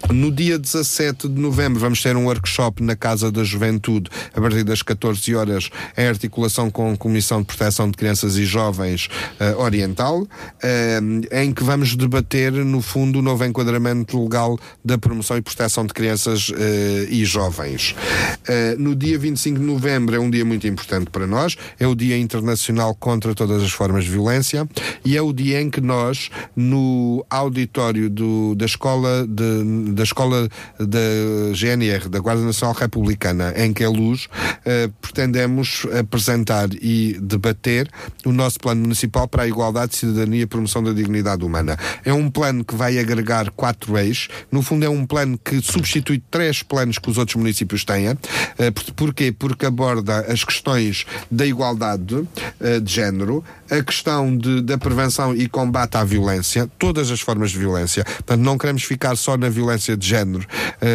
No 0.10 0.32
dia 0.32 0.58
17 0.58 1.28
de 1.28 1.39
novembro 1.39 1.80
vamos 1.80 2.02
ter 2.02 2.16
um 2.16 2.26
workshop 2.26 2.84
na 2.84 2.96
Casa 2.96 3.31
da 3.32 3.44
Juventude, 3.44 4.10
a 4.34 4.42
partir 4.42 4.64
das 4.64 4.82
14 4.82 5.36
horas, 5.36 5.70
em 5.98 6.06
articulação 6.08 6.70
com 6.70 6.92
a 6.92 6.98
Comissão 6.98 7.40
de 7.42 7.48
Proteção 7.48 7.90
de 7.90 7.98
Crianças 7.98 8.36
e 8.38 8.46
Jovens 8.46 9.08
eh, 9.40 9.56
Oriental, 9.56 10.28
eh, 10.64 11.00
em 11.44 11.54
que 11.54 11.64
vamos 11.64 11.96
debater, 11.96 12.52
no 12.52 12.82
fundo, 12.82 13.20
o 13.20 13.22
novo 13.22 13.44
enquadramento 13.46 14.22
legal 14.22 14.58
da 14.84 14.98
promoção 14.98 15.38
e 15.38 15.42
proteção 15.42 15.86
de 15.86 15.94
crianças 15.94 16.52
eh, 16.56 17.08
e 17.10 17.24
jovens. 17.26 17.96
No 18.78 18.96
dia 18.96 19.18
25 19.18 19.60
de 19.60 19.66
novembro 19.66 20.16
é 20.16 20.20
um 20.20 20.30
dia 20.30 20.44
muito 20.44 20.68
importante 20.68 21.10
para 21.10 21.26
nós, 21.28 21.56
é 21.80 21.88
o 21.88 21.96
Dia 21.96 22.18
Internacional 22.18 22.94
contra 22.96 23.34
todas 23.34 23.62
as 23.64 23.72
formas 23.72 24.04
de 24.04 24.10
violência 24.12 24.68
e 25.06 25.16
é 25.16 25.22
o 25.22 25.32
dia 25.32 25.62
em 25.62 25.70
que 25.70 25.80
nós, 25.82 26.30
no 26.56 27.26
auditório 27.30 28.10
do- 28.10 28.56
da 28.56 28.66
escola 28.66 29.26
de- 29.28 29.92
da 29.94 30.04
escola 30.04 30.50
da 30.80 31.54
GNR, 31.54 32.10
da 32.10 32.20
Guarda 32.20 32.44
Nacional 32.44 32.76
Republicana, 32.76 33.12
em 33.56 33.74
Queluz, 33.74 34.28
eh, 34.66 34.90
pretendemos 35.02 35.86
apresentar 36.00 36.70
e 36.74 37.18
debater 37.22 37.90
o 38.26 38.32
nosso 38.32 38.60
plano 38.60 38.82
municipal 38.82 39.28
para 39.28 39.44
a 39.44 39.48
igualdade, 39.48 39.96
cidadania 39.96 40.42
e 40.44 40.46
promoção 40.46 40.84
da 40.84 40.92
dignidade 40.94 41.44
humana. 41.44 41.78
É 42.04 42.14
um 42.14 42.30
plano 42.30 42.64
que 42.64 42.76
vai 42.76 42.98
agregar 42.98 43.52
quatro 43.52 43.98
eixos. 43.98 44.30
No 44.52 44.62
fundo, 44.62 44.86
é 44.86 44.90
um 44.90 45.06
plano 45.06 45.38
que 45.38 45.62
substitui 45.62 46.22
três 46.32 46.64
planos 46.64 46.98
que 46.98 47.10
os 47.10 47.18
outros 47.18 47.36
municípios 47.36 47.84
têm. 47.86 48.08
Eh, 48.58 48.72
por- 48.72 48.92
porquê? 48.94 49.32
Porque 49.32 49.66
aborda 49.66 50.20
as 50.32 50.44
questões 50.44 51.06
da 51.30 51.46
igualdade 51.46 52.28
eh, 52.60 52.80
de 52.80 52.92
género, 52.92 53.44
a 53.70 53.82
questão 53.84 54.36
de- 54.38 54.62
da 54.62 54.78
prevenção 54.78 55.36
e 55.36 55.48
combate 55.48 55.96
à 55.98 56.04
violência, 56.04 56.70
todas 56.80 57.12
as 57.12 57.20
formas 57.22 57.52
de 57.52 57.58
violência. 57.60 58.04
Portanto, 58.04 58.42
não 58.42 58.58
queremos 58.58 58.84
ficar 58.84 59.16
só 59.16 59.38
na 59.38 59.50
violência 59.50 59.96
de 59.96 60.08
género, 60.08 60.46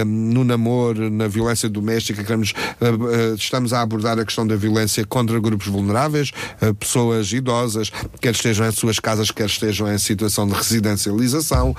no 0.06 0.44
namoro, 0.44 1.10
na 1.10 1.28
violência 1.28 1.68
doméstica, 1.68 2.15
queremos, 2.24 2.52
eh, 2.80 2.86
eh, 2.86 3.34
estamos 3.36 3.72
a 3.72 3.80
abordar 3.80 4.18
a 4.18 4.24
questão 4.24 4.46
da 4.46 4.56
violência 4.56 5.04
contra 5.04 5.38
grupos 5.38 5.66
vulneráveis, 5.66 6.32
eh, 6.60 6.72
pessoas 6.72 7.32
idosas, 7.32 7.90
quer 8.20 8.32
estejam 8.32 8.66
em 8.66 8.72
suas 8.72 8.98
casas, 8.98 9.30
quer 9.30 9.46
estejam 9.46 9.92
em 9.92 9.98
situação 9.98 10.46
de 10.46 10.54
residencialização, 10.54 11.74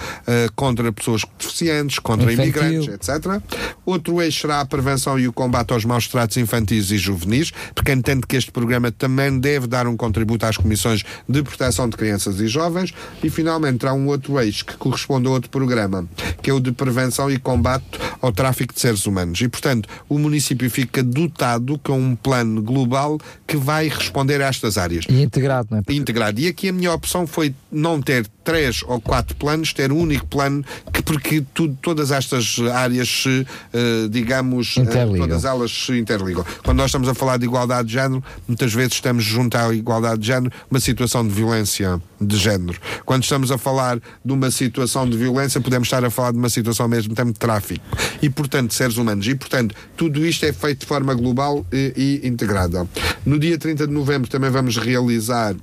contra 0.56 0.92
pessoas 0.92 1.24
deficientes, 1.38 2.00
contra 2.00 2.32
Infantil. 2.32 2.62
imigrantes, 2.62 3.10
etc. 3.10 3.42
Outro 3.86 4.22
eixo 4.22 4.42
será 4.42 4.62
a 4.62 4.66
prevenção 4.66 5.20
e 5.20 5.28
o 5.28 5.34
combate 5.34 5.74
aos 5.74 5.86
maus 5.86 6.08
tratos 6.08 6.38
infantis 6.38 6.92
e 6.92 6.98
juvenis, 6.98 7.52
porque 7.74 7.92
entendo 7.92 8.26
que 8.26 8.36
este 8.36 8.52
programa 8.52 8.92
também 8.92 9.40
deve 9.40 9.68
dar 9.68 9.88
um 9.88 9.96
contributo 9.96 10.46
às 10.46 10.58
comissões 10.58 11.04
de 11.28 11.44
proteção 11.44 11.90
de 11.90 11.98
crianças 11.98 12.40
e 12.40 12.48
jovens. 12.48 12.94
E 13.24 13.30
finalmente 13.30 13.86
há 13.86 13.94
um 13.94 14.08
outro 14.08 14.40
eixo 14.40 14.66
que 14.66 14.78
corresponde 14.78 15.28
a 15.28 15.32
outro 15.32 15.50
programa, 15.50 16.08
que 16.42 16.50
é 16.50 16.54
o 16.54 16.60
de 16.60 16.72
prevenção 16.72 17.30
e 17.32 17.38
combate 17.40 17.86
ao 18.22 18.32
tráfico 18.32 18.74
de 18.74 18.80
seres 18.80 19.06
humanos. 19.06 19.40
E, 19.42 19.48
portanto, 19.48 19.88
o 20.08 20.18
município 20.28 20.70
fica 20.70 21.02
dotado 21.04 21.80
com 21.80 22.00
um 22.00 22.16
plano 22.16 22.62
global 22.62 23.18
que 23.46 23.58
vai 23.58 23.88
responder 23.88 24.42
a 24.42 24.48
estas 24.48 24.78
áreas 24.78 25.06
E 25.10 25.22
integrado, 25.22 25.68
não 25.72 25.80
é? 25.80 25.94
integrado. 25.94 26.40
E 26.40 26.48
aqui 26.48 26.70
a 26.70 26.74
minha 26.74 26.94
opção 26.94 27.26
foi 27.26 27.54
não 27.72 28.02
ter 28.02 28.28
três 28.44 28.82
ou 28.88 29.00
quatro 29.02 29.36
planos, 29.36 29.74
ter 29.74 29.92
um 29.92 30.00
único 30.00 30.26
plano, 30.28 30.64
que 30.94 31.02
porque 31.02 31.44
tudo, 31.54 31.78
todas 31.82 32.12
estas 32.12 32.58
áreas 32.74 33.10
se, 33.10 33.46
eh, 33.74 34.08
digamos, 34.10 34.76
eh, 34.78 34.82
Interligam. 34.82 35.28
todas 35.28 35.44
elas 35.44 35.70
se 35.72 35.98
interligam. 36.00 36.46
Quando 36.64 36.78
nós 36.78 36.86
estamos 36.88 37.10
a 37.10 37.14
falar 37.14 37.38
de 37.38 37.46
igualdade 37.46 37.90
de 37.90 37.94
género, 37.96 38.24
muitas 38.48 38.74
vezes 38.74 38.94
estamos 38.94 39.24
junto 39.24 39.58
à 39.58 39.74
igualdade 39.74 40.22
de 40.22 40.28
género 40.28 40.52
uma 40.72 40.80
situação 40.80 41.28
de 41.28 41.34
violência 41.34 42.02
de 42.22 42.38
género. 42.38 42.80
Quando 43.06 43.24
estamos 43.24 43.52
a 43.52 43.58
falar 43.58 44.00
de 44.24 44.32
uma 44.34 44.50
situação 44.50 45.10
de 45.10 45.18
violência, 45.18 45.60
podemos 45.60 45.88
estar 45.88 46.04
a 46.06 46.10
falar 46.10 46.32
de 46.32 46.38
uma 46.38 46.50
situação 46.50 46.86
ao 46.86 46.90
mesmo 46.90 47.14
tempo 47.14 47.34
de 47.34 47.40
tráfico. 47.40 47.86
E, 48.22 48.30
portanto, 48.30 48.74
seres 48.74 48.96
humanos. 48.98 49.28
E, 49.28 49.36
portanto, 49.36 49.76
tudo 49.98 50.17
isto 50.26 50.46
é 50.46 50.54
feito 50.54 50.82
de 50.82 50.86
forma 50.86 51.14
global 51.14 51.66
e, 51.72 52.22
e 52.24 52.28
integrada. 52.28 52.88
No 53.26 53.40
dia 53.40 53.58
30 53.58 53.88
de 53.88 53.94
novembro 53.94 54.30
também 54.30 54.50
vamos 54.50 54.78
realizar 54.78 55.56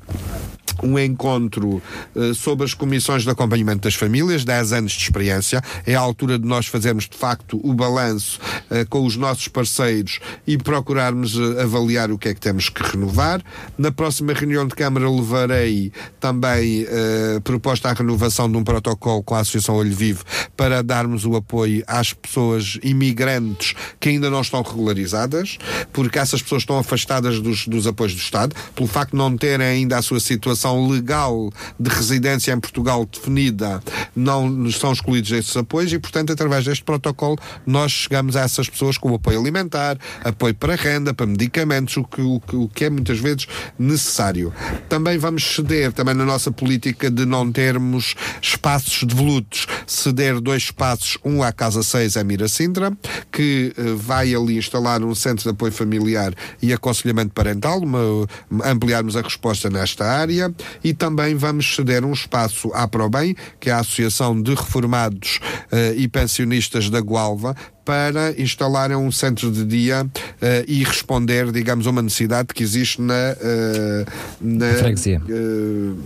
um 0.82 0.98
encontro 0.98 1.82
uh, 2.14 2.34
sobre 2.34 2.64
as 2.64 2.74
comissões 2.74 3.22
de 3.22 3.30
acompanhamento 3.30 3.82
das 3.82 3.94
famílias, 3.94 4.44
10 4.44 4.72
anos 4.72 4.92
de 4.92 5.02
experiência. 5.02 5.62
É 5.86 5.94
a 5.94 6.00
altura 6.00 6.38
de 6.38 6.46
nós 6.46 6.66
fazermos, 6.66 7.08
de 7.08 7.16
facto, 7.16 7.60
o 7.62 7.72
balanço 7.72 8.40
uh, 8.70 8.88
com 8.88 9.04
os 9.04 9.16
nossos 9.16 9.48
parceiros 9.48 10.20
e 10.46 10.58
procurarmos 10.58 11.36
uh, 11.36 11.60
avaliar 11.60 12.10
o 12.10 12.18
que 12.18 12.28
é 12.28 12.34
que 12.34 12.40
temos 12.40 12.68
que 12.68 12.82
renovar. 12.82 13.42
Na 13.78 13.90
próxima 13.90 14.32
reunião 14.32 14.66
de 14.66 14.74
Câmara 14.74 15.10
levarei 15.10 15.92
também 16.20 16.86
proposta 17.42 17.88
à 17.88 17.92
renovação 17.92 18.50
de 18.50 18.56
um 18.56 18.64
protocolo 18.64 19.22
com 19.22 19.34
a 19.34 19.40
Associação 19.40 19.76
Olho 19.76 19.94
Vivo 19.94 20.24
para 20.56 20.82
darmos 20.82 21.24
o 21.24 21.36
apoio 21.36 21.82
às 21.86 22.12
pessoas 22.12 22.78
imigrantes 22.82 23.74
que 24.00 24.08
ainda 24.08 24.28
não 24.28 24.40
estão 24.46 24.62
regularizadas, 24.62 25.58
porque 25.92 26.18
essas 26.18 26.42
pessoas 26.42 26.62
estão 26.62 26.78
afastadas 26.78 27.40
dos, 27.40 27.66
dos 27.66 27.86
apoios 27.86 28.14
do 28.14 28.20
Estado, 28.20 28.54
pelo 28.74 28.88
facto 28.88 29.12
de 29.12 29.16
não 29.16 29.36
terem 29.36 29.66
ainda 29.66 29.98
a 29.98 30.02
sua 30.02 30.20
situação 30.20 30.88
legal 30.88 31.50
de 31.78 31.90
residência 31.90 32.52
em 32.52 32.60
Portugal 32.60 33.06
definida, 33.06 33.82
não 34.14 34.70
são 34.70 34.92
excluídos 34.92 35.30
desses 35.30 35.56
apoios 35.56 35.92
e, 35.92 35.98
portanto, 35.98 36.32
através 36.32 36.64
deste 36.64 36.84
protocolo, 36.84 37.36
nós 37.66 37.92
chegamos 37.92 38.36
a 38.36 38.40
essas 38.40 38.68
pessoas 38.68 38.96
com 38.96 39.14
apoio 39.14 39.40
alimentar, 39.40 39.98
apoio 40.22 40.54
para 40.54 40.74
renda, 40.74 41.12
para 41.12 41.26
medicamentos, 41.26 41.96
o 41.96 42.04
que, 42.04 42.20
o 42.20 42.40
o 42.52 42.68
que 42.68 42.84
é 42.84 42.90
muitas 42.90 43.18
vezes 43.18 43.46
necessário. 43.78 44.52
Também 44.88 45.18
vamos 45.18 45.42
ceder, 45.44 45.92
também 45.92 46.14
na 46.14 46.24
nossa 46.24 46.50
política 46.50 47.10
de 47.10 47.24
não 47.24 47.50
termos 47.50 48.14
espaços 48.40 49.04
devolutos, 49.04 49.66
ceder 49.86 50.40
dois 50.40 50.64
espaços, 50.64 51.18
um 51.24 51.42
à 51.42 51.52
Casa 51.52 51.82
6 51.82 52.16
a 52.16 52.24
Miracintra, 52.24 52.92
que 53.30 53.74
uh, 53.76 53.96
vai 54.24 54.34
ali 54.34 54.56
instalar 54.56 55.02
um 55.04 55.14
centro 55.14 55.42
de 55.44 55.50
apoio 55.50 55.72
familiar 55.72 56.34
e 56.62 56.72
aconselhamento 56.72 57.34
parental, 57.34 57.80
uma, 57.80 58.26
ampliarmos 58.64 59.16
a 59.16 59.20
resposta 59.20 59.68
nesta 59.68 60.04
área. 60.04 60.52
E 60.82 60.94
também 60.94 61.34
vamos 61.34 61.74
ceder 61.74 62.04
um 62.04 62.12
espaço 62.12 62.70
à 62.72 62.88
ProBem, 62.88 63.36
que 63.60 63.68
é 63.68 63.72
a 63.72 63.80
Associação 63.80 64.40
de 64.40 64.54
Reformados 64.54 65.40
uh, 65.70 65.94
e 65.96 66.08
Pensionistas 66.08 66.88
da 66.88 67.00
Gualva, 67.00 67.54
para 67.84 68.40
instalarem 68.40 68.96
um 68.96 69.12
centro 69.12 69.50
de 69.50 69.64
dia 69.64 70.04
uh, 70.04 70.64
e 70.66 70.82
responder, 70.82 71.52
digamos, 71.52 71.86
a 71.86 71.90
uma 71.90 72.02
necessidade 72.02 72.48
que 72.54 72.62
existe 72.62 73.00
na, 73.00 73.14
uh, 73.14 74.12
na 74.40 74.72
freguesia. 74.74 75.20
Uh, 75.28 75.96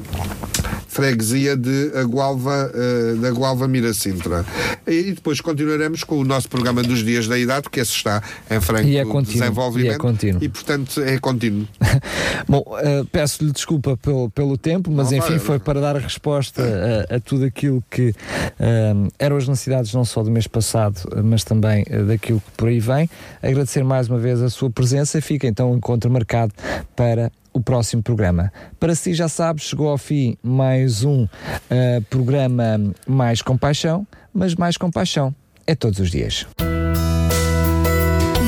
freguesia 0.88 1.56
de 1.56 1.92
Agualva, 1.94 2.72
da 3.20 3.28
Agualva 3.28 3.68
Miracintra. 3.68 4.44
E 4.84 5.12
depois 5.12 5.40
continuaremos 5.40 6.02
com 6.02 6.18
o 6.18 6.24
nosso 6.24 6.48
programa 6.48 6.82
dos 6.82 7.04
dias 7.04 7.28
da 7.28 7.38
idade, 7.38 7.70
que 7.70 7.78
esse 7.78 7.92
está 7.92 8.20
em 8.50 8.60
franco 8.60 8.88
e 8.88 8.96
é 8.96 9.04
contínuo, 9.04 9.40
desenvolvimento. 9.40 9.92
E, 9.92 9.94
é 9.94 9.98
contínuo. 9.98 10.42
e 10.42 10.48
portanto 10.48 11.00
é 11.00 11.18
contínuo. 11.18 11.68
Bom, 12.48 12.64
peço-lhe 13.12 13.52
desculpa 13.52 13.96
pelo, 13.98 14.28
pelo 14.30 14.58
tempo, 14.58 14.90
mas 14.90 15.12
não, 15.12 15.18
enfim, 15.18 15.30
vai, 15.30 15.38
foi 15.38 15.58
para 15.60 15.80
dar 15.80 15.94
a 15.94 16.00
resposta 16.00 16.62
a, 17.08 17.16
a 17.16 17.20
tudo 17.20 17.44
aquilo 17.44 17.84
que 17.88 18.12
eram 19.18 19.36
as 19.36 19.46
necessidades 19.46 19.94
não 19.94 20.04
só 20.04 20.24
do 20.24 20.32
mês 20.32 20.48
passado, 20.48 21.00
mas 21.22 21.44
também 21.44 21.67
também 21.68 21.84
eh, 21.88 22.02
daquilo 22.02 22.40
que 22.40 22.50
por 22.56 22.68
aí 22.68 22.80
vem. 22.80 23.08
Agradecer 23.42 23.84
mais 23.84 24.08
uma 24.08 24.18
vez 24.18 24.40
a 24.42 24.48
sua 24.48 24.70
presença. 24.70 25.20
Fica 25.20 25.46
então 25.46 25.72
o 25.72 25.76
encontro 25.76 26.10
marcado 26.10 26.52
para 26.96 27.30
o 27.52 27.60
próximo 27.60 28.02
programa. 28.02 28.52
Para 28.80 28.94
si, 28.94 29.12
já 29.12 29.28
sabe, 29.28 29.60
chegou 29.60 29.88
ao 29.88 29.98
fim 29.98 30.36
mais 30.42 31.04
um 31.04 31.24
uh, 31.24 31.28
programa 32.08 32.80
Mais 33.06 33.42
Compaixão, 33.42 34.06
mas 34.32 34.54
Mais 34.54 34.76
Compaixão 34.76 35.34
é 35.66 35.74
todos 35.74 35.98
os 35.98 36.10
dias. 36.10 36.46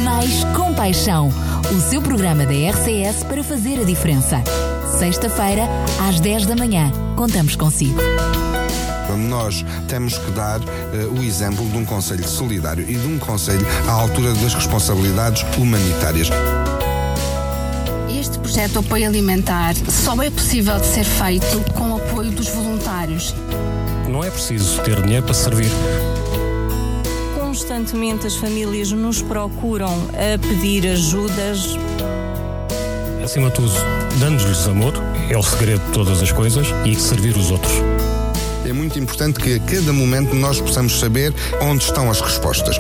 Mais 0.05 0.45
Compaixão, 0.57 1.29
o 1.75 1.81
seu 1.81 2.01
programa 2.01 2.45
da 2.47 2.53
RCS 2.53 3.25
para 3.25 3.43
fazer 3.43 3.81
a 3.81 3.85
diferença. 3.85 4.43
Sexta-feira, 4.99 5.65
às 6.09 6.21
10 6.21 6.47
da 6.47 6.57
manhã. 6.57 6.91
Contamos 7.17 7.57
consigo. 7.57 8.01
Nós 9.17 9.65
temos 9.89 10.19
que 10.19 10.31
dar 10.33 10.61
uh, 10.61 11.19
o 11.19 11.23
exemplo 11.23 11.65
de 11.69 11.77
um 11.77 11.85
Conselho 11.85 12.27
solidário 12.27 12.85
e 12.89 12.95
de 12.95 13.07
um 13.07 13.19
Conselho 13.19 13.67
à 13.89 13.93
altura 13.93 14.33
das 14.35 14.55
responsabilidades 14.55 15.45
humanitárias. 15.57 16.29
Este 18.09 18.39
projeto 18.39 18.73
de 18.73 18.79
apoio 18.79 19.07
alimentar 19.07 19.75
só 19.89 20.21
é 20.23 20.31
possível 20.31 20.79
de 20.79 20.87
ser 20.87 21.05
feito 21.05 21.73
com 21.75 21.93
o 21.93 21.97
apoio 21.97 22.31
dos 22.31 22.49
voluntários. 22.49 23.35
Não 24.09 24.23
é 24.25 24.31
preciso 24.31 24.81
ter 24.83 25.01
dinheiro 25.03 25.25
para 25.25 25.35
servir. 25.35 25.71
Constantemente 27.39 28.27
as 28.27 28.37
famílias 28.37 28.91
nos 28.91 29.23
procuram 29.23 30.09
a 30.15 30.39
pedir 30.39 30.87
ajudas. 30.89 31.77
Acima 33.25 33.49
de 33.49 33.55
tudo, 33.55 33.73
dando-lhes 34.19 34.67
amor, 34.67 34.95
é 35.29 35.37
o 35.37 35.43
segredo 35.43 35.85
de 35.87 35.93
todas 35.93 36.21
as 36.21 36.33
coisas 36.33 36.67
e 36.85 36.95
servir 36.97 37.37
os 37.37 37.51
outros 37.51 37.73
é 38.65 38.73
muito 38.73 38.99
importante 38.99 39.41
que 39.41 39.55
a 39.55 39.61
cada 39.61 39.93
momento 39.93 40.35
nós 40.35 40.61
possamos 40.61 40.99
saber 40.99 41.33
onde 41.61 41.85
estão 41.85 42.11
as 42.11 42.21
respostas. 42.21 42.77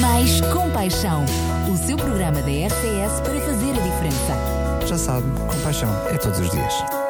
Mais 0.00 0.40
compaixão. 0.52 1.24
O 1.72 1.76
seu 1.76 1.96
programa 1.96 2.40
da 2.40 2.48
RCS 2.48 3.20
para 3.22 3.40
fazer 3.40 3.70
a 3.70 3.82
diferença. 3.82 4.86
Já 4.86 4.98
sabe, 4.98 5.26
compaixão 5.48 5.90
é 6.10 6.16
todos 6.16 6.40
os 6.40 6.50
dias. 6.50 7.07